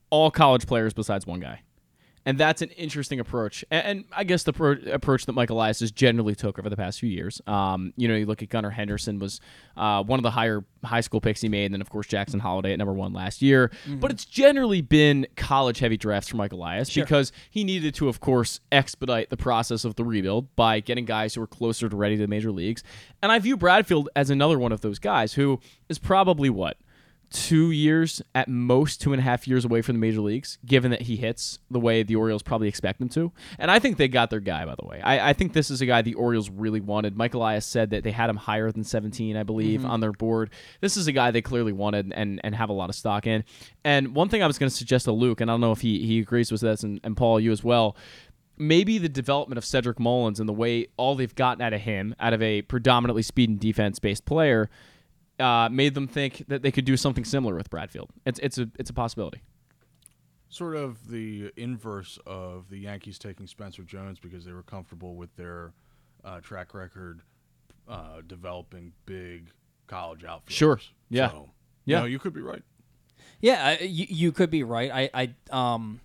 [0.10, 1.62] all college players besides one guy,
[2.26, 3.64] and that's an interesting approach.
[3.72, 6.76] And, and I guess the pro- approach that Michael Elias has generally took over the
[6.76, 7.42] past few years.
[7.48, 9.40] Um, you know, you look at Gunnar Henderson was
[9.78, 12.40] uh, one of the higher high school picks he made, and then of course Jackson
[12.42, 13.72] Holliday at number one last year.
[13.88, 17.04] But it's generally been college heavy drafts for Michael Elias Sure.
[17.06, 21.34] because he needed to, of course, expedite the process of the rebuild by getting guys
[21.36, 22.84] who were closer to ready to the major leagues.
[23.22, 25.60] And I view Bradfield as another one of those guys who
[25.90, 26.78] is probably what
[27.30, 30.92] two years at most, two and a half years away from the major leagues, given
[30.92, 33.32] that he hits the way the Orioles probably expect him to.
[33.60, 35.02] And I think they got their guy, by the way.
[35.02, 37.18] I, I think this is a guy the Orioles really wanted.
[37.18, 39.90] Michael Elias said that they had him higher than 17, I believe, Mhm.
[39.90, 40.52] on their board.
[40.80, 43.44] This is a guy they clearly wanted and, and have a lot of stock in.
[43.84, 45.82] And one thing I was going to suggest to Luke, and I don't know if
[45.82, 47.96] he, he agrees with this, and, and Paul, you as well
[48.60, 52.16] maybe the development of Cedric Mullins and the way all they've gotten out of him,
[52.20, 54.68] out of a predominantly speed and defense based player,
[55.40, 58.10] uh, made them think that they could do something similar with Bradfield.
[58.26, 59.42] It's it's a it's a possibility.
[60.50, 65.36] sort of the inverse of the Yankees taking Spencer Jones because they were comfortable with
[65.36, 65.74] their
[66.24, 67.22] uh, track record
[67.88, 69.52] uh, developing big
[69.88, 70.56] college outfielders.
[70.56, 70.80] Sure.
[71.10, 71.30] Yeah.
[71.30, 71.50] So,
[71.86, 71.98] Yeah.
[71.98, 72.64] You, know, you could be right.
[73.40, 74.92] Yeah, uh, you, you could be right.
[74.92, 75.10] I,
[75.52, 76.00] I um,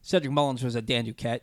[0.00, 1.40] Cedric Mullins was a Dan Duquette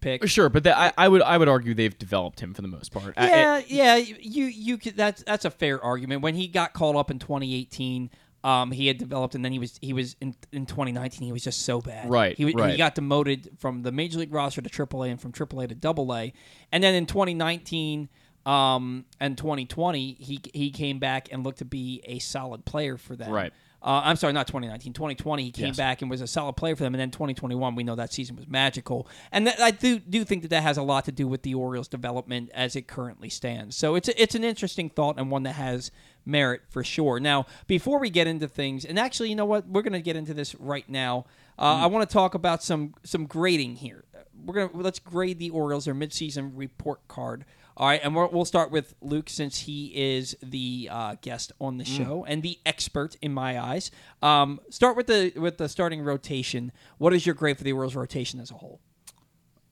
[0.00, 0.26] pick.
[0.28, 2.92] Sure, but that, I, I would I would argue they've developed him for the most
[2.92, 3.14] part.
[3.16, 6.22] I- Yeah, yeah, you you could that's that's a fair argument.
[6.22, 8.10] When he got called up in 2018,
[8.42, 11.26] um, he had developed, and then he was he was in in 2019.
[11.26, 12.08] He was just so bad.
[12.10, 12.70] Right, He, right.
[12.72, 16.32] he got demoted from the major league roster to AAA and from AAA to AA,
[16.72, 18.08] and then in 2019.
[18.46, 23.14] Um, and 2020, he he came back and looked to be a solid player for
[23.14, 23.30] them.
[23.30, 23.52] Right.
[23.82, 24.92] Uh, I'm sorry, not 2019.
[24.92, 25.76] 2020, he came Yes.
[25.76, 26.94] back and was a solid player for them.
[26.94, 29.08] And then 2021, we know that season was magical.
[29.32, 31.54] And that, I do do think that that has a lot to do with the
[31.54, 33.76] Orioles' development as it currently stands.
[33.76, 35.90] So it's a, it's an interesting thought and one that has
[36.26, 37.18] merit for sure.
[37.20, 40.14] Now, before we get into things, and actually, you know what, we're going to get
[40.16, 41.24] into this right now.
[41.58, 44.04] Uh, I want to talk about some some grading here.
[44.44, 47.44] We're gonna let's grade the Orioles their midseason report card.
[47.80, 51.78] All right, and we're, we'll start with Luke since he is the uh, guest on
[51.78, 51.96] the Mm.
[51.96, 53.90] show and the expert in my eyes.
[54.20, 56.72] Um, start with the with the starting rotation.
[56.98, 58.82] What is your grade for the Orioles rotation as a whole?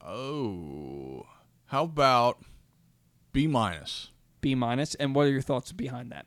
[0.03, 1.27] Oh,
[1.67, 2.39] how about
[3.31, 4.09] B minus?
[4.41, 4.53] B.
[4.53, 6.25] And what are your thoughts behind that?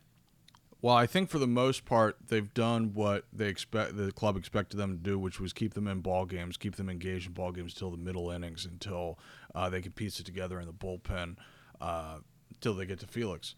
[0.82, 4.76] Well, I think for the most part they've done what they expect the club expected
[4.76, 7.50] them to do, which was keep them in ball games, keep them engaged in ball
[7.50, 9.18] games till the middle innings, until
[9.52, 11.36] uh, they can piece it together in the bullpen,
[11.82, 12.18] uh,
[12.62, 13.54] till they get to Felix.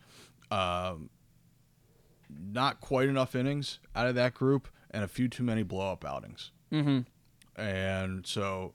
[0.50, 1.10] Um,
[2.28, 6.04] not quite enough innings out of that group and a few too many blow up
[6.04, 6.50] outings.
[6.72, 7.06] Mhm.
[7.54, 8.74] And so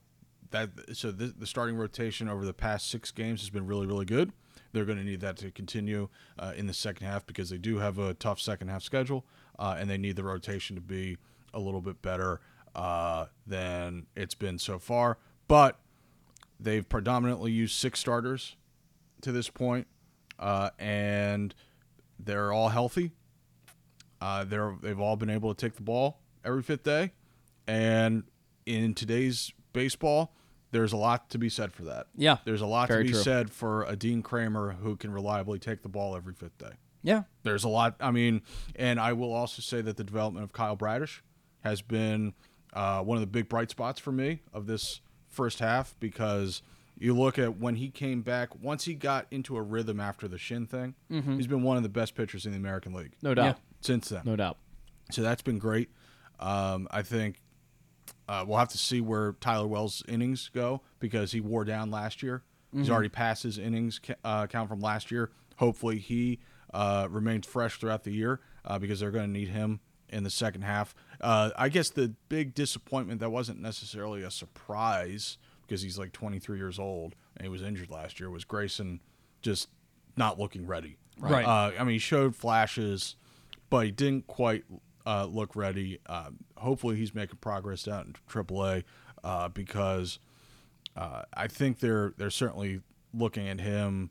[0.52, 4.06] that so the, the starting rotation over the past six games has been really really
[4.06, 4.32] good.
[4.72, 7.80] They're going to need that to continue uh, in the second half because they do
[7.80, 9.26] have a tough second half schedule,
[9.58, 11.18] uh, and they need the rotation to be
[11.56, 12.40] a little bit better
[12.76, 15.18] uh, than it's been so far.
[15.48, 15.80] But
[16.60, 18.56] they've predominantly used six starters
[19.22, 19.88] to this point,
[20.38, 21.54] uh, and
[22.20, 23.12] they're all healthy.
[24.22, 27.14] Uh, they're they've all been able to take the ball every fifth day,
[27.68, 28.24] and
[28.66, 30.34] in today's baseball,
[30.72, 32.08] there's a lot to be said for that.
[32.16, 32.38] Yeah.
[32.46, 33.22] there's a lot to be true.
[33.22, 36.74] said for a Dean Kremer who can reliably take the ball every fifth day.
[37.02, 37.24] Yeah.
[37.44, 37.96] There's a lot.
[38.00, 38.42] I mean,
[38.76, 41.24] and I will also say that the development of Kyle Bradish
[41.62, 42.34] has been
[42.74, 46.62] uh, one of the big bright spots for me of this first half because
[47.00, 50.38] you look at when he came back, once he got into a rhythm after the
[50.38, 51.38] shin thing, Mhm.
[51.38, 53.14] he's been one of the best pitchers in the American League.
[53.22, 53.46] No doubt.
[53.46, 53.54] Yeah.
[53.82, 54.22] Since then.
[54.26, 54.58] No doubt.
[55.12, 55.90] So that's been great.
[56.40, 57.42] Um, I think
[58.28, 62.22] uh, we'll have to see where Tyler Wells' innings go because he wore down last
[62.22, 62.44] year.
[62.72, 62.92] He's Mhm.
[62.92, 65.32] already passed his innings uh, count from last year.
[65.58, 66.40] Hopefully, he
[66.72, 70.30] uh, remains fresh throughout the year uh, because they're going to need him in the
[70.30, 70.94] second half.
[71.20, 75.40] Uh, I guess the big disappointment that wasn't necessarily a surprise
[75.70, 79.00] because he's like 23 years old and he was injured last year was Grayson
[79.44, 79.70] just
[80.18, 80.98] not looking ready.
[81.20, 81.46] Right.
[81.46, 83.16] Uh, I mean, he showed flashes,
[83.70, 84.64] but he didn't quite
[85.06, 86.00] uh, look ready.
[86.08, 88.14] Um, hopefully, he's making progress down in
[88.44, 88.84] AAA
[89.24, 90.18] uh, because
[90.96, 92.82] uh, I think they're they're certainly
[93.14, 94.10] looking at him.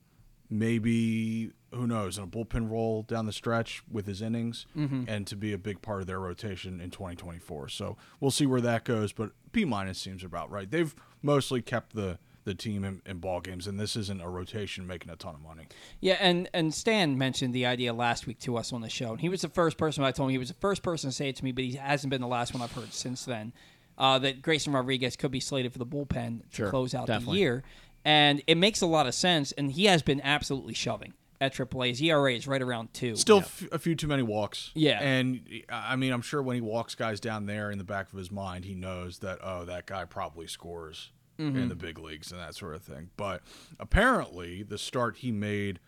[0.50, 5.04] Maybe who knows in a bullpen role down the stretch with his innings, Mhm.
[5.06, 7.68] and to be a big part of their rotation in 2024.
[7.68, 9.12] So we'll see where that goes.
[9.12, 10.70] But B minus seems about right.
[10.70, 14.86] They've mostly kept the the team in, in ball games, and this isn't a rotation
[14.86, 15.66] making a ton of money.
[16.00, 19.20] Yeah, and and Stan mentioned the idea last week to us on the show, and
[19.20, 21.28] he was the first person I told him he was the first person to say
[21.28, 23.52] it to me, but he hasn't been the last one I've heard since then.
[23.98, 27.34] Uh, that Grayson Rodriguez could be slated for the bullpen to Sure, close out definitely.
[27.34, 27.64] the year,
[28.04, 29.52] and it makes a lot of sense.
[29.52, 31.88] And he has been absolutely shoving at AAA.
[31.90, 33.14] His ERA is right around two.
[33.16, 34.70] Still f- a few too many walks.
[34.74, 35.00] Yeah.
[35.00, 38.18] And I mean, I'm sure when he walks guys down there in the back of
[38.18, 41.68] his mind, he knows that, oh, that guy probably scores in Mhm.
[41.68, 43.10] the big leagues and that sort of thing.
[43.16, 43.42] But
[43.78, 45.78] apparently, the start he made,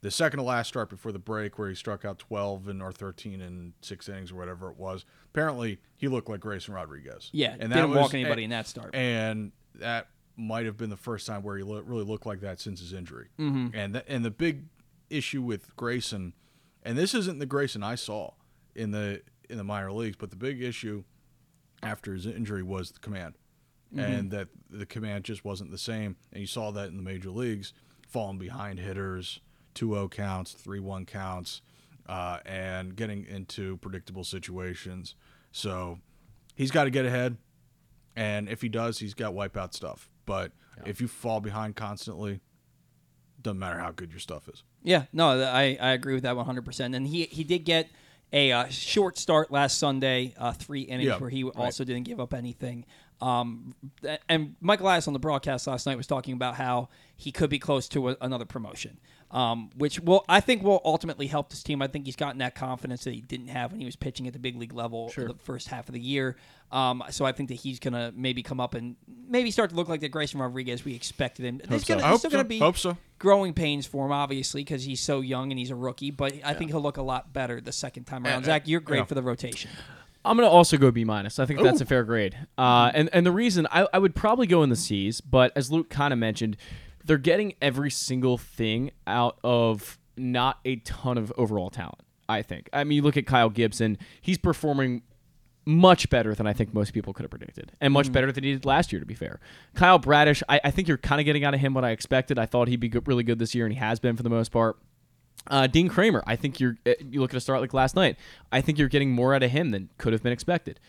[0.00, 2.90] the second to last start before the break, where he struck out 12 and or
[2.92, 7.30] 13 in six innings or whatever it was, apparently he looked like Grayson Rodriguez.
[7.32, 8.94] Yeah, and didn't walk anybody in that start.
[8.94, 12.58] And that might have been the first time where he lo- really looked like that
[12.60, 13.28] since his injury.
[13.38, 13.70] Mhm.
[13.72, 14.64] And th- and the big
[15.10, 16.34] issue with Grayson,
[16.82, 18.32] and this isn't the Grayson I saw
[18.74, 21.04] in the in the minor leagues, but the big issue
[21.82, 23.36] after his injury was the command,
[23.94, 23.98] Mhm.
[24.18, 26.16] and that the command just wasn't the same.
[26.32, 27.74] And you saw that in the major leagues,
[28.08, 29.40] falling behind hitters,
[29.74, 31.60] 2-0 counts, 3-1 counts,
[32.06, 35.14] uh, and getting into predictable situations.
[35.52, 36.00] So
[36.54, 37.36] he's got to get ahead,
[38.16, 40.08] and if he does, he's got wipeout stuff.
[40.24, 40.52] But
[40.86, 42.40] if you fall behind constantly,
[43.44, 44.64] doesn't matter how good your stuff is.
[44.82, 46.96] Yeah, no, I, I agree with that 100%.
[46.96, 47.88] And he, he did get
[48.32, 51.54] a uh, short start last Sunday, uh, three innings Yeah, where he right.
[51.54, 52.84] also didn't give up anything.
[53.20, 53.74] Um,
[54.28, 57.60] and Michael Elias on the broadcast last night was talking about how he could be
[57.60, 58.98] close to a, another promotion,
[59.30, 61.82] um, which will I think will ultimately help this team.
[61.82, 64.32] I think he's gotten that confidence that he didn't have when he was pitching at
[64.32, 65.28] the big league level Sure.
[65.28, 66.36] the first half of the year.
[66.70, 68.96] Um, so I think that he's gonna maybe come up and
[69.28, 71.60] maybe start to look like the Grayson Rodriguez we expected him.
[71.64, 71.94] There's, so.
[71.94, 72.36] gonna, I there's still so.
[72.36, 72.96] gonna be Hope so.
[73.18, 76.10] growing pains for him, obviously, because he's so young and he's a rookie.
[76.10, 78.42] But I think he'll look a lot better the second time around.
[78.42, 79.04] Yeah, Zach, you're great yeah.
[79.04, 79.70] for the rotation.
[80.24, 81.38] I'm gonna also go B minus.
[81.38, 82.36] I think that's a fair grade.
[82.56, 85.70] Uh, and and the reason I, I would probably go in the C's, but as
[85.70, 86.56] Luke kind of mentioned,
[87.04, 92.00] they're getting every single thing out of not a ton of overall talent.
[92.28, 92.70] I think.
[92.72, 95.02] I mean, you look at Kyle Gibson; he's performing
[95.66, 98.12] much better than I think most people could have predicted, and much Mhm.
[98.12, 99.00] better than he did last year.
[99.00, 99.40] To be fair,
[99.74, 102.38] Kyle Bradish, I, I think you're kind of getting out of him what I expected.
[102.38, 104.30] I thought he'd be good, really good this year, and he has been for the
[104.30, 104.76] most part.
[105.46, 106.76] Uh, Dean Kremer, I think you're.
[106.86, 108.16] uh, You look at a start like last night.
[108.52, 110.80] I think you're getting more out of him than could have been expected.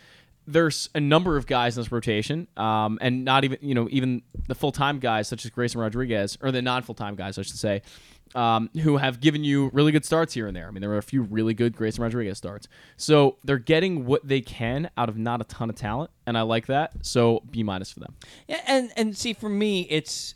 [0.48, 4.22] There's a number of guys in this rotation, um, and not even you know even
[4.48, 7.42] the full time guys such as Grayson Rodriguez or the non full time guys, I
[7.42, 7.82] should say,
[8.36, 10.68] um, who have given you really good starts here and there.
[10.68, 12.68] I mean, there were a few really good Grayson Rodriguez starts.
[12.98, 16.42] So they're getting what they can out of not a ton of talent, and I
[16.42, 16.94] like that.
[17.02, 18.16] So B minus for them.
[18.48, 20.36] Yeah, and and see for me, it's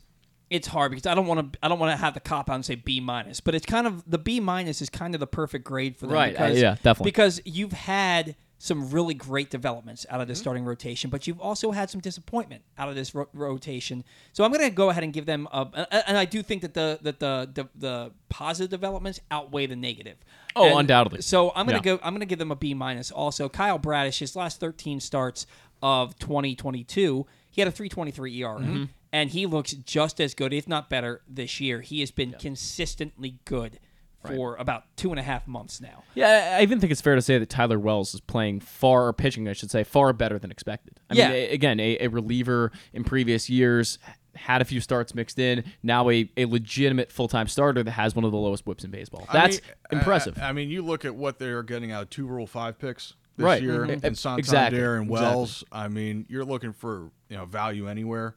[0.49, 2.55] it's hard because I don't want to I don't want to have the cop out
[2.55, 5.27] and say B minus, but it's kind of the B minus is kind of the
[5.27, 6.15] perfect grade for them.
[6.15, 7.11] Right, uh, Because, yeah, definitely.
[7.11, 11.71] Because you've had some really great developments out of this starting rotation, but you've also
[11.71, 14.03] had some disappointment out of this ro- rotation.
[14.33, 16.73] So I'm going to go ahead and give them a, and I do think that
[16.73, 20.17] the that the the, the positive developments outweigh the negative.
[20.57, 21.21] Oh, And undoubtedly.
[21.21, 21.95] So I'm going to Yeah.
[21.95, 22.03] go.
[22.03, 23.11] I'm going to give them a B minus.
[23.11, 25.47] Also, Kyle Bradish, his last 13 starts
[25.81, 28.89] of 2022, he had a 3.23 ERA, Mhm.
[29.13, 31.79] and he looks just as good, if not better, this year.
[31.79, 33.79] He has been consistently good
[34.25, 36.03] for about two and a half months now.
[36.15, 39.13] Yeah, I even think it's fair to say that Tyler Wells is playing far, or
[39.13, 40.99] pitching, I should say, far better than expected.
[41.09, 41.27] I Yeah.
[41.29, 43.97] mean, a- again, a, a reliever in previous years
[44.35, 45.63] had a few starts mixed in.
[45.83, 48.91] Now a, a legitimate full time starter that has one of the lowest whips in
[48.91, 49.25] baseball.
[49.29, 50.37] I That's mean, impressive.
[50.39, 53.13] I, I mean, you look at what they're getting out of two Rule Five picks
[53.37, 53.61] this Right.
[53.61, 54.03] year Mhm.
[54.03, 54.79] in Santander Exactly.
[54.79, 55.09] and Exactly.
[55.11, 55.63] Wells.
[55.71, 58.35] I mean, you're looking for you know value anywhere.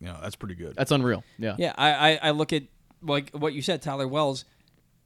[0.00, 0.74] You know, that's pretty good.
[0.76, 1.24] That's unreal.
[1.38, 1.56] Yeah.
[1.58, 2.64] Yeah, I, I, I look at
[3.02, 4.44] like what you said, Tyler Wells.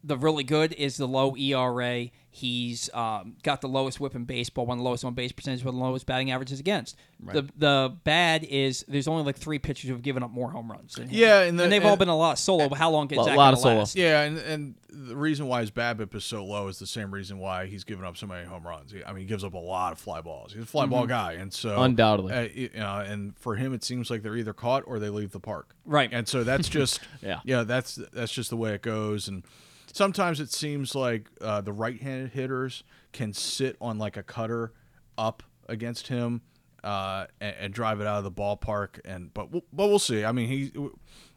[0.02, 2.06] The really good is the low ERA.
[2.32, 5.64] He's um, got the lowest whip in baseball, one of the lowest on base percentage,
[5.64, 6.97] one of the lowest batting averages against.
[7.20, 7.35] Right.
[7.35, 10.94] The the bad is there's only like three pitchers who've given up more home runs.
[10.94, 11.18] Than him.
[11.18, 12.68] Yeah, and, the, they've all been a lot of solo.
[12.68, 13.97] But how long is that gonna last?
[13.97, 17.39] Yeah, and and the reason why his BABIP is so low is the same reason
[17.39, 18.93] why he's given up so many home runs.
[18.93, 20.52] He- I mean, he gives up a lot of fly balls.
[20.52, 21.09] He's a fly ball Mhm.
[21.09, 22.32] guy, and so Undoubtedly.
[22.32, 25.32] uh, you know, and for him, it seems like they're either caught or they leave
[25.32, 25.74] the park.
[25.85, 26.09] Right.
[26.12, 27.40] and so that's just Yeah.
[27.44, 29.27] yeah, that's that's just the way it goes.
[29.28, 29.43] And
[29.92, 34.72] sometimes it seems like uh, the right-handed hitters can sit on like a cutter
[35.18, 36.42] up against him
[36.84, 39.00] uh, and, and drive it out of the ballpark.
[39.04, 40.24] And but we'll, but we'll see.
[40.24, 40.72] I mean, he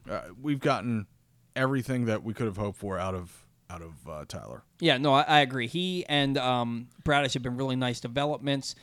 [0.10, 1.08] uh, we've gotten
[1.56, 4.64] everything that we could have hoped for out of out of uh, Tyler.
[4.80, 5.68] Yeah, no, I, I agree.
[5.68, 8.76] He and um, Bradish have been really nice developments.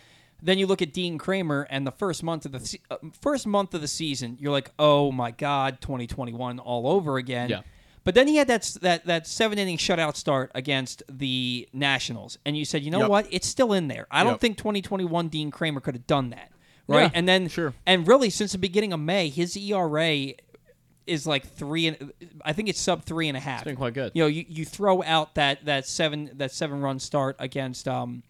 [0.42, 3.46] Then you look at Dean Kremer, and the first month of the se- uh, first
[3.46, 7.50] month of the season, you're like, oh my god, 2021 all over again.
[7.50, 7.60] Yeah.
[8.10, 12.58] But then he had that that that seven inning shutout start against the Nationals, and
[12.58, 13.08] you said, you know Yep.
[13.08, 14.08] what, it's still in there.
[14.10, 16.50] I don't think 2021 Dean Kremer could have done that,
[16.88, 17.02] right?
[17.02, 17.72] Yeah, and then sure.
[17.86, 20.32] and really since the beginning of May, his ERA
[21.06, 22.12] is like three and
[22.44, 23.60] I think it's sub three and a half.
[23.60, 24.10] It's been quite good.
[24.16, 28.24] You know, you, you throw out that that seven that seven run start against um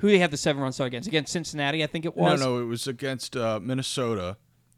[0.00, 2.40] who they have the seven run start against against Cincinnati I think it was.
[2.40, 4.36] No, no, it was against uh, Minnesota.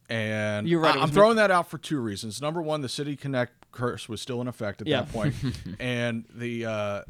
[0.08, 2.40] And You're right, I, am throwing that out for two reasons.
[2.40, 5.02] Number one, the City Connect curse was still in effect at Yeah.
[5.02, 5.34] that point,
[5.80, 7.02] and the uh,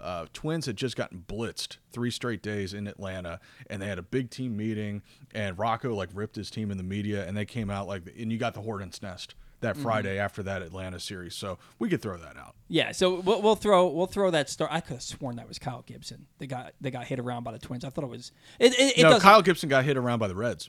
[0.00, 4.02] uh, Twins had just gotten blitzed three straight days in Atlanta, and they had a
[4.02, 5.02] big team meeting,
[5.34, 8.32] and Rocco like ripped his team in the media, and they came out like, and
[8.32, 9.82] you got the Hornets nest that Mhm.
[9.82, 12.54] Friday after that Atlanta series, so we could throw that out.
[12.68, 14.70] Yeah, so we'll, we'll throw we'll throw that start.
[14.72, 16.26] I could have sworn that was Kyle Gibson.
[16.38, 17.84] They got they got hit around by the Twins.
[17.84, 18.78] I thought it was it.
[18.78, 20.68] it, it no, Kyle Gibson got hit around by the Reds.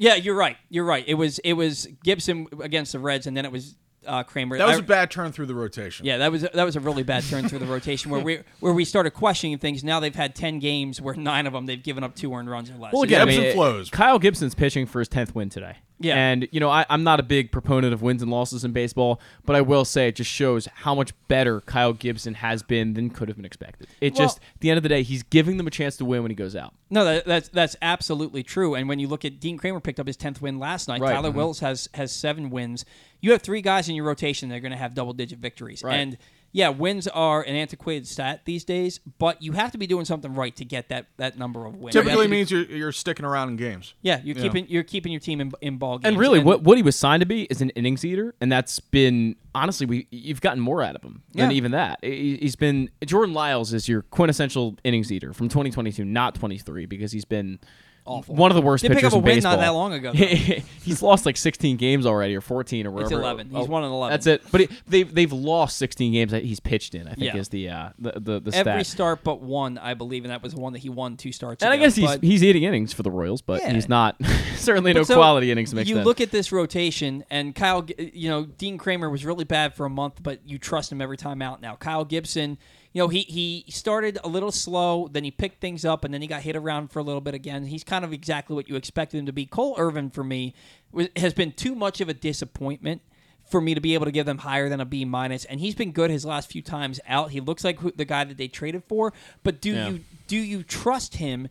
[0.00, 0.56] Wh- Yeah, you're right.
[0.68, 1.04] You're right.
[1.06, 4.56] It was it was Gibson against the Reds, and then it was uh, Kremer.
[4.56, 6.06] That was I- a bad turn through the rotation.
[6.06, 8.72] Yeah, that was that was a really bad turn through the rotation where we where
[8.72, 9.84] we started questioning things.
[9.84, 12.70] Now they've had ten games where nine of them they've given up two earned runs
[12.70, 12.92] or less.
[12.92, 15.76] Well, It's- again, I mean, Kyle Gibson's pitching for his tenth win today.
[16.02, 16.16] Yeah.
[16.16, 19.20] and you know I, I'm not a big proponent of wins and losses in baseball,
[19.44, 23.10] but I will say it just shows how much better Kyle Gibson has been than
[23.10, 23.86] could have been expected.
[24.00, 26.04] It Well- just at the end of the day, he's giving them a chance to
[26.04, 26.72] win when he goes out.
[26.88, 28.74] No, that, that's that's absolutely true.
[28.74, 31.12] And when you look at Dean Kremer picked up his tenth win last night, Right.
[31.12, 31.34] Tyler Mhm.
[31.34, 32.84] Wills has has seven wins.
[33.20, 35.82] You have three guys in your rotation that are going to have double digit victories.
[35.84, 35.96] Right.
[35.96, 36.16] And
[36.52, 40.34] yeah, wins are an antiquated stat these days, but you have to be doing something
[40.34, 41.94] right to get that, that number of wins.
[41.94, 43.94] You have Typically be- means you're you're sticking around in games.
[44.02, 44.42] yeah, you're Yeah.
[44.42, 46.08] keeping you're keeping your team in, in ball games.
[46.08, 48.80] And really, what what he was signed to be is an innings eater, and that's
[48.80, 51.98] been honestly we you've gotten more out of him than even that.
[52.02, 57.12] He- He's been Jordan Lyles is your quintessential innings eater from 2022, not 23, because
[57.12, 57.58] he's been.
[58.06, 58.34] Awful.
[58.34, 59.52] One of the worst Did pick pitchers up a in win baseball.
[59.56, 60.18] not that long ago, though.
[60.82, 63.20] He's lost like 16 games already, or 14, or It's whatever.
[63.22, 63.50] 11.
[63.50, 64.12] He's won in 11.
[64.12, 64.42] That's it.
[64.50, 67.06] But it, they've they've lost 16 games that he's pitched in.
[67.06, 67.36] I think Yeah.
[67.36, 68.86] is the uh, the the, the Every stat.
[68.86, 71.62] start but one, I believe, and that was the one that he won two starts.
[71.62, 71.84] And I ago.
[71.84, 73.72] guess he's But- he's eating innings for the Royals, but Yeah.
[73.74, 74.16] he's not
[74.56, 76.04] certainly no But so, quality innings mixed You in.
[76.04, 79.84] look at this rotation, and Kyle, G- you know, Dean Kremer was really bad for
[79.86, 81.76] a month, but you trust him every time out now.
[81.76, 82.58] Kyle Gibson,
[82.92, 86.22] you know, he he started a little slow, then he picked things up, and then
[86.22, 87.64] he got hit around for a little bit again.
[87.66, 89.46] He's kind of exactly what you expected him to be.
[89.46, 90.54] Cole Irvin, for me,
[90.90, 93.02] was, has been too much of a disappointment
[93.48, 95.44] for me to be able to give them higher than a B minus.
[95.44, 97.30] And he's been good his last few times out.
[97.30, 99.12] He looks like who, the guy that they traded for.
[99.42, 99.88] But do Yeah.
[99.88, 101.48] you do you trust him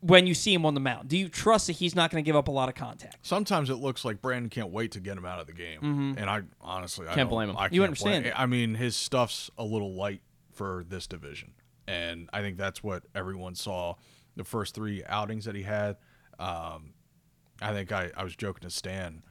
[0.00, 1.08] when you see him on the mound?
[1.08, 3.16] Do you trust that he's not going to give up a lot of contact?
[3.22, 6.20] Sometimes it looks like Brandon can't wait to get him out of the game, Mhm.
[6.20, 7.56] and I honestly I Can't don't- blame him.
[7.58, 10.20] I You can't understand blame- I mean, his stuff's a little light
[10.60, 11.52] for this division,
[11.88, 13.94] and I think that's what everyone saw
[14.36, 15.96] the first three outings that he had.
[16.38, 16.92] Um,
[17.62, 19.22] I think I, I was joking to Stan.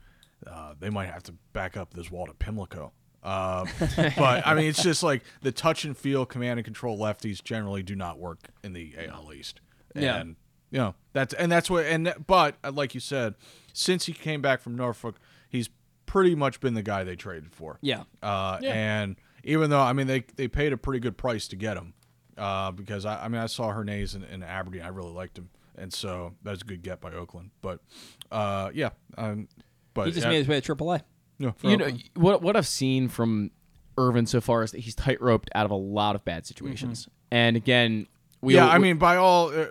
[0.47, 3.65] Uh, they might have to back up this wall to Pimlico Uh,
[4.17, 7.83] but I mean, it's just like the touch and feel, command and control lefties generally
[7.83, 9.61] do not work in the AL East.
[9.93, 10.17] Yeah.
[10.17, 10.35] And
[10.71, 13.35] you know that's and that's what and but uh, like you said,
[13.71, 15.69] since he came back from Norfolk, he's
[16.07, 17.77] pretty much been the guy they traded for.
[17.81, 18.03] Yeah.
[18.23, 18.73] Uh, Yeah.
[18.73, 19.15] And
[19.49, 21.93] even though I mean they they paid a pretty good price to get him,
[22.37, 25.49] uh, because I, I mean I saw Hernaiz in, in Aberdeen, I really liked him,
[25.77, 27.51] and so that was a good get by Oakland.
[27.61, 27.79] But
[28.31, 29.47] uh, yeah, um,
[29.93, 31.01] but he just yeah, made his way to AAA.
[31.39, 33.51] Yeah, for you know what what I've seen from
[33.97, 37.07] Irvin so far is that he's tight roped out of a lot of bad situations.
[37.31, 38.07] And again,
[38.41, 39.67] we yeah, we- I mean, by all uh,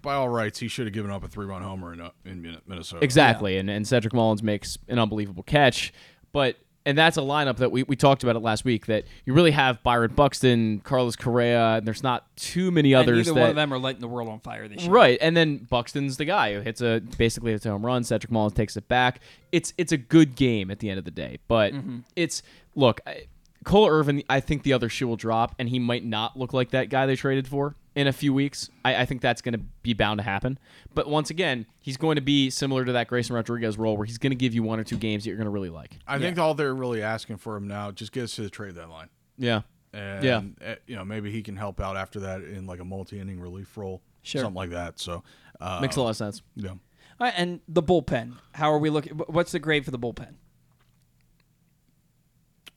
[0.00, 2.58] by all rights, he should have given up a three run homer in uh, in
[2.66, 3.04] Minnesota.
[3.04, 5.92] Exactly, and, and Cedric Mullins makes an unbelievable catch,
[6.32, 6.56] but
[6.86, 8.86] and that's a lineup that we, we talked about it last week.
[8.86, 13.26] That you really have Byron Buxton, Carlos Correa, and there's not too many And others.
[13.26, 14.90] neither that, one of them are lighting the world on fire this year.
[14.92, 18.04] Right, and then Buxton's the guy who hits a basically hits a home run.
[18.04, 19.20] Cedric Mullins takes it back.
[19.52, 22.04] It's it's a good game at the end of the day, but Mhm.
[22.16, 22.42] it's
[22.74, 23.00] look.
[23.06, 23.24] I,
[23.64, 26.70] Cole Irvin, I think the other shoe will drop, and he might not look like
[26.70, 28.68] that guy they traded for in a few weeks.
[28.84, 30.58] I, I think that's going to be bound to happen.
[30.94, 34.18] But once again, he's going to be similar to that Grayson Rodriguez role, where he's
[34.18, 35.96] going to give you one or two games that you're going to really like.
[36.06, 38.74] I think all they're really asking for him now just get us to the trade
[38.74, 39.08] deadline.
[39.38, 39.62] Yeah.
[39.92, 40.42] and Yeah.
[40.66, 43.40] uh, you know maybe he can help out after that in like a multi inning
[43.40, 44.42] relief role, Sure.
[44.42, 44.98] something like that.
[45.00, 45.22] So
[45.60, 46.42] uh, Makes a lot of sense.
[46.56, 46.70] Yeah.
[46.70, 46.78] All
[47.20, 48.34] right, and the bullpen.
[48.54, 49.12] How are we looking?
[49.14, 50.34] What's the grade for the bullpen?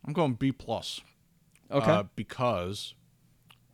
[0.08, 1.02] I'm going B plus.
[1.70, 1.92] Okay.
[1.92, 2.96] Uh, because,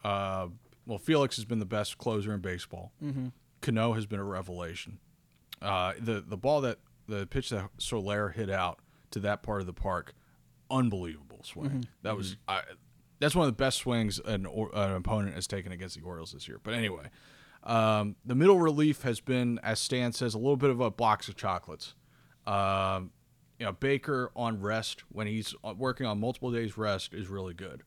[0.03, 0.47] uh,
[0.87, 2.91] well, Felix has been the best closer in baseball.
[3.01, 3.31] Mhm.
[3.61, 4.99] Cano has been a revelation.
[5.61, 8.79] Uh, the the ball that the pitch that Soler hit out
[9.11, 10.13] to that part of the park,
[10.69, 11.69] unbelievable swing.
[11.69, 11.87] Mhm.
[12.01, 12.63] That was I,
[13.19, 16.33] that's one of the best swings an, or, an opponent has taken against the Orioles
[16.33, 16.59] this year.
[16.61, 17.09] But anyway,
[17.63, 21.29] um, the middle relief has been, as Stan says, a little bit of a box
[21.29, 21.93] of chocolates.
[22.45, 23.11] Um,
[23.59, 27.53] you know, Baker on rest when he's uh, working on multiple days rest is really
[27.53, 27.83] good,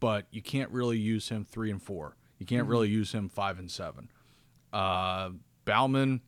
[0.00, 2.16] but you can't really use him three and four.
[2.38, 2.70] You can't Mhm.
[2.70, 4.10] really use him five and seven.
[4.72, 5.30] Uh,
[5.64, 6.22] Baumann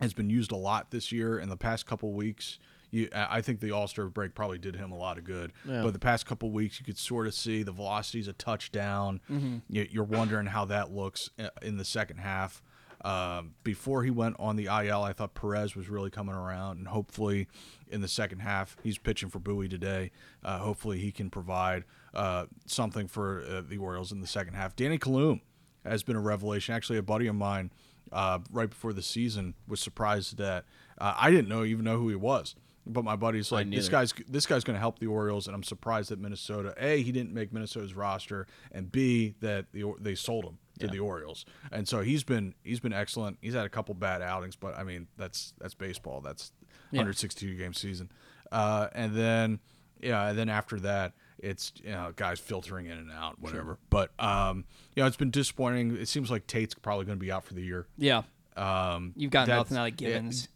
[0.00, 2.58] has been used a lot this year in the past couple weeks.
[2.90, 5.52] You, I think the All Star break probably did him a lot of good.
[5.66, 5.82] Yeah.
[5.82, 9.20] But the past couple weeks, you could sort of see the velocity's a touchdown.
[9.30, 9.62] Mhm.
[9.68, 12.62] You, you're wondering how that looks uh, in the second half.
[13.02, 16.88] Um, before he went on the IL, I thought Perez was really coming around, and
[16.88, 17.46] hopefully
[17.88, 20.10] in the second half, he's pitching for Bowie today.
[20.42, 21.84] Uh, hopefully, he can provide
[22.14, 24.74] uh, something for uh, the Orioles in the second half.
[24.74, 25.40] Danny Coulombe
[25.84, 26.74] has been a revelation.
[26.74, 27.70] Actually, a buddy of mine
[28.12, 30.64] uh, right before the season was surprised that
[30.98, 32.54] uh, I didn't know even know who he was.
[32.90, 35.62] But my buddy's like, this guy's this guy's going to help the Orioles, and I'm
[35.62, 40.46] surprised that Minnesota a he didn't make Minnesota's roster, and b that the, they sold
[40.46, 40.92] him to Yeah.
[40.92, 43.38] the Orioles, and so he's been he's been excellent.
[43.40, 46.20] He's had a couple bad outings, but I mean that's that's baseball.
[46.20, 46.52] That's
[46.90, 46.98] Yeah.
[47.00, 48.10] 162 game season,
[48.52, 49.60] uh, and then
[50.00, 53.78] yeah, and then after that it's you know guys filtering in and out, whatever.
[53.90, 54.64] But um,
[54.96, 55.96] you know it's been disappointing.
[55.96, 57.86] It seems like Tate's probably going to be out for the year.
[57.96, 58.22] Yeah.
[58.56, 60.48] Um, You've got nothing out of yeah, Gibbons.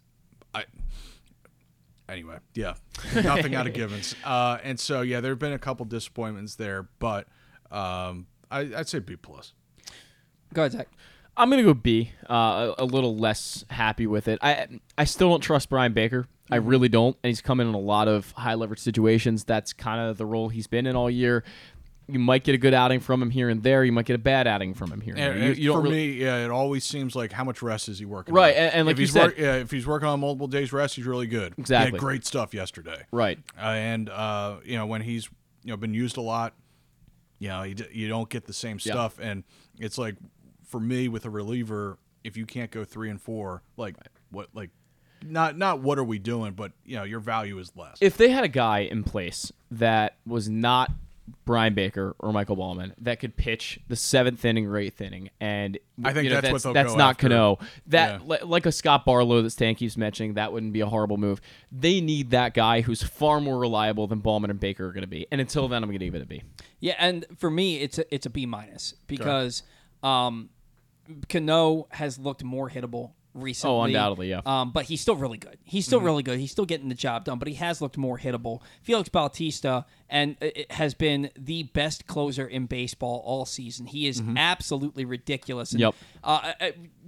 [0.54, 0.64] I
[2.08, 2.74] anyway, yeah,
[3.14, 4.14] nothing out of Givens.
[4.24, 7.28] Uh, and so yeah, there have been a couple disappointments there, but
[7.70, 9.52] um, I, I'd say B plus.
[10.52, 10.88] Go ahead, Zach.
[11.36, 12.12] I'm gonna go B.
[12.28, 14.38] Uh, a, a little less happy with it.
[14.42, 14.66] I
[14.98, 16.26] I still don't trust Bryan Baker.
[16.50, 16.68] I Mhm.
[16.68, 19.44] really don't, and he's come in in a lot of high leverage situations.
[19.44, 21.42] That's kind of the role he's been in all year.
[22.08, 23.84] You might get a good outing from him here and there.
[23.84, 25.38] You might get a bad outing from him here and, And, there.
[25.44, 27.88] You, and you don't for really, me, yeah, it always seems like how much rest
[27.88, 28.34] is he working?
[28.34, 28.62] Right, on?
[28.64, 30.72] and- and like if you he's said- work- yeah, if he's working on multiple days
[30.72, 31.54] rest, he's really good.
[31.56, 31.92] He Exactly.
[31.92, 33.04] had great stuff yesterday.
[33.12, 33.38] Right.
[33.56, 35.30] uh, and uh, you know when he's
[35.64, 36.52] you know been used a lot,
[37.38, 38.92] you know you, d- you don't get the same Yeah.
[38.92, 39.44] stuff, and
[39.78, 40.16] it's like
[40.72, 43.94] for me with a reliever, if you can't go three and four, like
[44.30, 44.70] what like.
[45.24, 47.98] Not not what are we doing, but you know your value is less.
[48.00, 50.90] if they had a guy in place that was not
[51.44, 55.78] Bryan Baker or Michael Baumann that could pitch the seventh inning or eighth inning, and
[56.02, 57.28] I think you know, that's what that's, they'll that's go not after.
[57.28, 57.58] Cano.
[57.86, 58.26] That Yeah.
[58.26, 61.40] li- like a Scott Barlow that Stan keeps mentioning, that wouldn't be a horrible move.
[61.70, 65.06] They need that guy who's far more reliable than Baumann and Baker are going to
[65.06, 65.28] be.
[65.30, 66.42] And until then, I'm going to give it a B.
[66.80, 69.62] Yeah, and for me, it's a, it's a B minus because
[70.02, 70.48] um,
[71.28, 73.76] Cano has looked more hittable recently.
[73.76, 74.42] Oh, undoubtedly, yeah.
[74.44, 75.56] Um, but he's still really good.
[75.64, 76.04] He's still Mhm.
[76.04, 76.38] really good.
[76.38, 78.60] He's still getting the job done, but he has looked more hittable.
[78.82, 83.86] Felix Bautista and uh, has been the best closer in baseball all season.
[83.86, 84.36] He is Mhm.
[84.38, 85.72] absolutely ridiculous.
[85.72, 85.94] And, Yep.
[86.22, 86.52] Uh,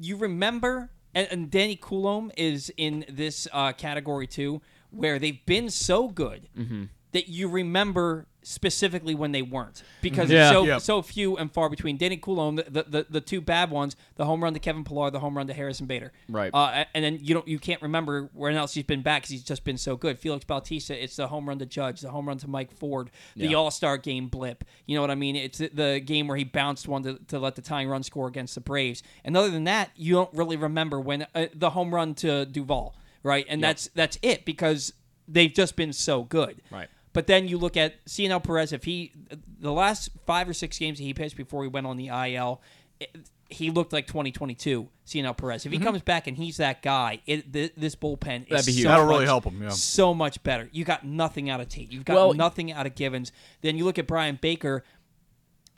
[0.00, 5.68] you remember, and, and Danny Coulombe is in this uh, category too, where they've been
[5.68, 6.88] so good Mhm.
[7.12, 10.44] that you remember specifically when they weren't because Yeah.
[10.48, 10.80] it's so Yep.
[10.82, 11.96] so few and far between.
[11.96, 15.10] Danny Coulombe, the, the, the, the two bad ones, the home run to Kevin Pillar,
[15.10, 16.12] the home run to Harrison Bader.
[16.28, 16.50] Right.
[16.54, 19.42] Uh, and then you don't you can't remember when else he's been back because he's
[19.44, 20.18] just been so good.
[20.18, 23.48] Felix Bautista, it's the home run to Judge, the home run to Mike Ford, the
[23.48, 23.56] Yeah.
[23.56, 24.64] All Star game blip.
[24.86, 25.36] You know what I mean?
[25.36, 28.28] It's the- the game where he bounced one to, to let the tying run score
[28.28, 29.02] against the Braves.
[29.24, 32.94] And other than that, you don't really remember when uh, the home run to Duvall,
[33.22, 33.46] right?
[33.48, 34.92] And that's that's it because
[35.26, 36.60] they've just been so good.
[36.70, 36.88] Right.
[37.14, 38.72] But then you look at Cionel Perez.
[38.74, 39.12] If he,
[39.60, 42.60] the last five or six games that he pitched before he went on the IL,
[43.00, 43.16] it,
[43.48, 45.64] he looked like 2022 Cionel Perez.
[45.64, 45.84] If he Mhm.
[45.84, 48.82] comes back and he's that guy, it, th- this bullpen That'd is be huge.
[48.84, 49.68] so That'll really help him, yeah.
[49.70, 50.68] So much better.
[50.72, 51.90] You got nothing out of Tate.
[51.92, 53.32] You've got Well- nothing out of Givens.
[53.62, 54.82] Then you look at Bryan Baker.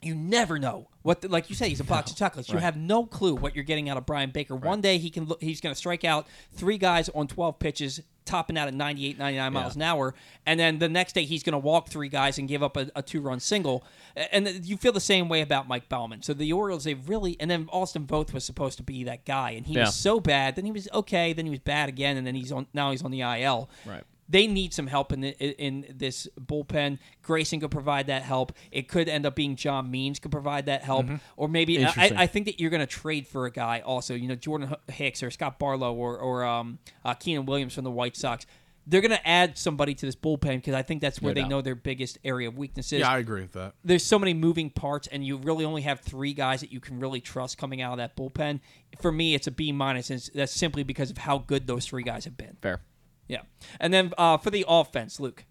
[0.01, 2.49] You never know what, the, like you say, he's a box of chocolates.
[2.49, 4.55] You have no clue what you're getting out of Bryan Baker.
[4.55, 8.01] One day he can, look, he's going to strike out three guys on 12 pitches,
[8.27, 10.13] topping out at 98, 99 miles an hour,
[10.45, 12.89] and then the next day he's going to walk three guys and give up a,
[12.95, 13.83] a two-run single.
[14.31, 16.21] And you feel the same way about Mike Baumann.
[16.21, 19.51] So the Orioles, they really, and then Austin Voth was supposed to be that guy,
[19.51, 19.85] and he Yeah.
[19.85, 20.55] was so bad.
[20.55, 21.33] Then he was okay.
[21.33, 22.67] Then he was bad again, and then he's on.
[22.73, 23.69] Now he's on the IL.
[23.85, 24.03] Right.
[24.29, 26.99] They need some help in the, in this bullpen.
[27.21, 28.51] Grayson could provide that help.
[28.71, 31.21] It could end up being John Means could provide that help, Mhm.
[31.37, 34.13] or maybe I, I think that you're going to trade for a guy also.
[34.15, 37.91] You know, Jordan Hicks or Scott Barlow or or um, uh, Keenan Williams from the
[37.91, 38.45] White Sox.
[38.89, 41.41] They're going to add somebody to this bullpen because I think that's where No they
[41.41, 41.49] doubt.
[41.49, 43.01] know their biggest area of weakness is.
[43.01, 43.73] Yeah, I agree with that.
[43.83, 46.97] There's so many moving parts, and you really only have three guys that you can
[47.01, 48.61] really trust coming out of that bullpen.
[49.01, 52.03] For me, it's a B minus, and that's simply because of how good those three
[52.03, 52.55] guys have been.
[52.61, 52.79] Fair.
[53.27, 53.41] Yeah,
[53.79, 55.45] and then uh, for the offense, Luke.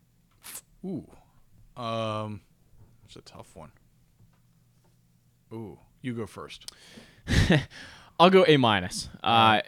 [0.85, 1.07] Ooh,
[1.77, 2.41] um,
[3.05, 3.71] it's a tough one.
[5.53, 6.71] Ooh, you go first.
[8.19, 9.09] I'll go A minus.
[9.23, 9.61] Uh,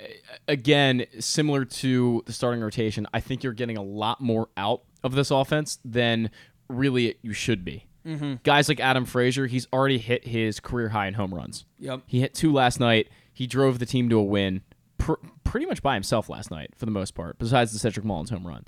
[0.47, 5.13] again, similar to the starting rotation, I think you're getting a lot more out of
[5.15, 6.31] this offense than
[6.69, 7.85] really you should be.
[8.07, 8.43] Mhm.
[8.43, 11.67] Guys like Adam Frazier, he's already hit his career high in home runs.
[11.79, 12.03] Yep.
[12.07, 13.09] He hit two last night.
[13.35, 14.63] He drove the team to a win
[14.99, 15.15] pr-
[15.45, 18.47] pretty much by himself last night for the most part, besides the Cedric Mullins home
[18.47, 18.65] run.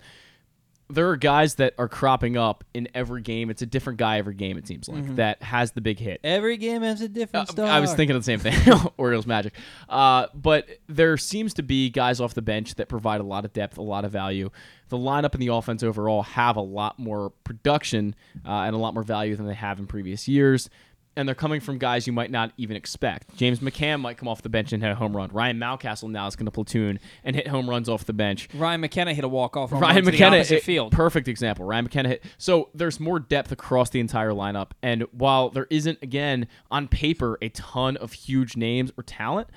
[0.92, 3.48] There are guys that are cropping up in every game.
[3.48, 5.16] It's a different guy every game, it seems like, Mhm.
[5.16, 6.18] that has the big hit.
[6.24, 7.66] Every game has a different star.
[7.66, 8.56] I was thinking of the same thing.
[8.96, 9.54] Orioles magic.
[9.88, 13.52] Uh, but there seems to be guys off the bench that provide a lot of
[13.52, 14.50] depth, a lot of value.
[14.88, 18.92] The lineup and the offense overall have a lot more production uh, and a lot
[18.92, 20.68] more value than they have in previous years.
[21.16, 23.36] And they're coming from guys you might not even expect.
[23.36, 25.28] James McCann might come off the bench and hit a home run.
[25.32, 28.48] Ryan Mountcastle now is going to platoon and hit home runs off the bench.
[28.54, 29.72] Ryan McKenna hit a walk off.
[29.72, 30.92] Ryan to the McKenna, it- field.
[30.92, 31.64] perfect example.
[31.64, 32.24] Ryan McKenna hit.
[32.38, 37.36] So there's more depth across the entire lineup, and while there isn't, again, on paper,
[37.42, 39.48] a ton of huge names or talent,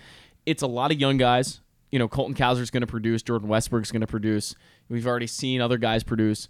[0.47, 1.61] it's a lot of young guys.
[1.91, 3.21] You know, Colton Cowser's going to produce.
[3.21, 4.55] Jordan Westburg's going to produce.
[4.89, 6.49] We've already seen other guys produce.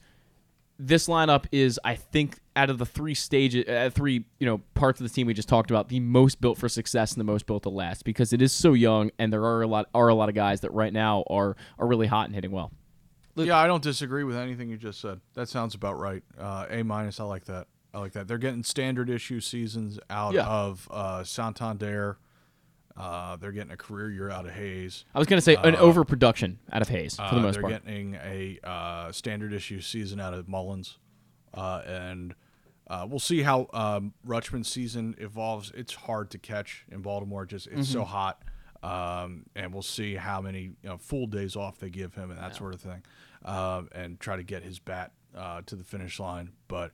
[0.80, 5.00] This lineup is, I think, out of the three stages, uh, three you know parts
[5.00, 7.46] of the team we just talked about, the most built for success and the most
[7.46, 10.16] built to last because it is so young, and there are a lot are a
[10.16, 12.72] lot of guys that right now are are really hot and hitting well.
[13.36, 15.20] Yeah, I don't disagree with anything you just said.
[15.34, 16.22] That sounds about right.
[16.38, 17.20] Uh, a minus.
[17.20, 17.68] I like that.
[17.94, 18.28] I like that.
[18.28, 20.48] They're getting standard issue seasons out Yeah.
[20.48, 22.18] of uh, Santander.
[22.96, 25.04] Uh, they're getting a career year out of Hays.
[25.16, 27.54] I was going to say an Uh, overproduction out of Hays for the uh, most
[27.54, 27.84] they're part.
[27.86, 31.00] getting a uh, standard issue season out of Mullins,
[31.56, 32.36] uh, and
[32.88, 35.72] uh, we'll see how um, Rutschman's season evolves.
[35.76, 38.08] It's hard to catch in Baltimore; just it's so Mhm.
[38.08, 38.44] hot,
[38.84, 42.40] um, and we'll see how many you know, full days off they give him and
[42.40, 43.02] that sort of thing,
[43.44, 46.52] um, and try to get his bat uh, to the finish line.
[46.68, 46.92] But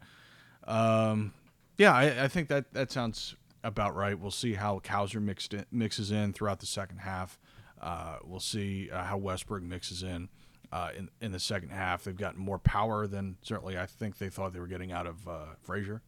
[0.66, 1.34] um,
[1.78, 4.18] yeah, I, I think that that sounds about right.
[4.18, 7.40] We'll see how Cowser mixed in, mixes in throughout the second half.
[7.82, 10.30] Uh, we'll see uh, how Westburg mixes in,
[10.72, 12.04] uh, in in the second half.
[12.04, 15.28] They've gotten more power than certainly I think they thought they were getting out of
[15.28, 16.02] uh, Frazier.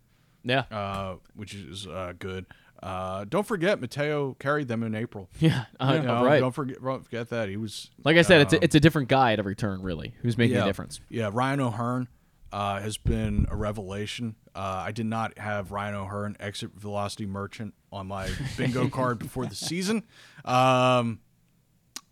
[0.43, 0.63] Yeah.
[0.71, 2.45] uh, which is uh, good.
[2.81, 5.29] Uh, don't forget, Mateo carried them in April.
[5.39, 6.39] Yeah, uh, You know, right.
[6.39, 7.91] Don't forget, don't forget that he was.
[8.03, 10.37] Like I said, it's um, a, it's a different guy at every turn, really, who's
[10.37, 10.63] making yeah.
[10.63, 10.99] a difference.
[11.09, 12.07] Yeah, Ryan O'Hearn
[12.51, 14.35] uh, has been a revelation.
[14.55, 19.45] Uh, I did not have Ryan O'Hearn exit velocity merchant on my bingo card before
[19.45, 20.03] the season,
[20.45, 21.19] um,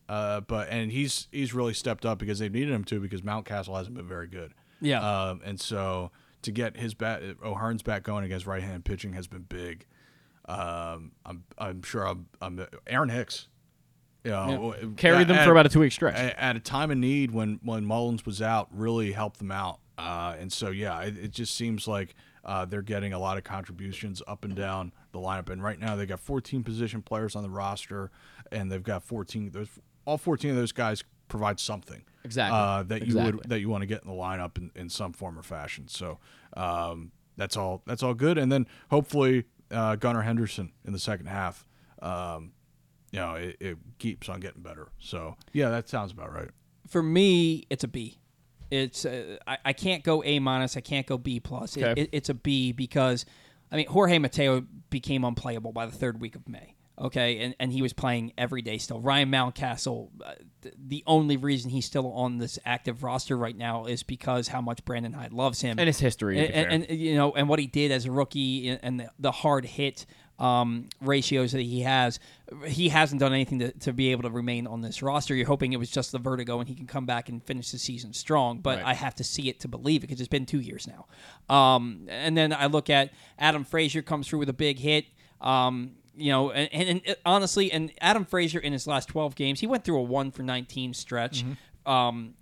[0.08, 3.76] uh, but and he's he's really stepped up because they've needed him to because Mountcastle
[3.78, 4.54] hasn't been very good.
[4.82, 5.02] Yeah.
[5.30, 6.12] um, and so
[6.44, 9.86] to get his bat O'Hearn's back going against right hand pitching has been big.
[10.46, 13.48] Um, I'm I'm sure I'm, I'm Aaron Hicks.
[14.24, 14.88] You know, Yeah.
[14.98, 16.16] Carried them for about a two-week stretch.
[16.16, 19.80] At, at a time of need when when Mullins was out, really helped them out.
[20.00, 22.16] Uh, and so yeah, it, it just seems like
[22.46, 25.50] uh, they're getting a lot of contributions up and down the lineup.
[25.50, 28.12] And right now they got 14 position players on the roster,
[28.52, 29.52] and they've got 14.
[29.52, 29.68] Those
[30.06, 32.58] all 14 of those guys provide something Exactly.
[32.58, 33.32] uh, that you Exactly.
[33.34, 35.88] would that you want to get in the lineup in, in some form or fashion.
[35.88, 36.18] So
[36.58, 37.82] um, that's all.
[37.86, 38.38] That's all good.
[38.38, 41.66] And then hopefully uh, Gunnar Henderson in the second half.
[42.02, 42.54] Um,
[43.12, 44.90] you know, it, it keeps on getting better.
[45.00, 46.50] So yeah, that sounds about right.
[46.88, 48.19] For me, it's a B.
[48.72, 50.78] It's uh, I, I can't go A minus.
[50.78, 51.76] I can't go B plus.
[51.78, 52.02] It, Okay.
[52.04, 53.26] it, it's a B because
[53.72, 56.76] I mean Jorge Mateo became unplayable by the third week of May.
[57.02, 59.00] Okay, and, and he was playing every day still.
[59.00, 63.86] Ryan Mountcastle, uh, th- the only reason he's still on this active roster right now
[63.86, 67.00] is because how much Brandon Hyde loves him And his history, to be and, and,
[67.00, 70.06] you know, and what he did as a rookie, and- and the, the hard hit
[70.40, 72.20] um, ratios that he has.
[72.66, 75.36] He hasn't done anything to, to be able to remain on this roster.
[75.36, 77.78] You're hoping it was just the vertigo and he can come back and finish the
[77.78, 78.88] season strong, but Right.
[78.88, 81.06] I have to see it to believe it because it's been two years now.
[81.54, 85.06] Um, and then I look at Adam Frazier comes through with a big hit.
[85.42, 89.60] Um, you know, and, and, and honestly, and Adam Frazier in his last 12 games,
[89.62, 91.46] he went through a one for 19 stretch.
[91.86, 92.34] Um,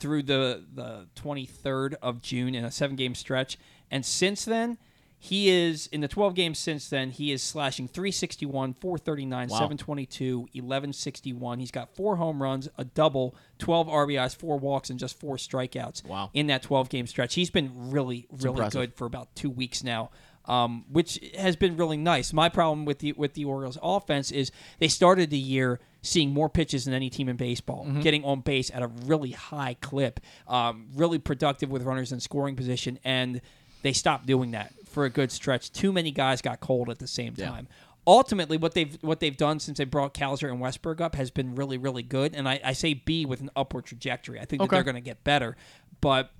[0.00, 3.58] through the the 23rd of June in a seven game stretch,
[3.90, 4.78] and since then.
[5.18, 7.10] He is in the 12 games since then.
[7.10, 9.56] He is slashing 361, 439, Wow.
[9.56, 11.58] 722, 1161.
[11.58, 16.04] He's got four home runs, a double, 12 RBIs, four walks, and just four strikeouts.
[16.06, 16.30] Wow.
[16.34, 18.80] In that 12 game stretch, he's been really, really impressive.
[18.80, 20.10] good for about two weeks now.
[20.44, 22.32] Um, which has been really nice.
[22.32, 26.48] My problem with the with the Orioles offense is they started the year seeing more
[26.48, 28.00] pitches than any team in baseball, Mhm.
[28.00, 32.54] getting on base at a really high clip, um, really productive with runners in scoring
[32.54, 33.40] position, and
[33.82, 35.70] they stopped doing that for a good stretch.
[35.72, 37.50] Too many guys got cold at the same Yeah.
[37.50, 37.68] time.
[38.06, 41.54] Ultimately, what they've what they've done since they brought Cowser and Westburg up has been
[41.54, 44.40] really really good, and I, I say B with an upward trajectory.
[44.40, 45.54] I think that they're going to get better,
[46.00, 46.30] but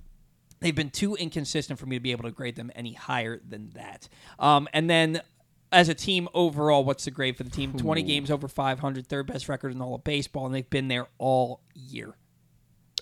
[0.59, 3.69] they've been too inconsistent for me to be able to grade them any higher than
[3.75, 4.09] that.
[4.39, 5.21] Um, and then
[5.71, 7.73] as a team overall, what's the grade for the team?
[7.73, 8.05] 20 Ooh.
[8.07, 11.61] games over 500, third best record in all of baseball, and they've been there all
[11.75, 12.15] year.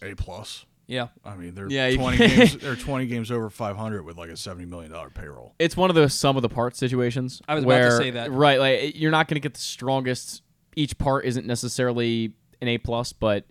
[0.01, 0.65] A plus.
[0.87, 1.07] Yeah.
[1.23, 2.57] I mean, they're Yeah, 20 games.
[2.61, 5.55] They're 20 games over 500 with like a 70 million dollar payroll.
[5.59, 7.41] It's one of those sum of the parts situations.
[7.47, 8.31] I was about to say that.
[8.31, 10.41] Right, like you're not going to get the strongest.
[10.75, 13.45] Each part isn't necessarily an A plus, but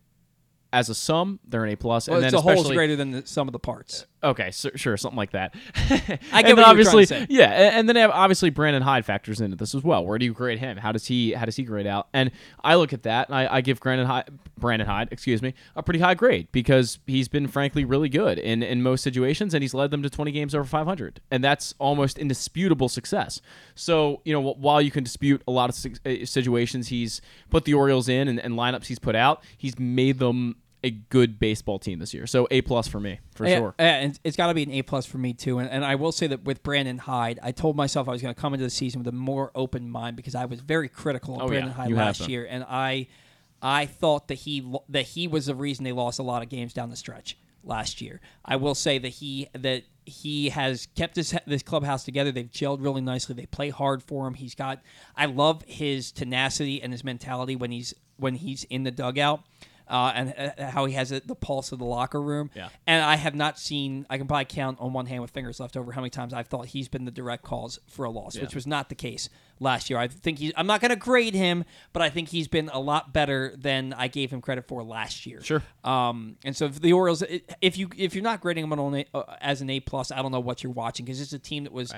[0.72, 2.08] as a sum, they're an A plus.
[2.08, 4.06] Well, and it's then a whole is greater than the sum of the parts.
[4.24, 5.54] Okay, so, sure, something like that.
[5.76, 7.36] I and get what obviously, trying to say.
[7.36, 10.04] yeah, a- and then obviously Brandon Hyde factors into this as well.
[10.04, 10.78] Where do you grade him?
[10.78, 12.08] How does he how does he grade out?
[12.14, 12.30] And
[12.62, 15.82] I look at that and I, I give Brandon Hyde, Brandon Hyde, excuse me, a
[15.82, 19.74] pretty high grade because he's been frankly really good in in most situations and he's
[19.74, 23.42] led them to 20 games over 500, and that's almost indisputable success.
[23.74, 27.20] So you know, while you can dispute a lot of uh, situations he's
[27.50, 31.38] put the Orioles in and, and lineups he's put out, he's made them a good
[31.40, 32.26] baseball team this year.
[32.26, 33.74] So A plus for me for Yeah, sure.
[33.78, 35.58] yeah, and it's got to be an A plus for me too.
[35.58, 38.34] And, and I will say that with Brandon Hyde, I told myself I was going
[38.34, 41.36] to come into the season with a more open mind because I was very critical
[41.36, 43.08] of Oh, Brandon yeah, Hyde you last year, and I
[43.62, 46.72] I thought that he that he was the reason they lost a lot of games
[46.74, 48.20] down the stretch last year.
[48.44, 52.30] I will say that he that he has kept this this clubhouse together.
[52.30, 53.34] They've gelled really nicely.
[53.34, 54.34] They play hard for him.
[54.34, 54.82] He's got
[55.16, 59.42] I love his tenacity and his mentality when he's when he's in the dugout.
[59.86, 62.50] Uh, and uh, how he has it, the pulse of the locker room.
[62.54, 62.70] Yeah.
[62.86, 65.76] And I have not seen, I can probably count on one hand with fingers left
[65.76, 68.42] over how many times I've thought he's been the direct cause for a loss, Yeah.
[68.44, 69.28] which was not the case
[69.60, 69.98] last year.
[69.98, 72.80] I think he's, I'm not going to grade him, but I think he's been a
[72.80, 75.42] lot better than I gave him credit for last year.
[75.42, 75.62] Sure.
[75.84, 77.22] Um, and so the Orioles,
[77.60, 80.22] if you if you're not grading them on a, uh, as an A plus, I
[80.22, 81.92] don't know what you're watching because it's a team that was.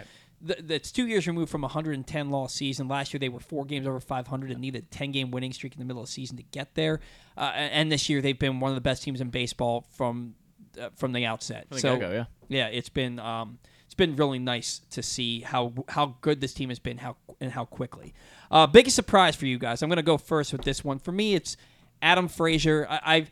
[0.45, 2.89] Th- That's two years removed from a 110 loss season.
[2.89, 5.75] Last year they were four games over 500 and needed a 10 game winning streak
[5.75, 7.01] in the middle of the season to get there.
[7.37, 10.35] Uh, and this year they've been one of the best teams in baseball from
[10.81, 11.67] uh, from the outset.
[11.69, 12.25] From the so yeah.
[12.49, 16.69] yeah, it's been um, it's been really nice to see how how good this team
[16.69, 18.15] has been, how and how quickly.
[18.51, 19.83] Uh, biggest surprise for you guys.
[19.83, 20.99] I'm going to go first with this one.
[20.99, 21.57] For me, it's
[22.03, 22.87] Adam Frazier.
[22.89, 23.31] I, I've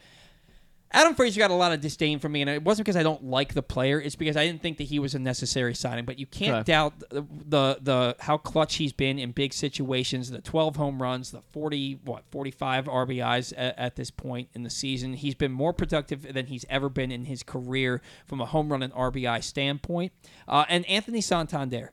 [0.95, 3.25] Adam Frazier got a lot of disdain from me, and it wasn't because I don't
[3.25, 4.01] like the player.
[4.01, 6.05] It's because I didn't think that he was a necessary signing.
[6.05, 6.63] But you can't Okay.
[6.73, 10.31] doubt the, the the how clutch he's been in big situations.
[10.31, 14.71] The 12 home runs, the 40 what 45 RBIs at, at this point in the
[14.71, 15.15] season.
[15.15, 18.83] He's been more productive than he's ever been in his career from a home run
[18.85, 20.13] and RBI standpoint.
[20.47, 21.91] Uh, and Anthony Santander,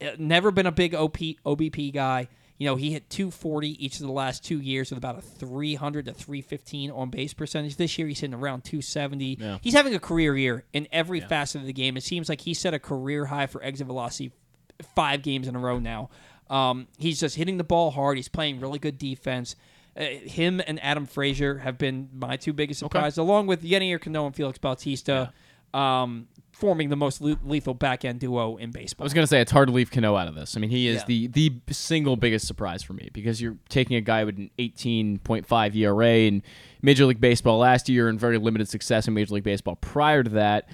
[0.00, 1.16] uh, never been a big OP,
[1.46, 2.26] OBP guy.
[2.58, 6.06] You know, he hit 240 each of the last two years with about a 300
[6.06, 7.76] to 315 on base percentage.
[7.76, 9.38] This year, he's hitting around 270.
[9.40, 9.58] Yeah.
[9.60, 11.96] He's having a career year in every facet of the game.
[11.96, 14.32] It seems like he set a career high for exit velocity
[14.94, 16.10] five games in a row now.
[16.50, 18.16] Um, he's just hitting the ball hard.
[18.16, 19.56] He's playing really good defense.
[19.96, 24.26] Uh, him and Adam Frazier have been my two biggest surprises, along with Yennier Cano
[24.26, 25.32] and Felix Bautista,
[25.74, 26.28] um,
[26.62, 29.02] forming the most le- lethal back end duo in baseball.
[29.02, 30.56] I was gonna say it's hard to leave Cano out of this.
[30.56, 31.04] I mean, he is Yeah.
[31.08, 35.74] the the single biggest surprise for me because you're taking a guy with an 18.5
[35.74, 36.40] ERA in
[36.80, 40.30] Major League Baseball last year and very limited success in Major League Baseball prior to
[40.30, 40.68] that,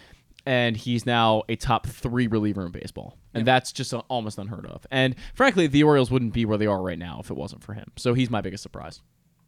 [0.44, 3.16] and he's now a top three reliever in baseball.
[3.32, 4.86] And that's just uh, almost unheard of.
[4.90, 7.72] And frankly, the Orioles wouldn't be where they are right now if it wasn't for
[7.72, 7.92] him.
[7.96, 9.00] So he's my biggest surprise.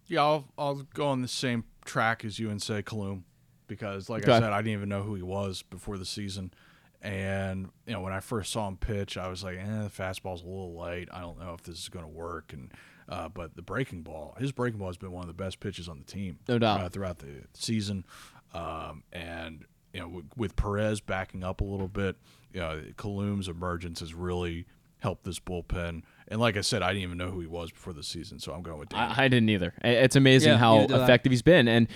[0.06, 3.24] Yeah, I'll, I'll go on the same track as you and say Coulombe
[3.70, 4.32] because, like Okay.
[4.32, 6.52] I said, I didn't even know who he was before the season.
[7.00, 10.42] And, you know, when I first saw him pitch, I was like, eh, the fastball's
[10.42, 11.08] a little light.
[11.12, 12.52] I don't know if this is going to work.
[12.52, 12.72] And,
[13.08, 15.88] uh, but the breaking ball, his breaking ball has been one of the best pitches
[15.88, 16.40] on the team.
[16.48, 16.80] No doubt.
[16.80, 18.04] uh, throughout the season.
[18.52, 19.64] Um, and,
[19.94, 22.16] you know, with, with Perez backing up a little bit,
[22.52, 24.66] you know, Coulombe's emergence has really
[24.98, 26.02] helped this bullpen.
[26.30, 28.52] And like I said, I didn't even know who he was before the season, so
[28.52, 29.12] I'm going with Danny.
[29.16, 29.74] I, I didn't either.
[29.82, 31.04] It's amazing Yeah, how neither did I.
[31.04, 31.66] effective he's been.
[31.66, 31.88] And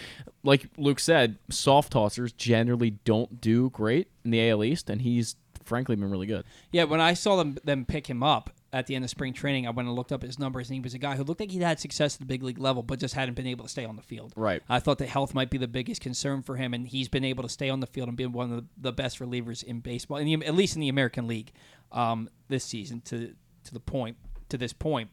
[0.43, 5.37] like Luke said, soft tossers generally don't do great in the AL East, and he's
[5.65, 6.45] frankly been really good.
[6.73, 9.69] Yeah, when I saw them them pick him up at the end of spring training,
[9.69, 11.53] I went and looked up his numbers, and he was a guy who looked like
[11.53, 13.85] he'd had success at the big league level, but just hadn't been able to stay
[13.85, 14.33] on the field.
[14.35, 14.63] Right.
[14.69, 17.45] I thought that health might be the biggest concern for him, and he's been able
[17.45, 20.17] to stay on the field and be one of the, the best relievers in baseball,
[20.19, 21.53] in the, at least in the American League,
[21.93, 23.01] um, this season.
[23.03, 23.33] To
[23.63, 24.19] to the point
[24.49, 25.11] to this point.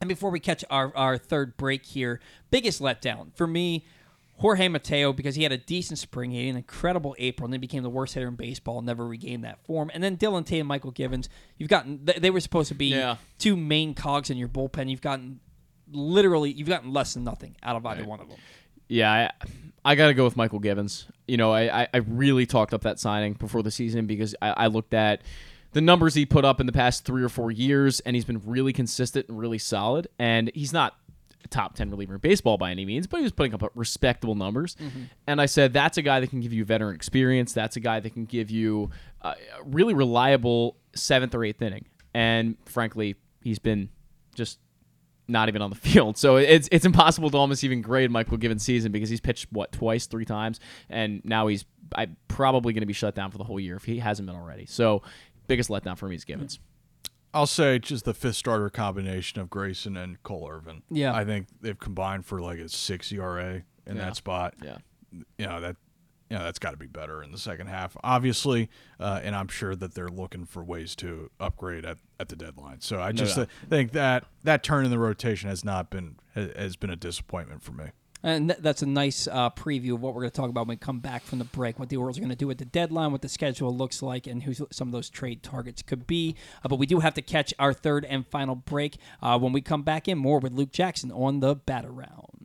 [0.00, 2.20] And before we catch our, our third break here,
[2.50, 3.84] biggest letdown for me,
[4.38, 7.60] Jorge Mateo, because he had a decent spring, he had an incredible April, and then
[7.60, 9.90] became the worst hitter in baseball, never regained that form.
[9.94, 13.16] And then Dylan Tate and Michael Givens, you've gotten they, were supposed to be Yeah.
[13.38, 14.90] two main cogs in your bullpen.
[14.90, 15.40] You've gotten
[15.92, 18.38] literally you've gotten less than nothing out of either one of them.
[18.88, 19.46] Yeah, I,
[19.84, 21.06] I got to go with Michael Givens.
[21.26, 24.48] You know, I, I, I really talked up that signing before the season because I,
[24.50, 25.22] I looked at
[25.74, 28.40] the numbers he put up in the past three or four years, and he's been
[28.44, 30.08] really consistent and really solid.
[30.18, 30.94] And he's not
[31.44, 34.34] a top 10 reliever in baseball by any means, but he was putting up respectable
[34.34, 34.76] numbers.
[34.76, 35.10] Mhm.
[35.26, 37.52] And I said, that's a guy that can give you veteran experience.
[37.52, 38.90] That's a guy that can give you
[39.20, 39.34] a
[39.64, 41.84] really reliable seventh or eighth inning.
[42.14, 43.90] And frankly, he's been
[44.34, 44.58] just
[45.28, 46.16] not even on the field.
[46.16, 49.72] So it's it's impossible to almost even grade Michael Given season because he's pitched what
[49.72, 51.64] twice, three times, and now he's
[51.94, 54.36] I probably going to be shut down for the whole year if he hasn't been
[54.36, 54.66] already.
[54.66, 55.02] So
[55.46, 56.58] biggest letdown for me is Givens.
[57.32, 60.82] I'll say just the fifth starter combination of Grayson and Cole Irvin.
[60.90, 61.14] Yeah.
[61.14, 64.04] I think they've combined for like a six ERA in Yeah.
[64.04, 64.54] that spot.
[64.62, 64.78] Yeah.
[65.10, 65.76] You know that
[66.30, 69.48] you know that's got to be better in the second half, obviously, uh, and I'm
[69.48, 72.80] sure that they're looking for ways to upgrade at, at the deadline.
[72.80, 73.48] So I No just doubt.
[73.68, 77.62] think that that turn in the rotation has not been ha- has been a disappointment
[77.62, 77.86] for me.
[78.24, 80.76] And th- that's a nice uh, preview of what we're going to talk about when
[80.76, 81.78] we come back from the break.
[81.78, 84.26] What the Orioles are going to do at the deadline, what the schedule looks like,
[84.26, 86.34] and who some of those trade targets could be.
[86.64, 89.60] Uh, but we do have to catch our third and final break uh, when we
[89.60, 92.43] come back in more with Luke Jackson on the Bat Around.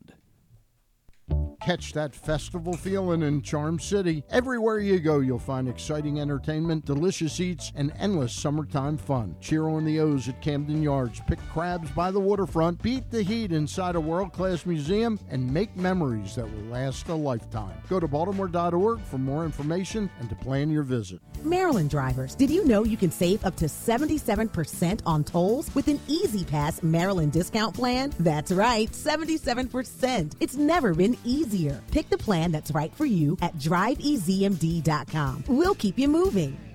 [1.62, 4.24] Catch that festival feeling in Charm City.
[4.32, 9.36] Everywhere you go, you'll find exciting entertainment, delicious eats, and endless summertime fun.
[9.40, 13.52] Cheer on the O's at Camden Yards, pick crabs by the waterfront, beat the heat
[13.52, 17.78] inside a world class museum, and make memories that will last a lifetime.
[17.88, 21.20] Go to baltimore.org for more information and to plan your visit.
[21.44, 26.00] Maryland drivers, did you know you can save up to 77% on tolls with an
[26.08, 28.12] E-ZPass Maryland discount plan?
[28.20, 30.36] That's right, 77%.
[30.40, 31.82] It's never been easier.
[31.92, 35.44] Pick the plan that's right for you at driveezmd.com.
[35.48, 36.69] We'll keep you moving.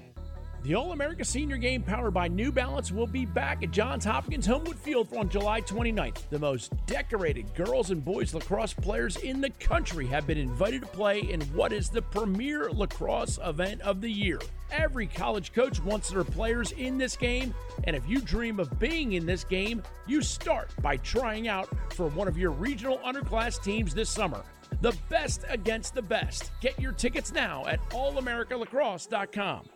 [0.65, 4.47] The All America Senior Game powered by New Balance will be back at Johns Hopkins
[4.47, 6.23] Homewood Field on July 29th.
[6.31, 10.89] The most decorated girls and boys lacrosse players in the country have been invited to
[10.89, 14.41] play in what is the premier lacrosse event of the year.
[14.71, 17.55] Every college coach wants their players in this game,
[17.85, 22.07] and if you dream of being in this game, you start by trying out for
[22.07, 24.43] one of your regional underclass teams this summer.
[24.81, 26.53] The best against the best.
[26.63, 29.69] Get your tickets now at allamericalacrosse.com.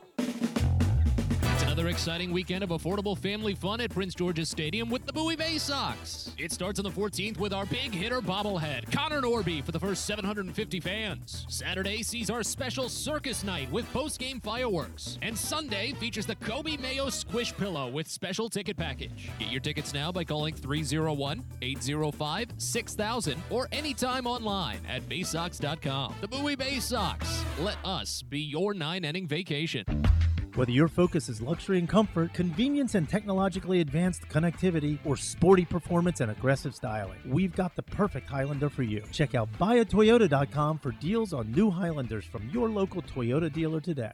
[1.59, 5.35] It's another exciting weekend of affordable family fun at Prince George's Stadium with the Bowie
[5.35, 6.31] Bay Sox.
[6.39, 10.07] It starts on the 14th with our big hitter bobblehead, Connor Norby, for the first
[10.07, 11.45] 750 fans.
[11.49, 15.19] Saturday sees our special circus night with post-game fireworks.
[15.21, 19.29] And Sunday features the Coby Mayo Squish Pillow with special ticket package.
[19.41, 26.15] Get your tickets now by calling 301-805-6000 or anytime online at baysox.com.
[26.21, 27.43] The Bowie Bay Sox.
[27.59, 29.85] Let us be your nine-inning vacation.
[30.59, 36.19] Whether your focus is luxury and comfort, convenience and technologically advanced connectivity, or sporty performance
[36.19, 39.05] and aggressive styling, we've got the perfect Highlander for you.
[39.13, 44.11] Check out buyatoyota.com for deals on new Highlanders from your local Toyota dealer today.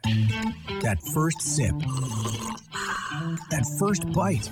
[0.83, 1.73] That first sip.
[3.49, 4.47] That first bite.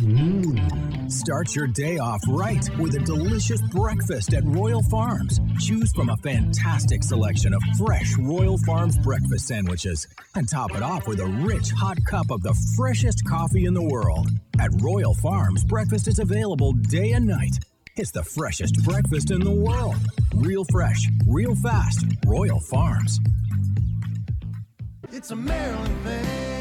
[0.00, 1.10] Mmm.
[1.10, 5.40] Start your day off right with a delicious breakfast at Royal Farms.
[5.60, 11.06] Choose from a fantastic selection of fresh Royal Farms breakfast sandwiches and top it off
[11.06, 14.28] with a rich hot cup of the freshest coffee in the world.
[14.58, 17.58] At Royal Farms, breakfast is available day and night.
[17.96, 19.96] It's the freshest breakfast in the world.
[20.34, 22.04] Real fresh, real fast.
[22.26, 23.20] Royal Farms.
[25.12, 26.55] It's a Maryland thing.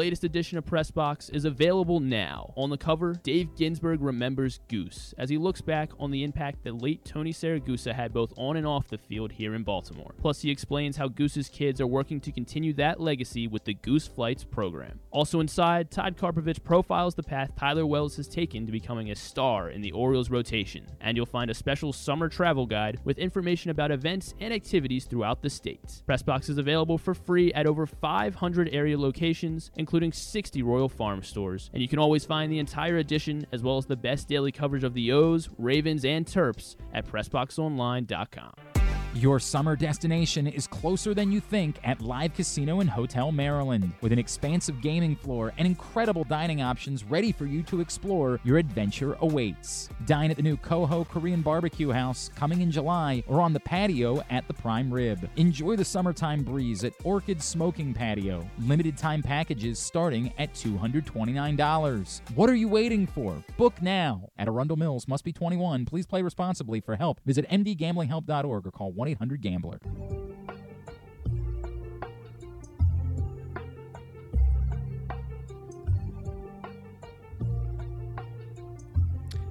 [0.08, 2.54] latest edition of Press Box is available now.
[2.56, 6.80] On the cover, Dave Ginsburg remembers Goose as he looks back on the impact that
[6.80, 10.14] late Tony Siragusa had both on and off the field here in Baltimore.
[10.16, 14.08] Plus, he explains how Goose's kids are working to continue that legacy with the Goose
[14.08, 14.98] Flights program.
[15.10, 19.68] Also inside, Todd Karpovich profiles the path Tyler Wells has taken to becoming a star
[19.68, 20.86] in the Orioles rotation.
[21.02, 25.42] And you'll find a special summer travel guide with information about events and activities throughout
[25.42, 26.00] the state.
[26.08, 31.70] Pressbox is available for free at over 500 area locations, including 60 Royal Farm stores.
[31.72, 34.84] And you can always find the entire edition as well as the best daily coverage
[34.84, 38.67] of the O's, Ravens, and Terps at PressBoxOnline.com.
[39.14, 43.90] Your summer destination is closer than you think at Live Casino and Hotel Maryland.
[44.00, 48.58] With an expansive gaming floor and incredible dining options ready for you to explore, your
[48.58, 49.88] adventure awaits.
[50.04, 54.22] Dine at the new Coho Korean Barbecue House coming in July or on the patio
[54.28, 55.28] at the Prime Rib.
[55.36, 58.48] Enjoy the summertime breeze at Orchid Smoking Patio.
[58.60, 62.20] Limited time packages starting at $229.
[62.36, 63.42] What are you waiting for?
[63.56, 64.28] Book now.
[64.38, 65.86] At Arundel Mills must be 21.
[65.86, 66.80] Please play responsibly.
[66.80, 69.78] For help, visit mdgamblinghelp.org or call 1 800 Gambler.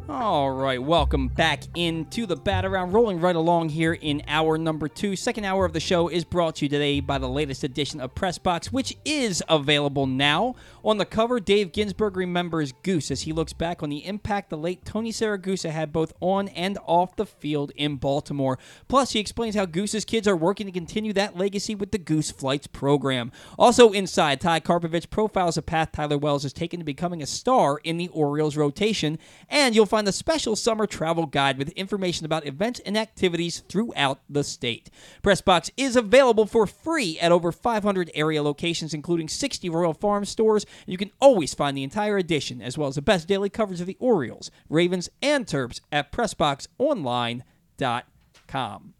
[0.09, 4.87] All right, welcome back into the bat around, rolling right along here in hour number
[4.87, 5.17] two.
[5.17, 8.15] Second hour of the show is brought to you today by the latest edition of
[8.15, 10.55] Press Box, which is available now.
[10.81, 14.57] On the cover, Dave Ginsburg remembers Goose as he looks back on the impact the
[14.57, 18.57] late Tony Siragusa had both on and off the field in Baltimore.
[18.87, 22.31] Plus, he explains how Goose's kids are working to continue that legacy with the Goose
[22.31, 23.29] Flights program.
[23.59, 27.81] Also inside, Ty Karpovich profiles a path Tyler Wells has taken to becoming a star
[27.83, 29.19] in the Orioles rotation,
[29.49, 34.19] and you'll find the special summer travel guide with information about events and activities throughout
[34.29, 34.89] the state.
[35.23, 40.65] Pressbox is available for free at over 500 area locations, including 60 Royal Farm stores.
[40.85, 43.87] You can always find the entire edition, as well as the best daily coverage of
[43.87, 48.93] the Orioles, Ravens, and Terps at PressBoxOnline.com.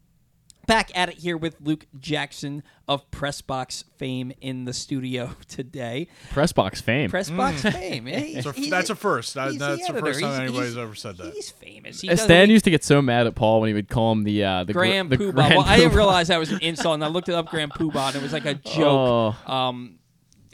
[0.68, 6.10] Back at it here with Luke Jackson of Pressbox fame in the studio today.
[6.34, 7.10] Pressbox fame.
[7.10, 8.08] Pressbox fame.
[8.10, 8.12] eh?
[8.36, 9.34] It's a- He's- that's a first.
[9.36, 10.00] That- that's the editor.
[10.06, 11.34] first time He's- anybody's he's- ever said that.
[11.34, 12.02] He's famous.
[12.02, 14.24] He Uh, Stan used to get so mad at Paul when he would call him
[14.26, 15.34] the uh, the gr- Grand the Poobah.
[15.36, 17.72] Grand Well, I didn't realize that was an insult, and I looked it up, Grand
[17.72, 19.36] Poobah, and it was like a joke.
[19.48, 19.52] Oh.
[19.54, 20.00] Um,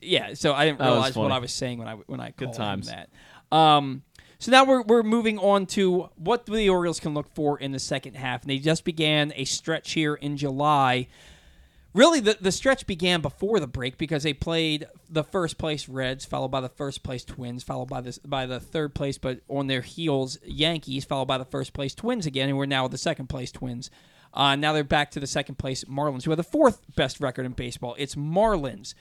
[0.02, 1.32] yeah, so I didn't realize what.
[1.32, 2.88] I was saying when I when I Good called times.
[2.88, 2.98] him
[3.52, 3.56] that.
[3.58, 4.04] Um,
[4.44, 7.80] so now we're, we're moving on to what the Orioles can look for in the
[7.80, 8.42] second half.
[8.42, 11.08] And they just began a stretch here in July.
[11.94, 16.26] Really, the, the stretch began before the break because they played the first place Reds,
[16.26, 19.68] followed by the first place Twins, followed by the by the third place, but on
[19.68, 22.98] their heels Yankees, followed by the first place Twins again, and we're now with the
[22.98, 23.90] second place Twins.
[24.34, 27.46] Uh, now they're back to the second place Marlins, who have the fourth best record
[27.46, 27.96] in baseball.
[27.98, 28.94] It's Marlins,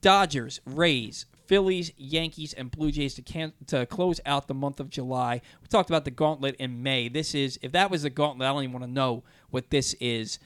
[0.00, 4.90] Dodgers, Rays, Phillies, Yankees, and Blue Jays to can- to close out the month of
[4.90, 5.40] July.
[5.60, 7.08] We talked about the gauntlet in May.
[7.08, 9.94] This is if that was the gauntlet, I don't even want to know what this
[9.94, 10.38] is.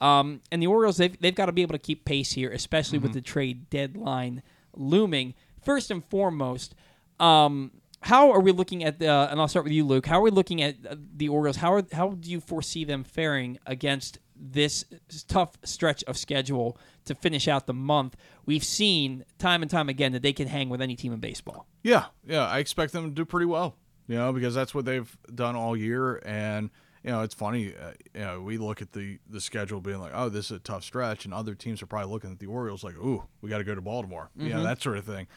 [0.00, 2.98] Um, and the Orioles, they've, they've got to be able to keep pace here, especially
[2.98, 3.18] with Mm-hmm.
[3.18, 4.42] the trade deadline
[4.74, 5.34] looming.
[5.62, 6.74] First and foremost,
[7.18, 7.70] um,
[8.02, 9.08] how are we looking at the?
[9.30, 10.06] And I'll start with you, Luke.
[10.06, 10.76] How are we looking at
[11.18, 11.56] the Orioles?
[11.56, 14.86] How are, how do you foresee them faring against this
[15.28, 18.16] tough stretch of schedule to finish out the month?
[18.50, 21.68] We've seen time and time again that they can hang with any team in baseball.
[21.84, 23.76] Yeah, yeah, I expect them to do pretty well.
[24.08, 26.68] You know, because that's what they've done all year, and
[27.04, 27.72] you know, it's funny.
[27.76, 30.58] Uh, you know, we look at the the schedule being like, oh, this is a
[30.58, 33.58] tough stretch, and other teams are probably looking at the Orioles like, ooh, we got
[33.58, 34.30] to go to Baltimore.
[34.36, 34.64] You know, Mhm.
[34.64, 35.28] that sort of thing.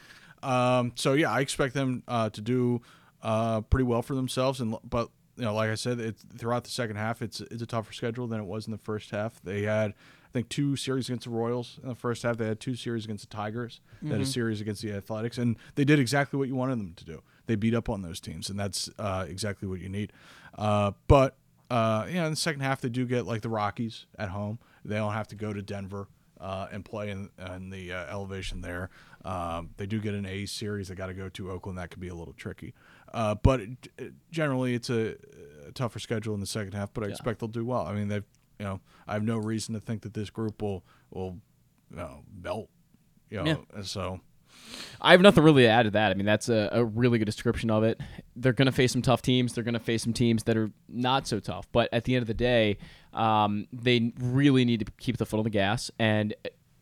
[0.42, 2.82] Um, so yeah, I expect them uh, to do
[3.22, 6.70] uh, pretty well for themselves, and but you know, like I said, it's throughout the
[6.70, 9.40] second half, it's it's a tougher schedule than it was in the first half.
[9.42, 9.92] They had.
[9.92, 12.36] I think two series against the Royals in the first half.
[12.38, 13.80] They had two series against the Tigers.
[14.02, 14.32] They had a Mhm.
[14.32, 17.22] series against the Athletics, and they did exactly what you wanted them to do.
[17.46, 20.12] They beat up on those teams, and that's uh, exactly what you need.
[20.58, 21.36] Uh, but
[21.70, 24.58] uh, you know, in the second half, they do get like the Rockies at home.
[24.84, 26.08] They don't have to go to Denver
[26.40, 28.90] uh, and play in, in the uh, elevation there.
[29.24, 30.88] Um, they do get an A series.
[30.88, 31.78] They got to go to Oakland.
[31.78, 32.74] That could be a little tricky.
[33.14, 33.60] Uh, but
[34.30, 35.14] generally, it's a,
[35.66, 36.92] a tougher schedule in the second half.
[36.92, 37.86] But I expect they'll do well.
[37.86, 38.24] I mean, they've
[38.58, 41.38] you know, I have no reason to think that this group will will
[41.90, 42.68] you know, melt
[43.30, 43.82] You know, Yeah.
[43.82, 44.20] so
[45.00, 46.10] I have nothing really to add to that.
[46.10, 48.00] I mean, that's a, a really good description of it.
[48.36, 49.52] They're going to face some tough teams.
[49.52, 51.66] They're going to face some teams that are not so tough.
[51.72, 52.78] But at the end of the day,
[53.12, 55.90] um, they really need to keep the foot on the gas.
[55.98, 56.34] And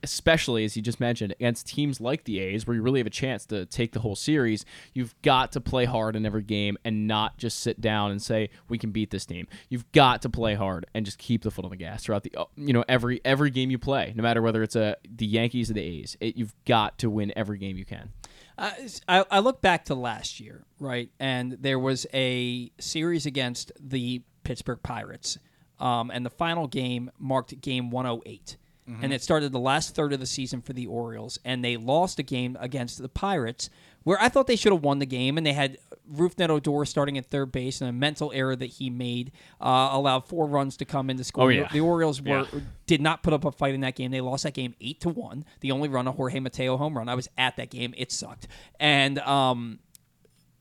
[0.02, 3.10] especially, as you just mentioned, against teams like the A's, where you really have a
[3.10, 7.06] chance to take the whole series, you've got to play hard in every game and
[7.06, 9.46] not just sit down and say, we can beat this team.
[9.68, 12.32] You've got to play hard and just keep the foot on the gas throughout the,
[12.56, 15.74] you know, every every game you play, no matter whether it's a, the Yankees or
[15.74, 16.16] the A's.
[16.20, 18.10] It, you've got to win every game you can.
[18.58, 18.72] Uh,
[19.08, 24.22] I, I look back to last year, right, and there was a series against the
[24.44, 25.38] Pittsburgh Pirates,
[25.80, 28.56] um, and the final game marked Game 108,
[28.88, 29.04] Mhm.
[29.04, 32.18] and it started the last third of the season for the Orioles, and they lost
[32.18, 33.70] a game against the Pirates,
[34.02, 35.78] where I thought they should have won the game, and they had
[36.12, 39.30] Rougned Odor starting at third base, and a mental error that he made
[39.60, 41.44] uh, allowed four runs to come into score.
[41.44, 41.68] Oh, yeah.
[41.72, 42.60] The Orioles were Yeah.
[42.88, 44.10] did not put up a fight in that game.
[44.10, 45.44] They lost that game eight to one.
[45.60, 47.08] The only run a Jorge Mateo home run.
[47.08, 47.94] I was at that game.
[47.96, 48.48] It sucked,
[48.80, 49.78] and um,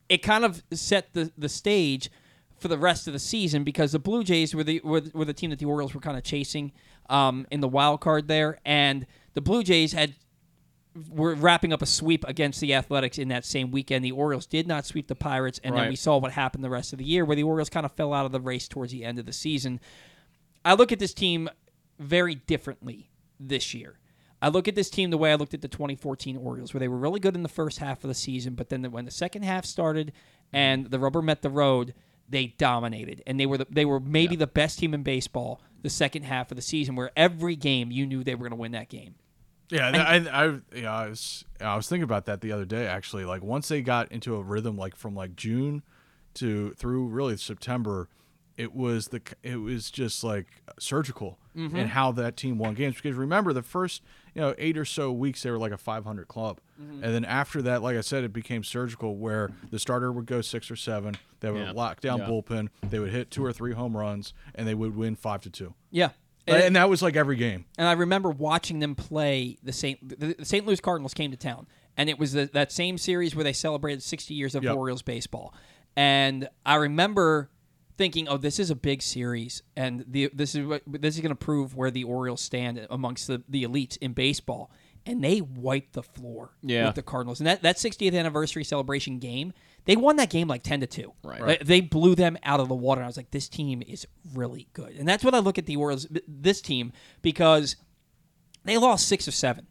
[0.08, 2.08] it kind of set the the stage
[2.56, 5.34] for the rest of the season because the Blue Jays were the were, were the
[5.34, 6.70] team that the Orioles were kind of chasing
[7.08, 10.14] um, in the wild card there, and the Blue Jays had
[11.10, 14.04] were wrapping up a sweep against the Athletics in that same weekend.
[14.04, 16.92] The Orioles did not sweep the Pirates, and then we saw what happened the rest
[16.92, 19.04] of the year, where the Orioles kind of fell out of the race towards the
[19.04, 19.80] end of the season.
[20.64, 21.48] I look at this team
[21.98, 23.10] very differently
[23.40, 23.98] this year.
[24.40, 26.88] I look at this team the way I looked at the 2014 Orioles, where they
[26.88, 29.44] were really good in the first half of the season, but then when the second
[29.44, 30.12] half started
[30.52, 31.94] and the rubber met the road,
[32.32, 35.90] they dominated, and they were the, they were maybe the best team in baseball the
[35.90, 38.72] second half of the season, where every game you knew they were going to win
[38.72, 39.14] that game.
[39.70, 42.86] Yeah, And- I, I, yeah, I was, I was thinking about that the other day.
[42.86, 45.82] Actually, like once they got into a rhythm, like from like June
[46.34, 48.08] to through really September,
[48.56, 51.74] it was the, it was just like surgical Mhm.
[51.76, 52.96] in how that team won games.
[52.96, 54.02] Because remember, the first
[54.34, 57.02] you know eight or so weeks they were like a 500 club, Mhm.
[57.02, 60.40] and then after that, like I said, it became surgical where the starter would go
[60.40, 61.16] six or seven.
[61.40, 61.72] They would Yeah.
[61.72, 62.26] lock down Yeah.
[62.28, 62.68] bullpen.
[62.88, 65.74] They would hit two or three home runs, and they would win five to two.
[65.90, 66.10] Yeah.
[66.48, 67.66] and, that was like every game.
[67.78, 70.00] And I remember watching them play the St.
[70.08, 70.66] The, the St.
[70.66, 74.02] Louis Cardinals came to town, and it was the, that same series where they celebrated
[74.02, 74.74] 60 years of Yep.
[74.76, 75.54] Orioles baseball.
[75.94, 77.48] And I remember
[78.02, 81.30] thinking, "Oh, this is a big series, and the this is what this is going
[81.30, 84.70] to prove where the Orioles stand amongst the the elites in baseball."
[85.04, 86.86] And they wiped the floor Yeah.
[86.86, 87.40] with the Cardinals.
[87.40, 89.52] And that, that 60th anniversary celebration game,
[89.84, 91.12] they won that game like 10 to 2.
[91.24, 91.40] Right.
[91.40, 93.00] Like, They blew them out of the water.
[93.00, 94.94] And I was like, this team is really good.
[94.96, 97.74] And that's what I look at the Orioles, this team, because
[98.64, 99.66] they lost six or seven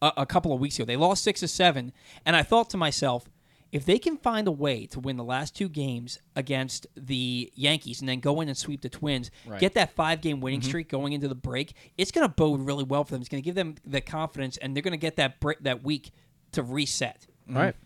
[0.00, 0.86] a, a couple of weeks ago.
[0.86, 1.92] They lost six or seven,
[2.24, 3.28] and I thought to myself,
[3.72, 8.00] if they can find a way to win the last two games against the Yankees
[8.00, 9.60] and then go in and sweep the Twins, Right.
[9.60, 10.64] get that five game winning Mhm.
[10.64, 13.20] streak going into the break, it's going to bode really well for them.
[13.20, 15.84] It's going to give them the confidence, and they're going to get that break, that
[15.84, 16.10] week
[16.52, 17.26] to reset.
[17.48, 17.76] Right.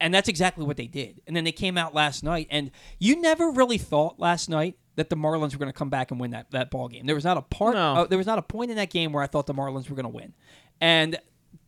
[0.00, 1.20] And that's exactly what they did.
[1.26, 5.10] And then they came out last night, and you never really thought last night that
[5.10, 7.06] the Marlins were going to come back and win that, that ball game.
[7.06, 7.74] There was not a part.
[7.74, 7.94] No.
[7.94, 9.94] uh, there was not a point in that game where I thought the Marlins were
[9.96, 10.34] going to win,
[10.80, 11.16] and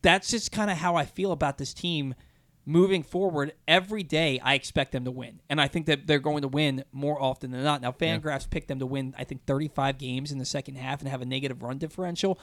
[0.01, 2.15] that's just kind of how I feel about this team
[2.65, 3.53] moving forward.
[3.67, 6.83] Every day, I expect them to win, and I think that they're going to win
[6.91, 7.81] more often than not.
[7.81, 11.09] Now, Fangraphs picked them to win, I think, 35 games in the second half and
[11.09, 12.39] have a negative run differential.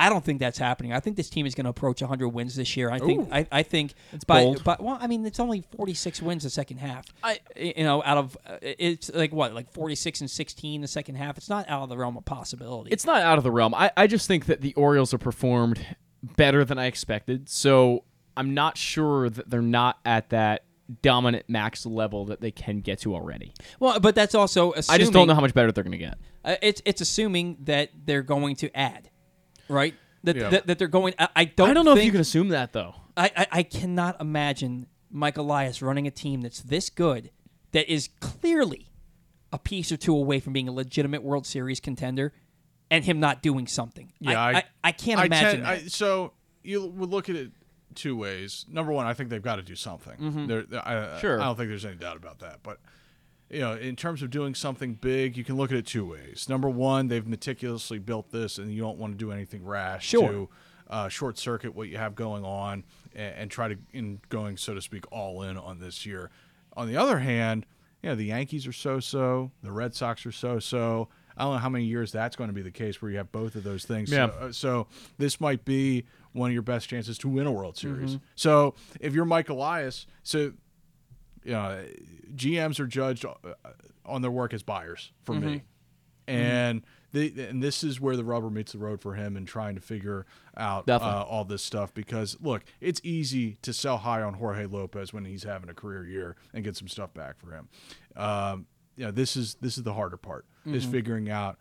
[0.00, 0.94] I don't think that's happening.
[0.94, 2.90] I think this team is going to approach 100 wins this year.
[2.90, 3.28] I think.
[3.30, 4.64] I, I think That's by, bold.
[4.64, 7.04] by well, I mean, it's only 46 wins the second half.
[7.22, 11.16] I, you know, out of uh, it's like what, like 46 and 16 the second
[11.16, 11.36] half.
[11.36, 12.90] It's not out of the realm of possibility.
[12.90, 13.74] It's not out of the realm.
[13.74, 15.84] I, I just think that the Orioles have performed
[16.22, 17.50] better than I expected.
[17.50, 18.04] So
[18.36, 20.64] I'm not sure that they're not at that
[21.02, 23.52] dominant max level that they can get to already.
[23.78, 24.72] Well, but that's also.
[24.88, 26.18] I just don't know how much better they're going to get.
[26.44, 29.10] Uh, it's it's assuming that they're going to add,
[29.68, 29.94] right?
[30.24, 30.48] That Yeah.
[30.50, 31.14] that, that they're going.
[31.18, 31.70] I, I don't.
[31.70, 32.94] I don't know if you can assume that though.
[33.16, 37.30] I, I I cannot imagine Mike Elias running a team that's this good,
[37.72, 38.90] that is clearly
[39.52, 42.32] a piece or two away from being a legitimate World Series contender,
[42.90, 44.12] and him not doing something.
[44.20, 45.62] Yeah, I I, I can't imagine.
[45.62, 45.84] tend- that.
[45.84, 46.32] I, so
[46.62, 47.50] you would look at it
[47.94, 48.66] two ways.
[48.68, 50.16] Number one, I think they've got to do something.
[50.18, 50.46] Mhm.
[50.70, 51.40] There- I, Sure.
[51.40, 52.60] I don't think there's any doubt about that.
[52.62, 52.78] But
[53.50, 56.48] you know, in terms of doing something big, you can look at it two ways.
[56.48, 60.28] Number one, they've meticulously built this, and you don't want to do anything rash Sure.
[60.28, 60.48] to
[60.88, 62.84] uh, short circuit what you have going on
[63.14, 66.30] and, and try to in going so to speak all in on this year.
[66.76, 67.66] On the other hand,
[68.02, 71.08] you know, the Yankees are so-so, the Red Sox are so-so.
[71.36, 73.30] I don't know how many years that's going to be the case where you have
[73.32, 74.10] both of those things.
[74.12, 74.28] Yeah.
[74.30, 74.86] So, uh, so
[75.18, 78.16] this might be one of your best chances to win a World Series.
[78.16, 78.20] Mhm.
[78.34, 80.52] So if you're Mike Elias, so
[81.42, 81.84] you know,
[82.34, 83.34] GMs are judged uh,
[84.04, 85.62] on their work as buyers for me, Mhm.
[86.28, 86.82] and
[87.12, 89.80] the, and this is where the rubber meets the road for him and trying to
[89.80, 90.26] figure
[90.56, 91.92] out uh, all this stuff.
[91.94, 96.06] Because look, it's easy to sell high on Jorge Lopez when he's having a career
[96.06, 97.68] year and get some stuff back for him.
[98.16, 98.66] Um,
[98.96, 100.90] you know, this is this is the harder part is Mhm.
[100.90, 101.58] figuring out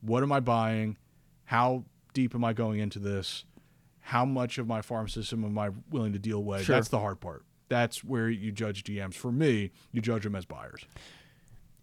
[0.00, 0.96] what am I buying,
[1.44, 3.44] how deep am I going into this,
[4.02, 6.64] how much of my farm system am I willing to deal with?
[6.64, 6.76] Sure.
[6.76, 7.44] That's the hard part.
[7.68, 9.14] That's where you judge GMs.
[9.14, 10.84] For me, you judge them as buyers.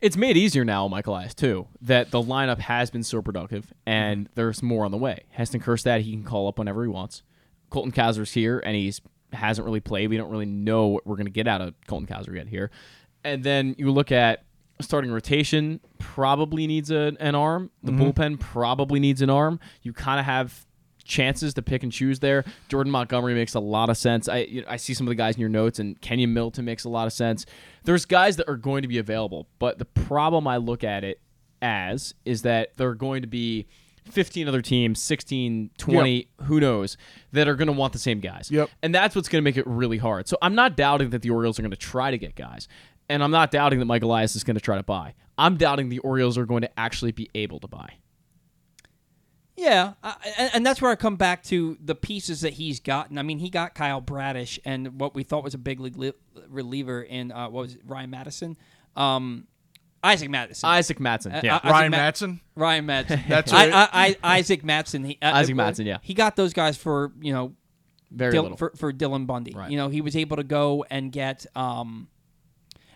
[0.02, 4.30] It's made easier now, Michael Elias, too, that the lineup has been so productive and
[4.36, 5.24] there's more on the way.
[5.32, 7.24] Heston Kjerstad, he can call up whenever he wants.
[7.70, 9.02] Colton Cowser's here and he's
[9.34, 10.10] hasn't really played.
[10.10, 12.72] We don't really know what we're going to get out of Colton Kazer yet here.
[13.24, 14.44] And then you look at
[14.82, 17.70] starting rotation, probably needs a, an arm.
[17.84, 18.14] The Mhm.
[18.14, 19.60] bullpen probably needs an arm.
[19.84, 20.66] You kind of have
[21.10, 22.46] chances to pick and choose there.
[22.70, 24.30] Jordan Montgomery makes a lot of sense.
[24.30, 26.64] I you know, I see some of the guys in your notes, and Keynan Middleton
[26.64, 27.46] makes a lot of sense.
[27.84, 31.20] There's guys that are going to be available, but the problem I look at it
[31.62, 33.68] as is that there are going to be
[34.12, 36.98] 15 other teams, 16, 20, who knows,
[37.32, 38.50] that are going to want the same guys.
[38.50, 38.70] Yep.
[38.82, 40.28] And that's what's going to make it really hard.
[40.28, 42.68] So I'm not doubting that the Orioles are going to try to get guys.
[43.10, 45.16] And I'm not doubting that Mike Elias is going to try to buy.
[45.38, 47.96] I'm doubting the Orioles are going to actually be able to buy.
[49.60, 53.18] Yeah, I, and, and that's where I come back to the pieces that he's gotten.
[53.18, 56.14] I mean, he got Kyle Bradish and what we thought was a big league li-
[56.48, 58.58] reliever in uh, what was it, Ryan Madison,
[58.96, 59.48] um,
[60.02, 61.56] Isaac Madison, Isaac Madsen, Uh, yeah.
[61.58, 62.40] uh, Isaac Ryan Ma- Madsen?
[62.56, 63.28] Ryan Madsen.
[63.28, 63.74] That's right.
[63.74, 65.06] I, I, Isaac Madsen.
[65.06, 65.98] He, uh, Isaac uh, Madsen, yeah.
[66.02, 67.54] He got those guys for you know
[68.12, 68.58] Very Dil- little.
[68.58, 69.54] for for Dylan Bundy.
[69.54, 69.70] Right.
[69.70, 71.46] You know, he was able to go and get.
[71.56, 72.08] Um,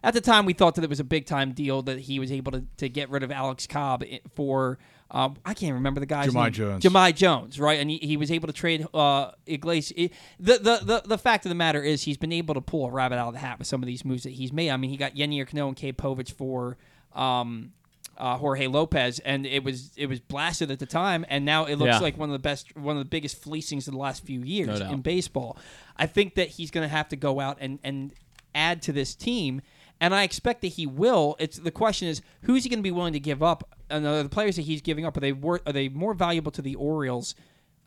[0.02, 2.30] at the time, we thought that it was a big time deal that he was
[2.32, 4.78] able to, to get rid of Alex Cobb i- for.
[5.14, 6.54] Um, I can't remember the guy's Jahmai name.
[6.54, 6.84] Jones.
[6.84, 7.80] Jahmai Jones, right?
[7.80, 10.10] And he, he was able to trade uh, Iglesias.
[10.40, 12.92] The, the the the fact of the matter is he's been able to pull a
[12.92, 14.72] rabbit out of the hat with some of these moves that he's made.
[14.72, 16.78] I mean, he got Yennier Cano and Cade Povich for.
[17.14, 17.74] Um,
[18.16, 21.78] uh, Jorge Lopez, and it was it was blasted at the time, and now it
[21.78, 22.00] looks Yeah.
[22.00, 24.80] like one of the best, one of the biggest fleecings of the last few years
[24.82, 25.58] No in baseball.
[25.98, 28.14] I think that he's going to have to go out and, and
[28.54, 29.62] add to this team,
[30.04, 31.36] and I expect that he will.
[31.40, 33.74] It's the question is who's he going to be willing to give up?
[33.90, 36.62] And the players that he's giving up are they wor- are they more valuable to
[36.62, 37.36] the Orioles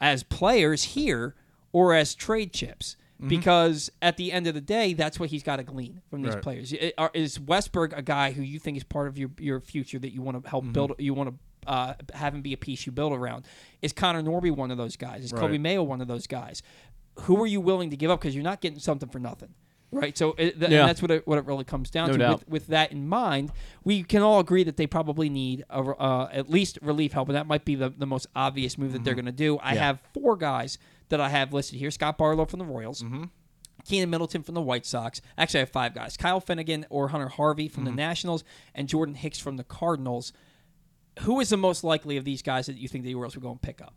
[0.01, 1.35] as players here
[1.73, 2.97] or as trade chips?
[3.23, 3.29] Mhm.
[3.29, 6.35] Because at the end of the day, that's what he's got to glean from these
[6.35, 6.43] Right.
[6.43, 6.75] players.
[6.99, 10.13] Are- Is Westburg a guy who you think is part of your your future that
[10.13, 10.73] you want to help Mhm.
[10.73, 10.93] build?
[10.99, 11.37] You want to
[11.71, 13.45] uh, have him be a piece you build around?
[13.83, 15.25] Is Connor Norby one of those guys?
[15.25, 15.61] Is Coby Right.
[15.61, 16.63] Mayo one of those guys?
[17.23, 19.53] Who are you willing to give up because you're not getting something for nothing?
[19.93, 20.87] Right, so it, th- and Yeah.
[20.87, 22.19] that's what it, what it really comes down No to.
[22.19, 22.39] doubt.
[22.41, 23.53] With, with that in mind,
[23.85, 27.37] we can all agree that they probably need a, uh, at least relief help, and
[27.37, 29.19] that might be the, the most obvious move that they're Mhm.
[29.19, 29.59] going to do.
[29.59, 29.81] I Yeah.
[29.85, 30.77] have four guys
[31.09, 33.25] that I have listed here: Scott Barlow from the Royals, Mm-hmm.
[33.85, 35.23] Keynan Middleton from the White Sox.
[35.39, 37.97] Actually, I have five guys: Kyle Finnegan or Hunter Harvey from the Mhm.
[37.97, 38.43] Nationals,
[38.75, 40.33] and Jordan Hicks from the Cardinals.
[41.21, 43.51] Who is the most likely of these guys that you think the Orioles will go
[43.53, 43.95] and pick up?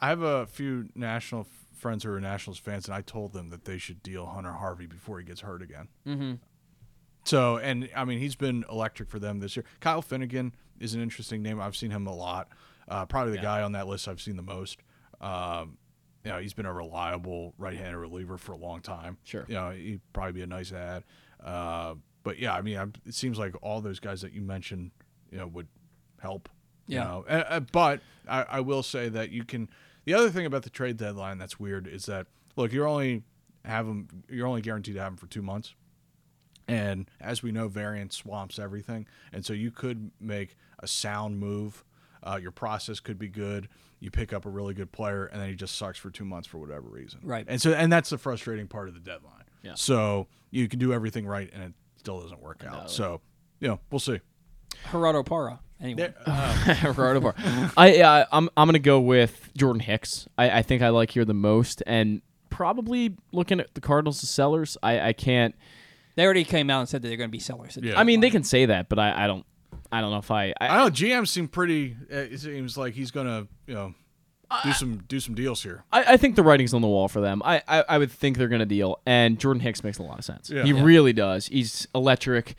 [0.00, 3.50] I have a few national f- friends who are Nationals fans, and I told them
[3.50, 5.88] that they should deal Hunter Harvey before he gets hurt again.
[6.06, 6.32] Mm-hmm.
[7.24, 9.64] So, and I mean, he's been electric for them this year.
[9.80, 11.60] Kyle Finnegan is an interesting name.
[11.60, 12.48] I've seen him a lot.
[12.88, 13.42] Uh, probably the Yeah.
[13.42, 14.78] guy on that list I've seen the most.
[15.20, 15.76] Um,
[16.24, 19.18] you know, he's been a reliable right-handed reliever for a long time.
[19.24, 19.44] Sure.
[19.48, 21.04] You know, he'd probably be a nice ad.
[21.42, 24.90] Uh, but yeah, I mean, I'm, it seems like all those guys that you mentioned,
[25.30, 25.68] you know, would
[26.20, 26.48] help.
[26.86, 27.04] you Yeah.
[27.04, 27.24] know.
[27.28, 29.68] Uh, uh, but I, I will say that you can.
[30.08, 33.24] The other thing about the trade deadline that's weird is that look, you're only
[33.66, 34.08] have them.
[34.30, 35.74] You're only guaranteed to have them for two months.
[36.66, 39.06] And as we know, variance swamps everything.
[39.34, 41.84] And so you could make a sound move.
[42.22, 43.68] Uh, your process could be good.
[44.00, 46.48] You pick up a really good player, and then he just sucks for two months
[46.48, 47.20] for whatever reason.
[47.22, 47.44] Right.
[47.46, 49.44] And so, and that's the frustrating part of the deadline.
[49.62, 49.74] Yeah.
[49.74, 52.90] So you can do everything right, and it still doesn't work out.
[52.90, 53.20] So,
[53.60, 54.20] you know, we'll see.
[54.90, 55.60] Gerardo Parra.
[55.80, 56.12] Anyway,
[56.80, 57.72] Gerardo Parra.
[57.76, 60.28] I yeah, I'm I'm gonna go with Jordan Hicks.
[60.36, 62.20] I, I think I like here the most, and
[62.50, 64.76] probably looking at the Cardinals as sellers.
[64.82, 65.54] I I can't.
[66.16, 67.78] they already came out and said that they're going to be sellers.
[67.80, 67.98] Yeah.
[67.98, 69.44] I mean, they can say that, but I, I don't.
[69.92, 70.52] I don't know if I.
[70.60, 71.96] I, I know GM seemed pretty.
[72.12, 73.94] uh, It seems like he's gonna, you know,
[74.64, 75.84] do some do some deals here.
[75.92, 77.40] I, I think the writing's on the wall for them.
[77.44, 80.18] I, I, I would think they're going to deal, and Jordan Hicks makes a lot
[80.18, 80.50] of sense.
[80.50, 80.64] Yeah.
[80.64, 80.82] He Yeah.
[80.82, 81.46] really does.
[81.46, 82.56] He's electric.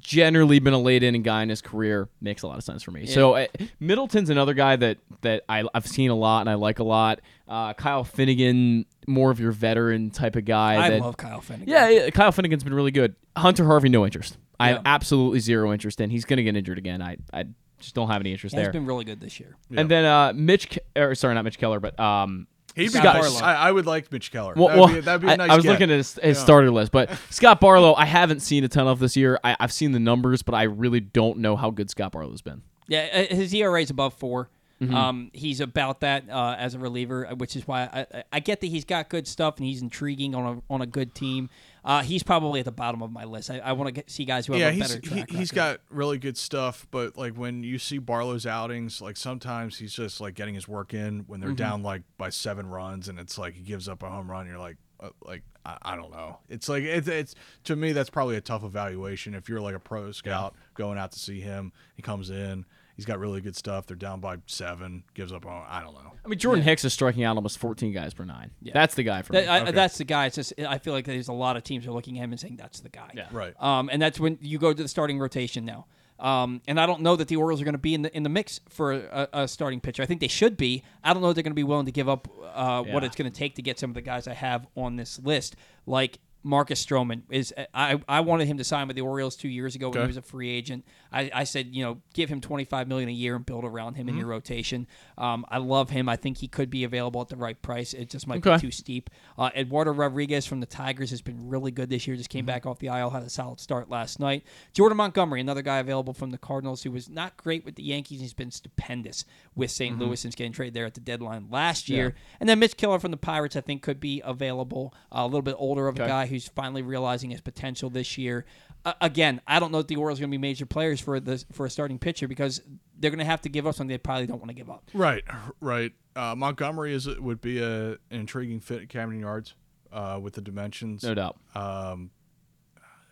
[0.00, 2.08] Generally, been a late inning guy in his career.
[2.20, 3.06] Makes a lot of sense for me.
[3.06, 3.46] So uh,
[3.78, 7.20] Middleton's another guy that that I, I've seen a lot and I like a lot.
[7.46, 10.82] Uh, Kyle Finnegan, more of your veteran type of guy.
[10.82, 11.68] I that- love Kyle Finnegan.
[11.68, 13.14] Yeah, yeah, Kyle Finnegan's been really good.
[13.36, 14.38] Hunter Harvey, no interest.
[14.58, 14.74] I Yeah.
[14.76, 16.10] have absolutely zero interest in.
[16.10, 17.02] He's going to get injured again.
[17.02, 17.44] I I
[17.78, 18.72] just don't have any interest He's there.
[18.72, 19.56] been really good this year.
[19.76, 23.42] And then uh, Mitch, or sorry, not Mitch Keller, but um, He'd be Scott nice.
[23.42, 24.54] I, I would like Mitch Keller.
[24.56, 25.70] well, that'd, well, be, that'd be a I- nice I, was get.
[25.72, 26.42] looking at his, his Yeah.
[26.44, 29.38] starter list, but Scott Barlow, I haven't seen a ton of this year.
[29.44, 32.62] I, I've seen the numbers, but I really don't know how good Scott Barlow's been.
[32.88, 34.48] Yeah, uh, his ERA is above 4
[34.82, 34.94] Mhm.
[34.94, 38.40] Um, he's about that uh, as a reliever, uh, which is why I, I, I
[38.40, 41.50] get that he's got good stuff and he's intriguing on a on a good team.
[41.84, 43.50] Uh, he's probably at the bottom of my list.
[43.50, 45.52] I, I want to see guys who have yeah, a he's better he, track he's
[45.52, 45.54] record.
[45.56, 50.20] got really good stuff, but like when you see Barlow's outings, like sometimes he's just
[50.20, 51.56] like getting his work in when they're Mhm.
[51.56, 54.46] down like by seven runs, and it's like he gives up a home run.
[54.46, 56.38] You're like, uh, like I, I don't know.
[56.48, 57.34] It's like it's it's
[57.64, 61.10] to me that's probably a tough evaluation if you're like a pro scout going out
[61.12, 61.72] to see him.
[61.96, 62.64] He comes in,
[62.96, 63.86] he's got really good stuff.
[63.86, 65.46] They're down by seven, gives up.
[65.46, 65.64] on.
[65.68, 66.12] I don't know.
[66.24, 68.50] I mean, Jordan Hicks is striking out almost 14 guys per nine.
[68.60, 68.72] Yeah.
[68.74, 69.48] That's the guy for That- me.
[69.48, 69.70] I- Okay.
[69.72, 70.26] That's the guy.
[70.26, 72.40] It's just I feel like there's a lot of teams are looking at him and
[72.40, 73.10] saying that's the guy.
[73.14, 73.26] Yeah.
[73.32, 73.54] Right.
[73.62, 75.86] Um, and that's when you go to the starting rotation now.
[76.20, 78.22] Um, and I don't know that the Orioles are going to be in the in
[78.22, 80.02] the mix for a, a starting pitcher.
[80.04, 80.84] I think they should be.
[81.02, 83.16] I don't know if they're going to be willing to give up uh, what it's
[83.16, 85.56] going to take to get some of the guys I have on this list,
[85.86, 86.18] like.
[86.44, 89.90] Marcus Stroman is I, I wanted him to sign with the Orioles two years ago
[89.90, 90.04] when Okay.
[90.06, 90.84] he was a free agent.
[91.12, 93.94] I, I said you know give him twenty five million a year and build around
[93.94, 94.20] him in Mm-hmm.
[94.20, 94.86] your rotation.
[95.18, 96.08] Um, I love him.
[96.08, 97.94] I think he could be available at the right price.
[97.94, 98.56] It just might Okay.
[98.56, 99.10] be too steep.
[99.38, 102.16] Uh, Eduardo Rodriguez from the Tigers has been really good this year.
[102.16, 104.44] Just came back off the IL, had a solid start last night.
[104.72, 108.20] Jordan Montgomery, another guy available from the Cardinals who was not great with the Yankees.
[108.20, 109.24] He's been stupendous
[109.54, 110.00] with saint Mhm.
[110.00, 112.14] Louis since getting traded there at the deadline last year.
[112.16, 112.36] Yeah.
[112.40, 114.94] And then Mitch Keller from the Pirates, I think, could be available.
[115.10, 118.44] Uh, a little bit older of a guy who's finally realizing his potential this year.
[118.84, 121.20] Uh, again, I don't know if the Orioles are going to be major players for
[121.20, 122.60] the for a starting pitcher because
[122.98, 124.90] they're going to have to give up something they probably don't want to give up.
[124.92, 125.22] Right,
[125.60, 125.92] right.
[126.16, 129.54] Uh, Montgomery is would be a, an intriguing fit at Camden Yards
[129.92, 131.02] uh, with the dimensions.
[131.04, 131.38] No doubt.
[131.54, 132.10] Um,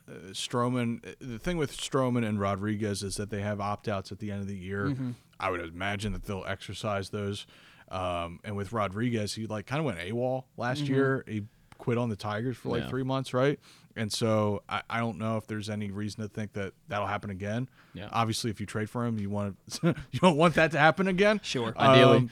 [0.09, 1.03] uh, Stroman.
[1.21, 4.41] The thing with Stroman and Rodriguez is that they have opt outs at the end
[4.41, 4.87] of the year.
[4.89, 5.15] Mhm.
[5.39, 7.47] I would imagine that they'll exercise those.
[7.91, 10.89] Um, and with Rodriguez, he like kind of went AWOL last Mhm.
[10.89, 11.25] year.
[11.27, 11.45] He
[11.79, 12.89] quit on the Tigers for like Yeah.
[12.89, 13.59] three months, right?
[13.97, 17.31] And so I, I don't know if there's any reason to think that that'll happen
[17.31, 17.69] again.
[17.93, 18.09] Yeah.
[18.13, 21.09] Obviously, if you trade for him, you want to you don't want that to happen
[21.09, 21.41] again.
[21.43, 21.75] Sure.
[21.77, 22.19] Ideally.
[22.19, 22.31] Um,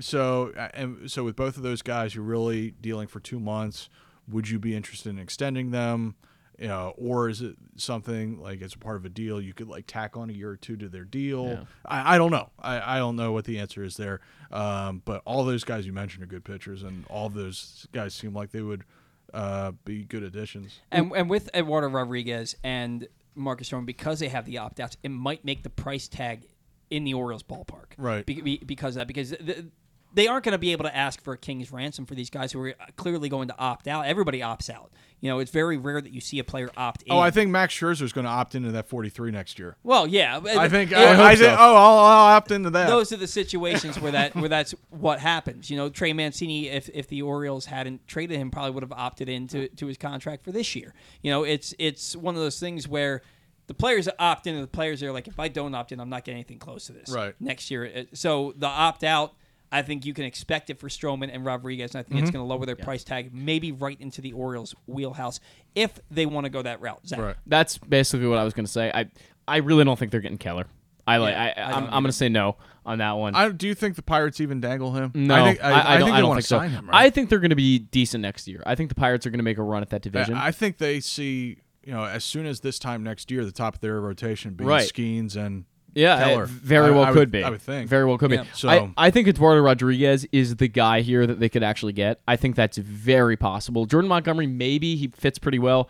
[0.00, 3.88] so and so with both of those guys, you're really dealing for two months.
[4.28, 6.14] Would you be interested in extending them?
[6.58, 9.68] You know, or is it something like as a part of a deal you could
[9.68, 11.46] like tack on a year or two to their deal?
[11.48, 11.64] Yeah.
[11.84, 12.50] I, I don't know.
[12.60, 14.20] I, I don't know what the answer is there.
[14.52, 18.32] Um, but all those guys you mentioned are good pitchers, and all those guys seem
[18.32, 18.84] like they would
[19.32, 20.80] uh, be good additions.
[20.90, 25.10] And and with Eduardo Rodriguez and Marcus Stroman, because they have the opt outs, it
[25.10, 26.48] might make the price tag
[26.90, 27.92] in the Orioles ballpark.
[27.96, 28.26] Right.
[28.26, 29.66] Be, be- because of that, because the,
[30.14, 32.52] they aren't going to be able to ask for a king's ransom for these guys
[32.52, 34.06] who are uh, clearly going to opt out.
[34.06, 34.90] Everybody opts out.
[35.20, 37.12] You know, it's very rare that you see a player opt in.
[37.12, 39.76] Oh, I think Max Scherzer is going to opt into that 43 next year.
[39.84, 40.38] Well, yeah.
[40.38, 40.90] Uh, I think.
[40.90, 41.52] It- I, I think.
[41.52, 42.88] Oh, I'll, I'll opt into that.
[42.88, 45.70] Those are the situations where that where that's what happens.
[45.70, 49.28] You know, Trey Mancini, if if the Orioles hadn't traded him, probably would have opted
[49.28, 50.92] into to his contract for this year.
[51.22, 53.22] You know, it's it's one of those things where
[53.68, 56.10] the players opt in, and the players are like, if I don't opt in, I'm
[56.10, 57.34] not getting anything close to this Right.
[57.40, 57.86] next year.
[57.96, 59.34] Uh, so the opt out.
[59.72, 62.34] I think you can expect it for Stroman and Rodriguez, and I think it's Mhm.
[62.34, 65.40] going to lower their price tag maybe right into the Orioles' wheelhouse
[65.74, 67.00] if they want to go that route.
[67.06, 67.18] Zach.
[67.18, 67.36] Right.
[67.46, 68.90] That's basically what I was going to say.
[68.94, 69.06] I
[69.48, 70.66] I really don't think they're getting Keller.
[71.04, 71.32] I like.
[71.34, 73.34] Yeah, I, I I'm, I'm going to say no on that one.
[73.34, 75.10] I, do you think the Pirates even dangle him?
[75.14, 76.06] no, I think, I, I don't.
[76.06, 76.58] think they I don't want think to so.
[76.58, 76.88] sign him.
[76.90, 77.14] I Right?
[77.14, 78.62] think they're going to be decent next year.
[78.66, 80.34] I think the Pirates are going to make a run at that division.
[80.34, 83.50] I, I think they see you know as soon as this time next year, the
[83.50, 84.88] top of their rotation being Right.
[84.88, 87.42] Skenes and Yeah, it very well I could would- be.
[87.44, 87.88] I would think.
[87.88, 88.42] Very well could Yeah.
[88.44, 88.48] be.
[88.54, 92.20] So I, I think Eduardo Rodriguez is the guy here that they could actually get.
[92.26, 93.84] I think that's very possible.
[93.86, 95.88] Jordan Montgomery, maybe he fits pretty well.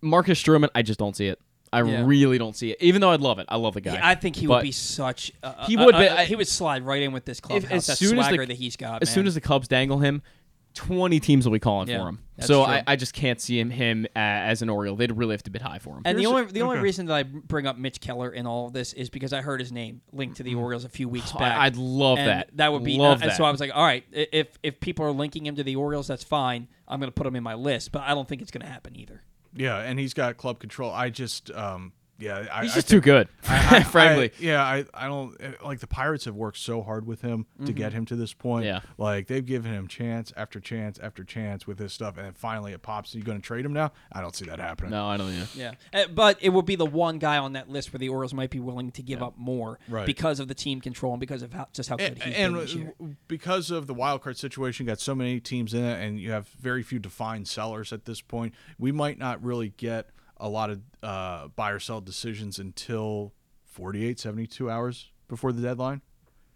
[0.00, 1.38] Marcus Stroman, I just don't see it.
[1.72, 2.04] I Yeah.
[2.06, 2.78] really don't see it.
[2.80, 3.92] Even though I'd love it, I love the guy.
[3.92, 5.32] He- I think he But would be such.
[5.42, 7.70] Uh, He uh, would be- I- he would slide right in with this if, clubhouse.
[7.72, 9.02] as that soon as swagger the, that he's got.
[9.02, 10.22] as soon as the Cubs dangle him,
[10.74, 12.18] twenty teams will be calling Yeah, for him.
[12.40, 12.62] So.
[12.62, 14.96] I, I just can't see him him uh, as an Oriole.
[14.96, 16.02] They'd really have to bid high for him.
[16.04, 16.82] And the Here's a- only the only okay.
[16.82, 19.60] reason that I bring up Mitch Keller in all of this is because I heard
[19.60, 21.56] his name linked to the Orioles a few weeks Oh, back.
[21.58, 22.50] I'd love And that.
[22.56, 23.36] That would be Love and that.
[23.36, 26.08] so I was like, all right, if if people are linking him to the Orioles,
[26.08, 26.66] that's fine.
[26.88, 28.70] I'm going to put him in my list, but I don't think it's going to
[28.72, 29.22] happen either.
[29.54, 30.90] yeah, and he's got club control.
[30.90, 34.30] I just um yeah, I, He's I just think- too good, I- I- frankly.
[34.30, 37.46] I- yeah, I, I don't uh, like the Pirates have worked so hard with him
[37.66, 38.64] to get him to this point.
[38.66, 38.80] Yeah.
[38.98, 42.72] like they've given him chance after chance after chance with this stuff, and then finally
[42.72, 43.14] it pops.
[43.14, 43.92] Are you going to trade him now?
[44.12, 44.92] I don't see that happening.
[44.92, 45.48] no, I don't either.
[45.54, 48.32] Yeah, Uh, but it would be the one guy on that list where the Orioles
[48.34, 50.06] might be willing to give up more Right.
[50.06, 52.54] because of the team control and because of how, just how good And, he's and
[52.54, 52.94] been this year.
[53.28, 56.30] because of the wild card situation, you got so many teams in it, and you
[56.30, 58.54] have very few defined sellers at this point.
[58.78, 60.10] We might not really get
[60.44, 63.32] a lot of uh, buy or sell decisions until
[63.64, 66.02] 48, 72 hours before the deadline.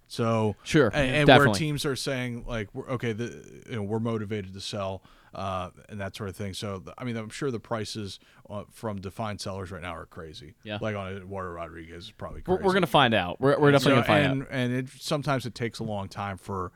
[0.06, 3.98] So Sure, and, and where teams are saying like, we're, okay, the, you know, we're
[3.98, 5.02] motivated to sell.
[5.34, 6.54] uh, and that sort of thing.
[6.54, 10.54] So I mean, I'm sure the prices uh, from defined sellers right now are crazy.
[10.64, 10.78] Yeah.
[10.80, 13.38] like on Eduardo Rodriguez is probably We're, we're gonna find out.
[13.40, 14.48] We're, we're definitely So- gonna find and, out.
[14.50, 16.72] And it sometimes it takes a long time for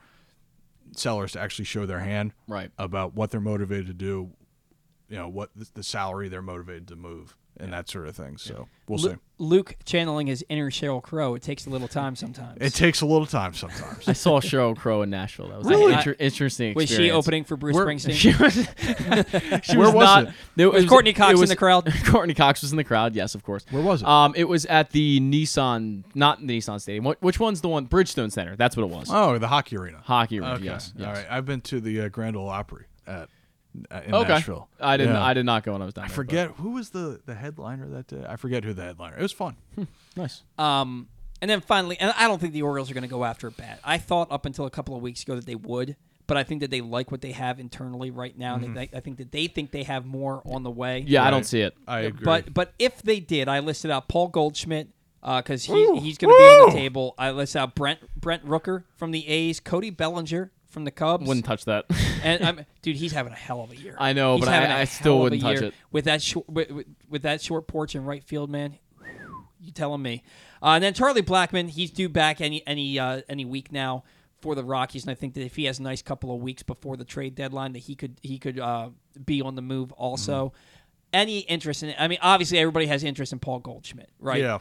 [0.96, 4.30] sellers to actually show their hand right about what they're motivated to do.
[5.12, 8.38] You know what the, the salary they're motivated to move and that sort of thing.
[8.38, 9.16] So we'll Lu- see.
[9.36, 11.34] Luke channeling his inner Sheryl Crow.
[11.34, 12.56] It takes a little time sometimes.
[12.62, 14.08] It takes a little time sometimes.
[14.08, 15.48] I saw Sheryl Crow in Nashville.
[15.48, 15.92] That was Really?
[15.92, 16.72] an inter- interesting.
[16.74, 18.12] Was she opening for Bruce Where- Springsteen?
[18.14, 18.54] She was,
[19.66, 20.24] she Where was was not.
[20.28, 20.34] it?
[20.56, 21.92] there Was Courteney Cox it in was- the crowd?
[22.06, 23.14] Courteney Cox was in the crowd.
[23.14, 23.66] Yes, of course.
[23.70, 24.08] Where was it?
[24.08, 27.04] Um, it was at the Nissan, not the Nissan Stadium.
[27.04, 27.86] What, which one's the one?
[27.86, 28.56] Bridgestone Center.
[28.56, 29.08] That's what it was.
[29.12, 30.00] Oh, the hockey arena.
[30.04, 30.54] Hockey arena.
[30.54, 30.64] Okay.
[30.64, 30.94] Yes.
[30.96, 31.06] yes.
[31.06, 31.26] All right.
[31.28, 33.28] I've been to the uh, Grand Ole Opry at
[33.74, 34.28] in Okay.
[34.28, 34.68] Nashville.
[34.80, 35.14] I didn't.
[35.14, 35.24] Yeah.
[35.24, 36.14] I did not go when I was down I there.
[36.14, 38.24] forget who was the the headliner that day.
[38.28, 39.16] I forget who the headliner.
[39.18, 39.56] It was fun.
[40.16, 40.42] nice.
[40.58, 41.08] Um,
[41.40, 43.56] and then finally, and I don't think the Orioles are going to go after it
[43.56, 43.78] bad.
[43.84, 45.96] I thought up until a couple of weeks ago that they would,
[46.26, 48.56] but I think that they like what they have internally right now.
[48.56, 48.64] Mhm.
[48.64, 51.04] And they, I think that they think they have more on the way.
[51.06, 51.74] Yeah, I don't see it.
[51.88, 52.24] I agree.
[52.24, 54.88] But but if they did, I listed out Paul Goldschmidt
[55.20, 57.14] because he, he's going to be on the table.
[57.18, 61.26] I listed out Brent Brent Rooker from the A's, Cody Bellinger from the Cubs.
[61.26, 61.84] Wouldn't touch that.
[62.22, 63.96] and I'm, dude, he's having a hell of a year.
[63.98, 65.74] I know, He's but I- having a I still wouldn't touch it.
[65.90, 68.78] with that short with, with, with that short porch in right field, man.
[69.60, 70.24] You telling me?
[70.60, 74.02] Uh, and then Charlie Blackmon, he's due back any any uh, any week now
[74.40, 76.64] for the Rockies, and I think that if he has a nice couple of weeks
[76.64, 78.90] before the trade deadline, that he could he could uh,
[79.24, 80.46] be on the move also.
[80.46, 80.56] Mm-hmm.
[81.14, 81.94] Any interest in?
[81.98, 84.40] I mean, obviously everybody has interest in Paul Goldschmidt, right?
[84.40, 84.58] Yeah.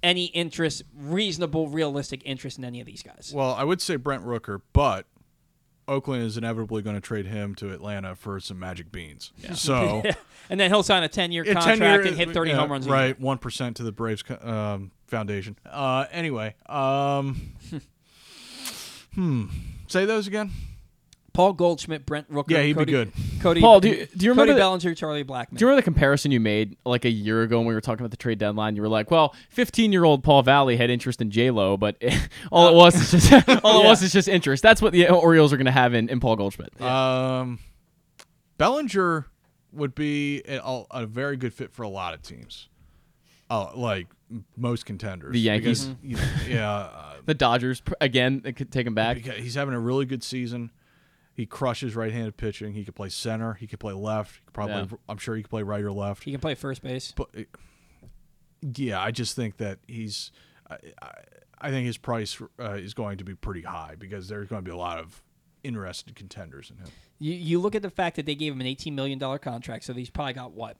[0.00, 3.32] Any interest, reasonable, realistic interest in any of these guys?
[3.34, 5.06] Well, I would say Brent Rooker, but
[5.88, 9.32] Oakland is inevitably going to trade him to Atlanta for some magic beans.
[9.54, 10.02] So,
[10.50, 12.86] and then he'll sign a ten-year contract 10 year- and hit thirty yeah, home runs.
[12.86, 15.56] Right, one percent to the Braves um, Foundation.
[15.64, 17.54] Uh, anyway, um,
[19.14, 19.46] hmm,
[19.88, 20.52] say those again.
[21.38, 22.50] Paul Goldschmidt, Brent Rooker.
[22.50, 23.12] Yeah, he'd be good.
[23.40, 25.50] Cody, Paul, do you, do you remember Cody the- Bellinger, Charlie Blackmon?
[25.56, 28.00] Do you remember the comparison you made like a year ago when we were talking
[28.00, 28.74] about the trade deadline?
[28.74, 31.94] You were like, "Well, 15-year-old Paul Valley had interest in J Lo, but
[32.50, 33.88] all it was is just all it Yeah.
[33.88, 36.34] was is just interest." That's what the Orioles are going to have in, in Paul
[36.34, 36.82] Goldschmidt.
[36.82, 37.60] Um,
[38.56, 39.26] Bellinger
[39.72, 42.68] would be a, a very good fit for a lot of teams.
[43.48, 44.08] Oh, like
[44.56, 45.34] most contenders.
[45.34, 45.84] The Yankees.
[45.84, 46.70] Because, you know, yeah.
[46.78, 49.18] Uh, the Dodgers again they could take him back.
[49.18, 50.72] he's having a really good season.
[51.38, 52.72] He crushes right-handed pitching.
[52.74, 53.54] He could play center.
[53.54, 54.34] He could play left.
[54.34, 54.86] He could probably, Yeah.
[55.08, 56.24] I'm sure he could play right or left.
[56.24, 57.14] He can play first base.
[57.16, 57.28] But
[58.76, 60.32] yeah, I just think that he's.
[60.68, 61.10] I, I,
[61.60, 64.68] I think his price uh, is going to be pretty high because there's going to
[64.68, 65.22] be a lot of
[65.64, 66.86] interested contenders in him.
[67.18, 69.84] You, you look at the fact that they gave him an eighteen million dollar contract,
[69.84, 70.76] so he's probably got what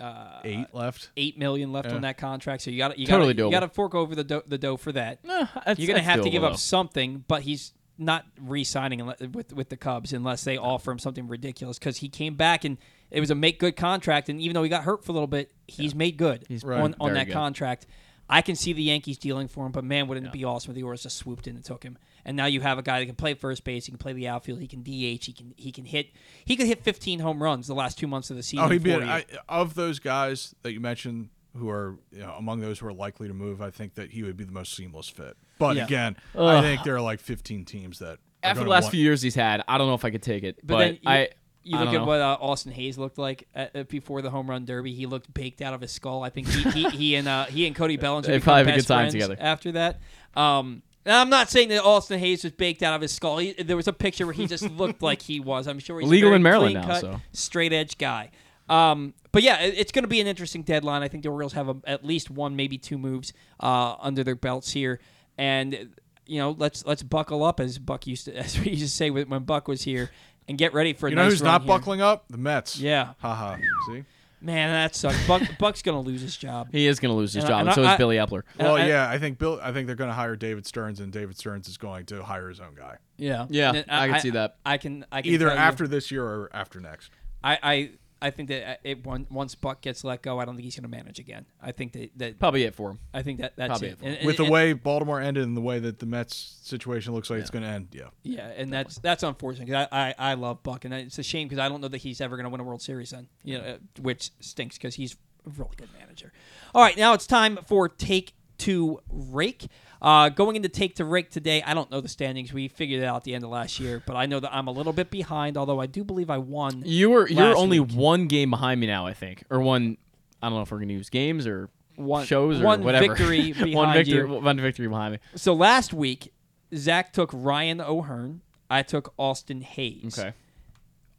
[0.00, 1.10] uh, Eight left.
[1.16, 1.94] eight million left Yeah.
[1.96, 2.62] on that contract.
[2.62, 3.52] So you got you Totally got you doable.
[3.52, 5.22] got to fork over the dough, the dough for that.
[5.22, 6.48] that's- You're gonna have to give though.
[6.48, 11.28] up something, but he's not re-signing with with the Cubs unless they offer him something
[11.28, 12.78] ridiculous because he came back and
[13.10, 15.28] it was a make good contract, and even though he got hurt for a little
[15.28, 17.32] bit, he's made good He's on on that good.
[17.32, 17.86] contract.
[18.28, 20.76] I can see the Yankees dealing for him, but man, wouldn't it be awesome if
[20.76, 21.98] the Orioles just swooped in and took him?
[22.24, 24.28] And now you have a guy that can play first base, he can play the
[24.28, 26.08] outfield, he can DH, he can he can hit
[26.44, 28.64] he could hit 15 home runs the last two months of the season.
[28.64, 29.12] Oh, he'd be for an, you.
[29.12, 32.92] I, of those guys that you mentioned who are you know, among those who are
[32.92, 33.62] likely to move.
[33.62, 35.36] I think that he would be the most seamless fit.
[35.58, 35.84] But Yeah.
[35.84, 36.42] again, Ugh.
[36.44, 39.34] I think there are like 15 teams that After the last want- few years he's
[39.36, 40.56] had, I don't know if I could take it.
[40.64, 41.28] But, But, then you, I
[41.62, 42.04] you look at know.
[42.04, 44.92] what uh, Austin Hays looked like at, uh, before the home run derby.
[44.94, 46.22] He looked baked out of his skull.
[46.22, 48.78] I think he he, he and uh, he and Cody Bellinger They probably have a
[48.80, 49.36] good time together.
[49.38, 50.00] after that.
[50.34, 53.38] Um, and I'm not saying that Austin Hays was baked out of his skull.
[53.38, 55.66] He, there was a picture where he just looked like he was.
[55.68, 57.20] I'm sure he's Legal a very in Maryland now, clean-cut, so.
[57.32, 58.30] straight edge guy.
[58.68, 61.02] Um, but yeah, it- it's going to be an interesting deadline.
[61.02, 64.36] I think the Orioles have a, at least one, maybe two moves uh, under their
[64.36, 65.00] belts here,
[65.38, 65.94] and
[66.26, 69.10] you know, let's let's buckle up as Buck used to, as we used to say
[69.10, 70.10] when when Buck was here,
[70.48, 71.68] and get ready for a You know nice who's not here.
[71.68, 72.24] buckling up?
[72.30, 72.78] The Mets.
[72.78, 73.12] Yeah.
[73.18, 73.56] Haha.
[73.88, 74.04] See.
[74.40, 75.26] Man, that sucks.
[75.26, 76.68] Buck, Buck's going to lose his job.
[76.70, 78.16] He is going to lose his And I- job, and and so I- is Billy
[78.16, 78.42] Eppler.
[78.58, 79.58] and Well, I- yeah, I think Bill.
[79.62, 82.48] I think they're going to hire David Stearns, and David Stearns is going to hire
[82.50, 82.96] his own guy.
[83.16, 84.56] Yeah, Yeah, And I can see that.
[84.66, 85.04] I can.
[85.12, 87.10] I can Either tell you- after this year or after next.
[87.42, 87.90] I, I
[88.24, 90.90] I think that uh, it once Buck gets let go, I don't think he's going
[90.90, 91.46] to manage again.
[91.62, 92.98] I think that, that Probably it for him.
[93.12, 93.92] I think that that's Probably it.
[93.92, 94.16] it for him.
[94.18, 97.28] And- With the and- way Baltimore ended and the way that the Mets situation looks
[97.30, 98.04] like it's going to end, yeah.
[98.22, 99.68] Yeah, and that's that's unfortunate.
[99.68, 101.98] 'cause I, I I love Buck, and it's a shame because I don't know that
[101.98, 103.10] he's ever going to win a World Series.
[103.10, 106.32] Then you know, uh, which stinks because he's a really good manager.
[106.74, 109.66] All right, now it's time for take to rake.
[110.04, 112.52] Uh, going into take to rake today, I don't know the standings.
[112.52, 114.66] We figured it out at the end of last year, but I know that I'm
[114.66, 115.56] a little bit behind.
[115.56, 116.82] Although I do believe I won.
[116.84, 117.92] You were you're only week.
[117.96, 119.96] one game behind me now, I think, or one.
[120.42, 123.14] I don't know if we're going to use games or One- shows or one whatever.
[123.14, 124.28] victory one behind victory.
[124.28, 124.40] you.
[124.40, 125.18] One victory behind me.
[125.36, 126.34] So last week,
[126.76, 128.42] Zach took Ryan O'Hearn.
[128.68, 130.18] I took Austin Hays.
[130.18, 130.34] Okay.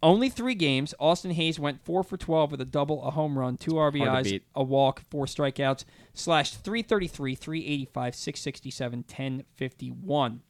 [0.04, 0.94] Only three games.
[1.00, 4.06] Austin Hays went four for twelve with a double, a home run, two RBIs,
[4.54, 5.84] a walk, four strikeouts.
[6.14, 10.42] Slashed 333, 385, 667, 1051.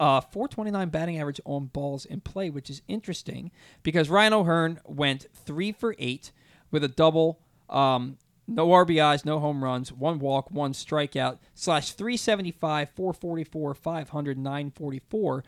[0.00, 3.50] Uh, 429 batting average on balls in play, which is interesting
[3.82, 6.30] because Ryan O'Hearn went three for eight
[6.70, 12.90] with a double, um, no RBIs, no home runs, one walk, one strikeout, slash 375,
[12.90, 15.44] 444, 500, 944,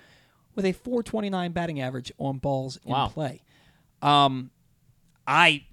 [0.54, 3.08] with a 429 batting average on balls in Wow.
[3.08, 3.42] play.
[4.02, 4.50] Um,
[5.26, 5.64] I,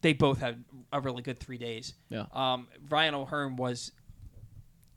[0.00, 1.94] they both had a really good three days.
[2.08, 2.24] Yeah.
[2.32, 3.92] Um, Ryan O'Hearn was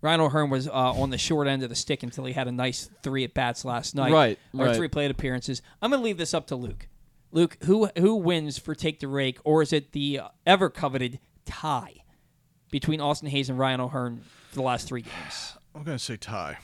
[0.02, 2.52] Ryan O'Hearn was uh, on the short end of the stick until he had a
[2.54, 4.14] nice three at bats last night.
[4.14, 4.76] Right, Or right.
[4.76, 5.62] three plate appearances.
[5.82, 6.88] I'm going to leave this up to Luke.
[7.32, 11.98] Luke, who who wins for take the rake, or is it the ever coveted tie
[12.72, 15.54] between Austin Hays and Ryan O'Hearn for the last three games?
[15.76, 16.58] I'm gonna say tie.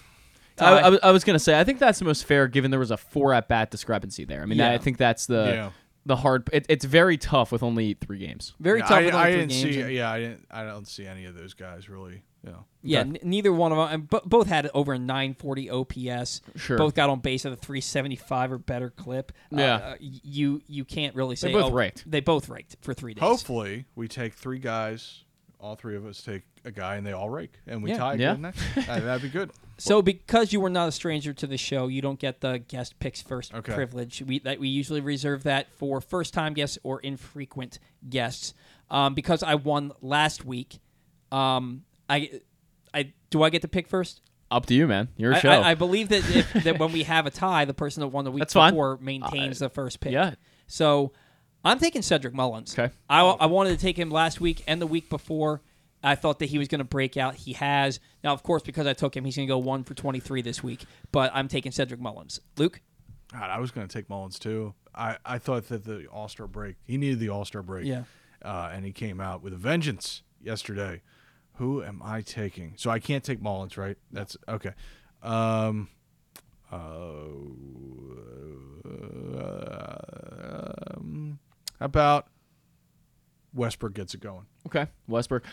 [0.59, 2.79] I, I, was- I was gonna say I think that's the most fair given there
[2.79, 4.41] was a four at bat discrepancy there.
[4.41, 4.71] I mean Yeah.
[4.71, 5.69] I think that's the Yeah.
[6.05, 6.49] the hard.
[6.53, 8.53] It, it's very tough with only three games.
[8.59, 8.97] Very Yeah, tough.
[8.99, 9.81] I, with I only three didn't games see.
[9.81, 10.45] and- Yeah, I didn't.
[10.51, 12.23] I don't see any of those guys really.
[12.43, 12.51] Yeah.
[12.83, 13.87] Yeah, n- neither one of them.
[13.91, 16.41] And bo- both had over a 940 OPS.
[16.55, 16.77] Sure.
[16.77, 19.31] Both got on base at a 375 or better clip.
[19.51, 19.75] Uh, Yeah.
[19.75, 22.03] uh, y- you you can't really say They both oh, raked.
[22.09, 23.23] They both raked for three days.
[23.23, 25.23] Hopefully, we take three guys.
[25.59, 27.97] All three of us take a guy, and they all rake, and we Yeah.
[27.97, 28.13] tie.
[28.15, 28.33] Yeah.
[28.33, 28.61] Good next.
[28.89, 29.51] Uh, that'd be good.
[29.77, 32.97] So because you were not a stranger to the show, you don't get the guest
[32.99, 33.73] picks first Okay.
[33.73, 34.21] privilege.
[34.21, 37.79] We that we usually reserve that for first time guests or infrequent
[38.09, 38.53] guests.
[38.89, 40.79] Um, because I won last week,
[41.31, 42.39] um, I
[42.93, 44.21] I do I get to pick first?
[44.51, 45.07] Up to you, man.
[45.17, 45.49] Your I, show.
[45.49, 48.23] I, I believe that if, that when we have a tie, the person that won
[48.25, 48.73] the week That's fine.
[48.73, 50.11] before maintains Uh, the first pick.
[50.13, 50.35] yeah.
[50.67, 51.11] So
[51.65, 52.77] I'm taking Cedric Mullins.
[52.77, 52.93] Okay.
[53.09, 55.61] I, I wanted to take him last week and the week before.
[56.03, 57.33] I thought that he was going to break out.
[57.33, 57.99] He has.
[58.23, 60.61] Now, of course, because I took him, he's going to go one for 23 this
[60.63, 60.85] week.
[61.11, 62.39] But I'm taking Cedric Mullins.
[62.57, 62.81] Luke?
[63.31, 64.75] God, I was going to take Mullins too.
[64.93, 67.87] I, I thought that the All Star break, he needed the All Star break.
[67.87, 68.03] Yeah.
[68.43, 71.01] Uh, and he came out with a vengeance yesterday.
[71.55, 72.73] Who am I taking?
[72.77, 73.97] So I can't take Mullins, right?
[74.11, 74.73] That's okay.
[75.23, 75.89] Um,
[76.71, 77.57] uh, um,
[79.33, 80.24] how
[81.79, 82.27] about
[83.55, 84.45] Westburg gets it going?
[84.67, 85.43] okay, Westburg.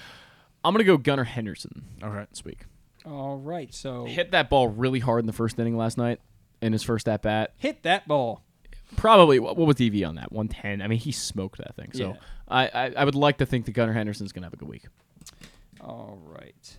[0.64, 1.84] I'm gonna go Gunnar Henderson.
[2.02, 2.28] All right.
[2.30, 2.66] this week.
[3.04, 3.72] All right.
[3.74, 6.20] So Hit that ball really hard in the first inning last night
[6.60, 7.52] in his first at bat.
[7.56, 8.42] hit that ball.
[8.96, 10.30] Probably what what was DV on that?
[10.32, 10.80] 110.
[10.82, 11.90] I mean, he smoked that thing.
[11.92, 12.14] So Yeah.
[12.48, 14.84] I, I I would like to think that Gunnar Henderson's gonna have a good week.
[15.80, 16.76] All right.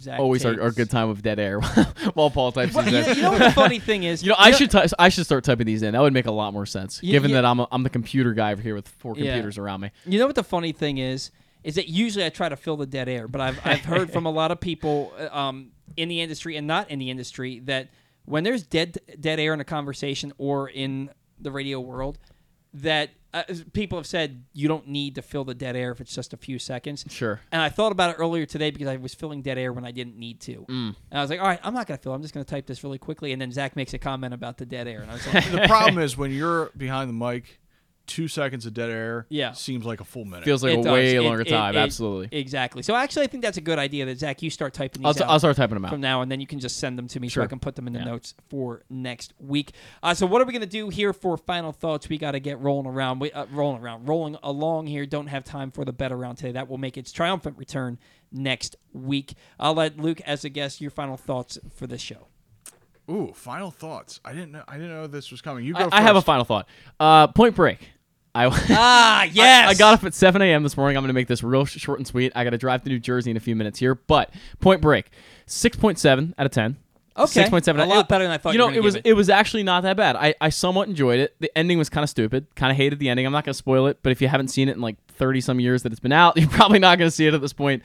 [0.00, 1.60] Zach Always our, our good time of dead air
[2.14, 4.22] while Paul types Well, you know- you know what the funny thing is?
[4.22, 5.92] You know, I should ty- I should start typing these in.
[5.92, 8.32] That would make a lot more sense, You- given that I'm a, I'm the computer
[8.32, 9.26] guy over here with four Yeah.
[9.32, 9.90] computers around me.
[10.06, 11.30] You know what the funny thing is?
[11.64, 14.26] Is that usually I try to fill the dead air, but I've I've heard from
[14.26, 17.88] a lot of people uh, um, in the industry and not in the industry that
[18.24, 21.10] when there's dead dead air in a conversation or in
[21.40, 22.18] the radio world,
[22.74, 23.42] that uh,
[23.72, 26.36] people have said you don't need to fill the dead air if it's just a
[26.36, 27.04] few seconds.
[27.08, 27.40] Sure.
[27.50, 29.90] And I thought about it earlier today because I was filling dead air when I
[29.90, 30.66] didn't need to.
[30.68, 30.96] Mm.
[31.10, 32.12] And I was like, all right, I'm not going to fill.
[32.12, 33.32] I'm just going to type this really quickly.
[33.32, 35.66] And then Zach makes a comment about the dead air, and I was like, the
[35.66, 37.60] problem is when you're behind the mic,
[38.06, 39.52] two seconds of dead air Yeah.
[39.52, 40.44] seems like a full minute.
[40.44, 40.92] Feels like It a does.
[40.92, 41.74] way It- longer it- time.
[41.74, 42.36] it- Absolutely.
[42.36, 42.82] Exactly.
[42.82, 45.22] So actually, I think that's a good idea that Zach, you start typing I'll out.
[45.22, 45.90] I'll start typing them out.
[45.92, 47.76] from now, and then you can just send them to me so I can put
[47.76, 48.06] them in the Yeah.
[48.06, 49.72] notes for next week.
[50.02, 52.08] Uh, so what are we gonna do here for final thoughts?
[52.08, 55.06] We got to get rolling around, we, uh, rolling around, rolling along here.
[55.06, 56.52] Don't have time for the bet around today.
[56.52, 57.98] That will make its triumphant return
[58.32, 59.34] next week.
[59.60, 62.26] I'll let Luke, as a guest, your final thoughts for this show.
[63.10, 64.20] Ooh, final thoughts.
[64.24, 64.62] I didn't know.
[64.68, 65.64] I didn't know this was coming.
[65.64, 65.80] You go.
[65.80, 65.94] I, first.
[65.94, 66.68] I have a final thought.
[67.00, 67.90] Uh, Point Break.
[68.34, 69.68] I Ah, yes!
[69.68, 70.62] I, got up at 7 a.m.
[70.62, 70.96] this morning.
[70.96, 72.32] I'm going to make this real sh- short and sweet.
[72.34, 74.30] I got to drive to New Jersey in a few minutes here, but
[74.60, 75.10] Point Break,
[75.46, 76.76] 6.7 out of 10.
[77.14, 77.44] Okay.
[77.44, 79.12] 6.7 A lot better than I thought You you know, were it was give it.
[79.12, 80.16] was actually not that bad.
[80.16, 81.34] I, I somewhat enjoyed it.
[81.40, 82.46] The ending was kind of stupid.
[82.56, 83.26] Kind of hated the ending.
[83.26, 85.42] I'm not going to spoil it, but if you haven't seen it in like 30
[85.42, 87.52] some years that it's been out, you're probably not going to see it at this
[87.52, 87.82] point.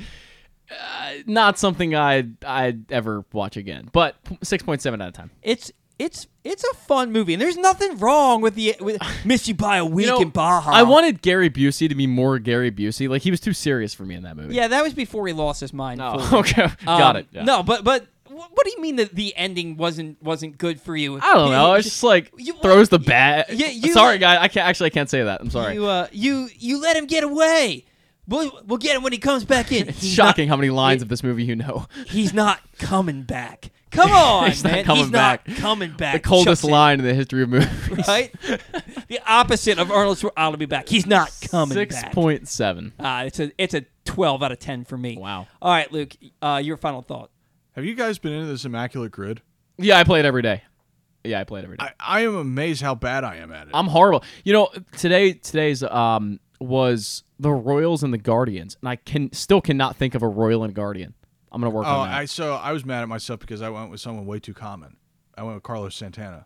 [0.71, 3.89] Uh, not something I'd I'd ever watch again.
[3.91, 5.29] But 6.7 out of 10.
[5.43, 9.55] It's it's it's a fun movie, and there's nothing wrong with the with Miss You
[9.55, 10.71] by a Week You know, in Baja.
[10.71, 13.09] I wanted Gary Busey to be more Gary Busey.
[13.09, 14.53] Like he was too serious for me in that movie.
[14.55, 15.99] Yeah, that was before he lost his mind.
[16.01, 16.39] Oh, fully.
[16.41, 16.69] okay.
[16.85, 17.43] Got it, yeah.
[17.43, 21.15] No, but but what do you mean that the ending wasn't wasn't good for you?
[21.19, 21.73] I don't know.
[21.73, 23.47] It's just like you- throws the bat.
[23.51, 24.41] Yeah, you- sorry, guy.
[24.41, 24.87] I can't actually.
[24.87, 25.41] I can't say that.
[25.41, 25.73] I'm sorry.
[25.73, 27.85] You uh, you you let him get away.
[28.27, 29.87] We'll we'll get him when he comes back in.
[29.87, 31.87] it's He's shocking not- how many lines of this movie you know.
[32.05, 33.71] He's not coming back.
[33.91, 34.83] Come on, He's not man.
[34.85, 35.47] coming He's back.
[35.47, 36.13] not coming back.
[36.13, 38.07] the coldest Chucks line in the history of movies.
[38.07, 38.33] right?
[39.07, 40.31] the opposite of Arnold Schwarzenegger.
[40.37, 40.89] I'll be back.
[40.89, 42.11] He's not coming Six back.
[42.13, 42.93] point seven.
[42.99, 45.17] Ah, it's a it's a twelve out of ten for me.
[45.17, 45.47] Wow.
[45.61, 46.15] All right, Luke.
[46.41, 47.31] Uh, your final thought.
[47.75, 49.41] Have you guys been into this immaculate grid?
[49.77, 50.63] Yeah, I play it every day.
[51.23, 51.85] Yeah, I play it every day.
[51.99, 53.71] I, I am amazed how bad I am at it.
[53.73, 54.23] I'm horrible.
[54.43, 59.61] You know, today today's um was the Royals and the Guardians, and I can still
[59.61, 61.13] cannot think of a Royal and Guardian.
[61.57, 62.15] I'm gonna work oh, on that.
[62.15, 64.95] I so I was mad at myself because I went with someone way too common.
[65.35, 66.45] I went with Carlos Santana.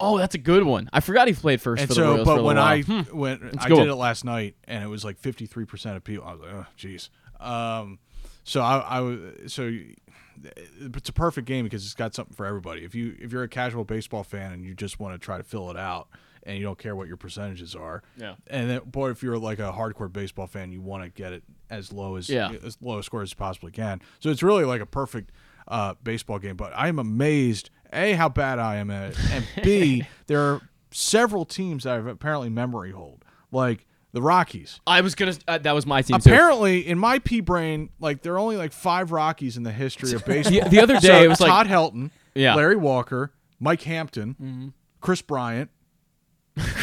[0.00, 0.88] oh, that's a good one.
[0.90, 2.28] I forgot he played first and for so, the Royals.
[2.28, 3.02] for but a when I while.
[3.02, 3.18] Hmm.
[3.18, 3.76] went, That's I cool.
[3.78, 6.24] did it last night, and it was like 53 percent of people.
[6.26, 7.10] I was like, oh, jeez.
[7.44, 7.98] Um,
[8.44, 9.18] so I, I was
[9.52, 9.70] so
[10.80, 12.84] it's a perfect game because it's got something for everybody.
[12.84, 15.44] If you if you're a casual baseball fan and you just want to try to
[15.44, 16.08] fill it out
[16.44, 18.34] and you don't care what your percentages are, Yeah.
[18.48, 21.44] And then, boy, if you're like a hardcore baseball fan, you want to get it
[21.72, 22.52] as low as Yeah.
[22.64, 24.00] as low a score as you possibly can.
[24.20, 25.32] So it's really like a perfect
[25.68, 26.56] uh, baseball game.
[26.56, 30.60] But I am amazed a how bad I am at it, and b there are
[30.90, 34.80] several teams that I've apparently memory hold, like the Rockies.
[34.86, 35.34] I was gonna.
[35.48, 36.18] Uh, that was my team.
[36.18, 36.30] too.
[36.30, 40.12] Apparently, in my pea brain, like there are only like five Rockies in the history
[40.12, 40.62] of baseball.
[40.64, 42.54] The- the other day, So, it was like- Todd Helton, Yeah.
[42.54, 44.68] Larry Walker, Mike Hampton, Mm-hmm.
[45.00, 45.70] Kris Bryant.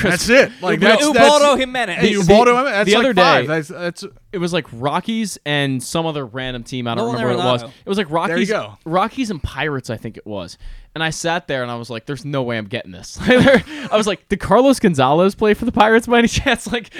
[0.01, 0.51] That's it.
[0.61, 1.95] Like Ubaldo that's, that's Jimenez.
[1.97, 2.71] Hey, Ubaldo Jimenez.
[2.71, 3.43] That's the like other five.
[3.43, 6.87] day, That's, that's it was like Rockies and some other random team.
[6.87, 7.63] I don't Nolan remember what it was.
[7.63, 8.29] It was like Rockies.
[8.29, 8.77] There you go.
[8.85, 10.57] Rockies and Pirates, I think it was.
[10.95, 13.89] And I sat there and I was like, "There's no way I'm getting this." I
[13.93, 16.91] was like, "Did Carlos Gonzalez play for the Pirates by any chance?" Like,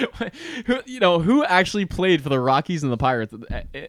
[0.66, 3.34] who, you know, who actually played for the Rockies and the Pirates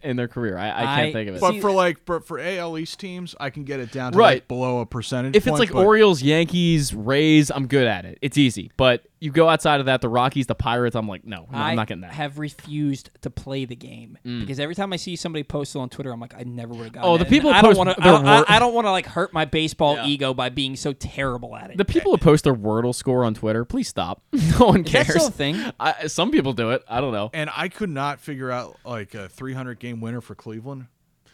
[0.03, 0.57] in their career?
[0.57, 1.41] I, I can't I- think of it.
[1.41, 4.37] But for like for, for AL East teams, I can get it down to Right.
[4.37, 5.35] like below a percentage.
[5.35, 8.17] if it's like but- Orioles, Yankees, Rays, I'm good at it.
[8.23, 8.71] It's easy.
[8.77, 11.69] But you go outside of that, the Rockies, the Pirates, I'm like, no, no I
[11.69, 12.11] I'm not getting that.
[12.13, 14.41] have refused to play the game Mm.
[14.41, 16.85] because every time I see somebody post it on Twitter, I'm like, I never would
[16.85, 17.07] have gotten.
[17.07, 17.19] Oh, that.
[17.19, 18.01] the And people I don't want to.
[18.01, 20.05] their I, wor- I, I don't want to like hurt my baseball Yeah.
[20.07, 21.77] ego by being so terrible at it.
[21.77, 24.21] The people who post their Wordle score on Twitter, please stop.
[24.31, 25.09] no one Is that cares.
[25.09, 25.71] still a thing?
[25.79, 26.83] I, some people do it.
[26.87, 27.29] I don't know.
[27.33, 30.87] and I could not figure out like a 300 game winner for Cleveland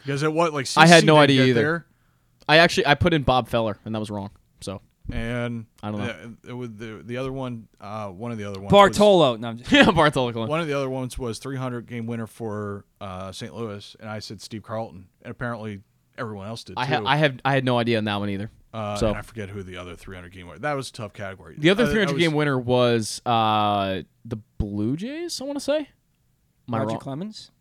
[0.03, 1.53] because it was like I had no idea either.
[1.61, 1.85] there.
[2.47, 4.29] I actually I put in Bob Feller and that was wrong.
[4.61, 6.35] So and I don't know.
[6.43, 9.35] the- It, was the the other one, uh, one of the other ones, was- Bartolo.
[9.37, 10.45] No, I'm just, yeah, Bartolo.
[10.47, 13.53] One of the other ones was 300 game winner for uh, St.
[13.55, 15.79] Louis, and I said Steve Carlton, and apparently
[16.17, 16.81] everyone else did too.
[16.81, 18.51] I had I have I had no idea on that one either.
[18.73, 20.59] uh, so and I forget who the other 300 game winner.
[20.59, 21.55] That was a tough category.
[21.57, 25.39] the other Uh, 300 was- game winner was uh the Blue Jays.
[25.41, 25.89] I want to say.
[26.67, 26.99] Am I Roger wrong?
[26.99, 27.51] Clemens.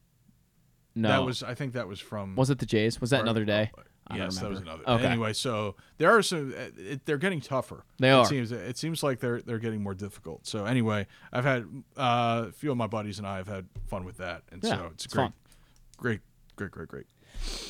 [0.94, 2.36] No, That was I think that was from.
[2.36, 3.00] was it the Jays?
[3.00, 3.70] Was that Or- another day?
[4.08, 4.84] I don't Yes, that was remember.
[4.84, 5.00] another.
[5.02, 5.10] Okay.
[5.12, 6.52] Anyway, so there are some.
[6.56, 7.84] uh, It, they're getting tougher.
[7.98, 8.24] They it are.
[8.24, 10.46] Seems it seems like they're they're getting more difficult.
[10.46, 14.04] So anyway, I've had uh, a few of my buddies and I have had fun
[14.04, 15.32] with that, and Yeah, so it's, it's great, fun.
[15.96, 16.20] great,
[16.54, 17.06] great, great, great.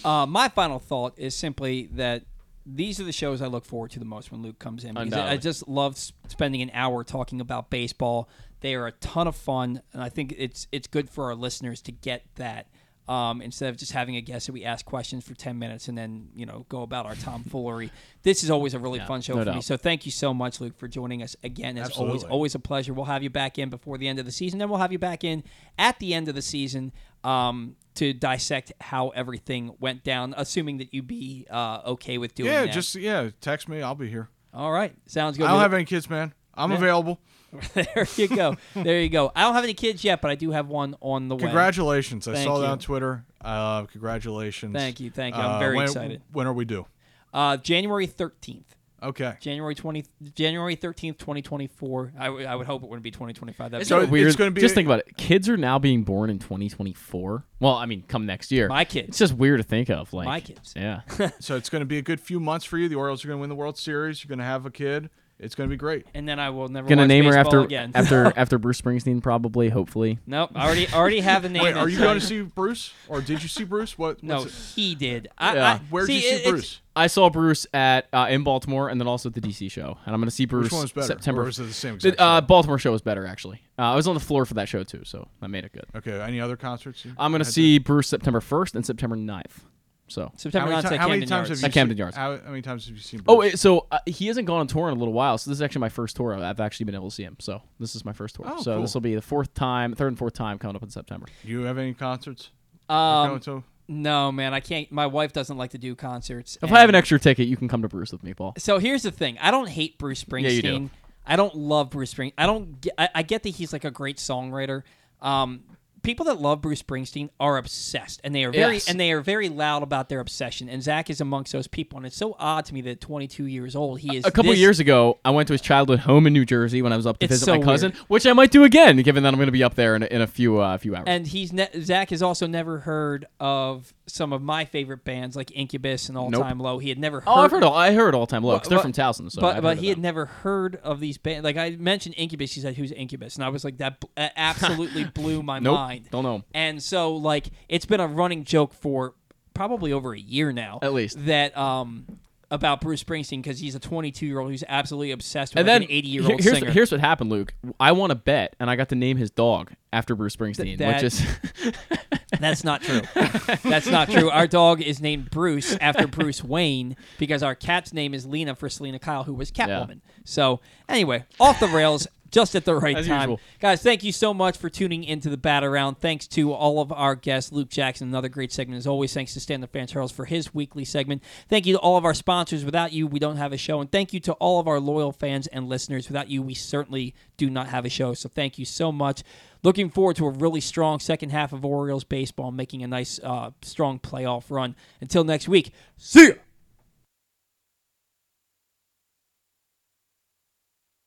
[0.04, 2.24] Uh, my final thought is simply that
[2.64, 5.12] these are the shows I look forward to the most when Luke comes in because
[5.12, 5.96] I- I just love
[6.28, 8.28] spending an hour talking about baseball.
[8.60, 11.80] They are a ton of fun, and I think it's it's good for our listeners
[11.82, 12.66] to get that.
[13.08, 15.96] Um, instead of just having a guest that we ask questions for 10 minutes and
[15.96, 17.92] then, you know, go about our tomfoolery.
[18.24, 19.60] this is always a really Yeah, fun show no for me.
[19.62, 21.78] So thank you so much, Luke, for joining us again.
[21.78, 22.92] As always, always a pleasure.
[22.92, 24.58] We'll have you back in before the end of the season.
[24.58, 25.44] Then we'll have you back in
[25.78, 26.90] at the end of the season
[27.26, 32.50] um, to dissect how everything went down, assuming that you'd be uh, okay with doing
[32.50, 32.54] that.
[32.60, 32.72] yeah, that.
[32.72, 33.82] just yeah, text me.
[33.82, 34.28] I'll be here.
[34.54, 34.94] All right.
[35.06, 35.46] Sounds good.
[35.46, 36.32] I don't have any kids, man.
[36.54, 36.76] I'm Yeah.
[36.78, 37.20] available.
[37.74, 38.56] there you go.
[38.74, 39.30] There you go.
[39.34, 41.42] I don't have any kids yet, but I do have one on the way.
[41.42, 42.26] Congratulations!
[42.28, 42.72] I Thank saw that you.
[42.72, 43.24] on Twitter.
[43.40, 44.74] Uh, congratulations.
[44.74, 45.40] Thank you, thank you.
[45.42, 46.22] I'm Uh, very when- excited.
[46.32, 46.86] When are we due?
[47.32, 48.64] Uh, January 13th.
[49.06, 49.34] Okay.
[49.40, 50.04] January 20
[50.34, 52.12] January 13th, 2024.
[52.18, 53.70] I, w- I would hope it wouldn't be 2025.
[53.70, 54.36] That'd Isn't be it weird?
[54.36, 55.16] gonna be just a- think about it.
[55.16, 57.44] Kids are now being born in 2024.
[57.60, 58.68] Well, I mean, come next year.
[58.68, 59.08] My kids.
[59.08, 60.12] It's just weird to think of.
[60.12, 60.74] Like My kids.
[60.76, 61.00] Yeah.
[61.40, 62.88] so it's going to be a good few months for you.
[62.88, 64.22] The Orioles are going to win the World Series.
[64.22, 65.10] You're going to have a kid.
[65.38, 66.06] It's going to be great.
[66.14, 67.92] and then I will never Gonna watch name her baseball after again.
[67.94, 69.68] after after Bruce Springsteen, probably.
[69.68, 70.18] Hopefully.
[70.26, 71.62] Nope, I already already have the name.
[71.62, 73.98] Wait, are you going to see Bruce, or did you see Bruce?
[73.98, 74.22] What?
[74.22, 75.28] No, it- he did.
[75.36, 75.66] I, Yeah.
[75.74, 76.80] I, Where'd you see it- Bruce?
[76.98, 80.14] I saw Bruce at uh, in Baltimore and then also at the DC show, and
[80.14, 81.06] I'm going to see Bruce Which one was better?
[81.08, 81.42] September.
[81.42, 82.40] Or was it the same The, exact uh.
[82.40, 83.60] Baltimore show was better actually.
[83.78, 85.84] Uh, I was on the floor for that show too, so that made it good.
[85.94, 86.18] Okay.
[86.18, 87.04] Any other concerts?
[87.18, 89.60] I'm going to had see Bruce September 1st and September 9th.
[90.08, 91.48] So September How many, 9th ti- at how many Camden times Yards.
[91.48, 92.16] have you At Camden seen, Yards.
[92.16, 93.20] How, how many times have you seen?
[93.20, 93.34] Bruce?
[93.34, 95.36] Oh, wait, so uh, he hasn't gone on tour in a little while.
[95.38, 96.34] So this is actually my first tour.
[96.34, 97.36] I've actually been able to see him.
[97.40, 98.46] So this is my first tour.
[98.48, 98.82] Oh, so cool.
[98.82, 101.26] this will be the fourth time, third and fourth time coming up in September.
[101.44, 102.50] Do you have any concerts?
[102.88, 103.64] you're Um, going to?
[103.88, 104.90] no, man, I can't.
[104.92, 106.56] My wife doesn't like to do concerts.
[106.62, 108.54] If I have an and- extra ticket, you can come to Bruce with me, Paul.
[108.58, 109.38] So here's the thing.
[109.40, 110.42] I don't hate Bruce Springsteen.
[110.42, 110.90] Yeah, you do.
[111.26, 112.34] I don't love Bruce Springsteen.
[112.38, 112.80] I don't.
[112.80, 114.82] Get, I, I get that he's like a great songwriter.
[115.20, 115.64] Um,
[116.06, 118.88] people that love Bruce Springsteen are obsessed, and they are very Yes.
[118.88, 120.68] and they are very loud about their obsession.
[120.70, 121.98] And Zach is amongst those people.
[121.98, 124.52] And it's so odd to me that at 22 years old, he is A couple
[124.52, 127.06] this- years ago, I went to his childhood home in New Jersey when I was
[127.06, 128.04] up to visit so my cousin, weird.
[128.08, 130.06] which I might do again, given that I'm going to be up there in a,
[130.06, 131.04] in a few uh, few hours.
[131.08, 135.50] And he's ne- Zach has also never heard of some of my favorite bands like
[135.54, 136.42] Incubus and All Nope.
[136.42, 136.78] Time Low.
[136.78, 137.28] He had never heard.
[137.28, 137.74] Oh, I've heard all.
[137.74, 138.58] I heard all time low.
[138.58, 141.44] 'cause they're But- from Towson, so but but he had never heard of these bands.
[141.44, 145.04] Like I mentioned Incubus, he said, "Who's Incubus?" And I was like, "That b- absolutely
[145.04, 146.42] blew my Nope, mind." don't know.
[146.54, 149.14] And so like it's been a running joke for
[149.54, 151.24] probably over a year now, At least.
[151.26, 152.06] that um
[152.50, 155.74] about Bruce Springsteen because he's a 22 year old who's absolutely obsessed with And like
[155.74, 156.70] then an 80 year old here's singer.
[156.70, 157.54] here's what happened, Luke.
[157.80, 160.94] I won a bet, and I got to name his dog after Bruce Springsteen, that-
[161.02, 161.26] which is
[162.40, 163.00] That's not true.
[163.62, 164.30] That's not true.
[164.30, 168.68] Our dog is named Bruce after Bruce Wayne because our cat's name is Lena for
[168.68, 170.00] Selina Kyle, who was Catwoman.
[170.24, 172.06] So anyway, off the rails.
[172.36, 173.30] Just at the right As time.
[173.30, 173.40] usual.
[173.60, 175.96] Guys, thank you so much for tuning into the Bat Around.
[176.00, 179.14] Thanks to all of our guests, Luke Jackson, another great segment as always.
[179.14, 181.22] Thanks to Stan the Fan Charles for his weekly segment.
[181.48, 182.62] Thank you to all of our sponsors.
[182.62, 183.80] Without you, we don't have a show.
[183.80, 186.08] And thank you to all of our loyal fans and listeners.
[186.08, 188.12] Without you, we certainly do not have a show.
[188.12, 189.22] So thank you so much.
[189.62, 193.52] Looking forward to a really strong second half of Orioles baseball, making a nice, uh,
[193.62, 194.76] strong playoff run.
[195.00, 196.34] Until next week, see ya!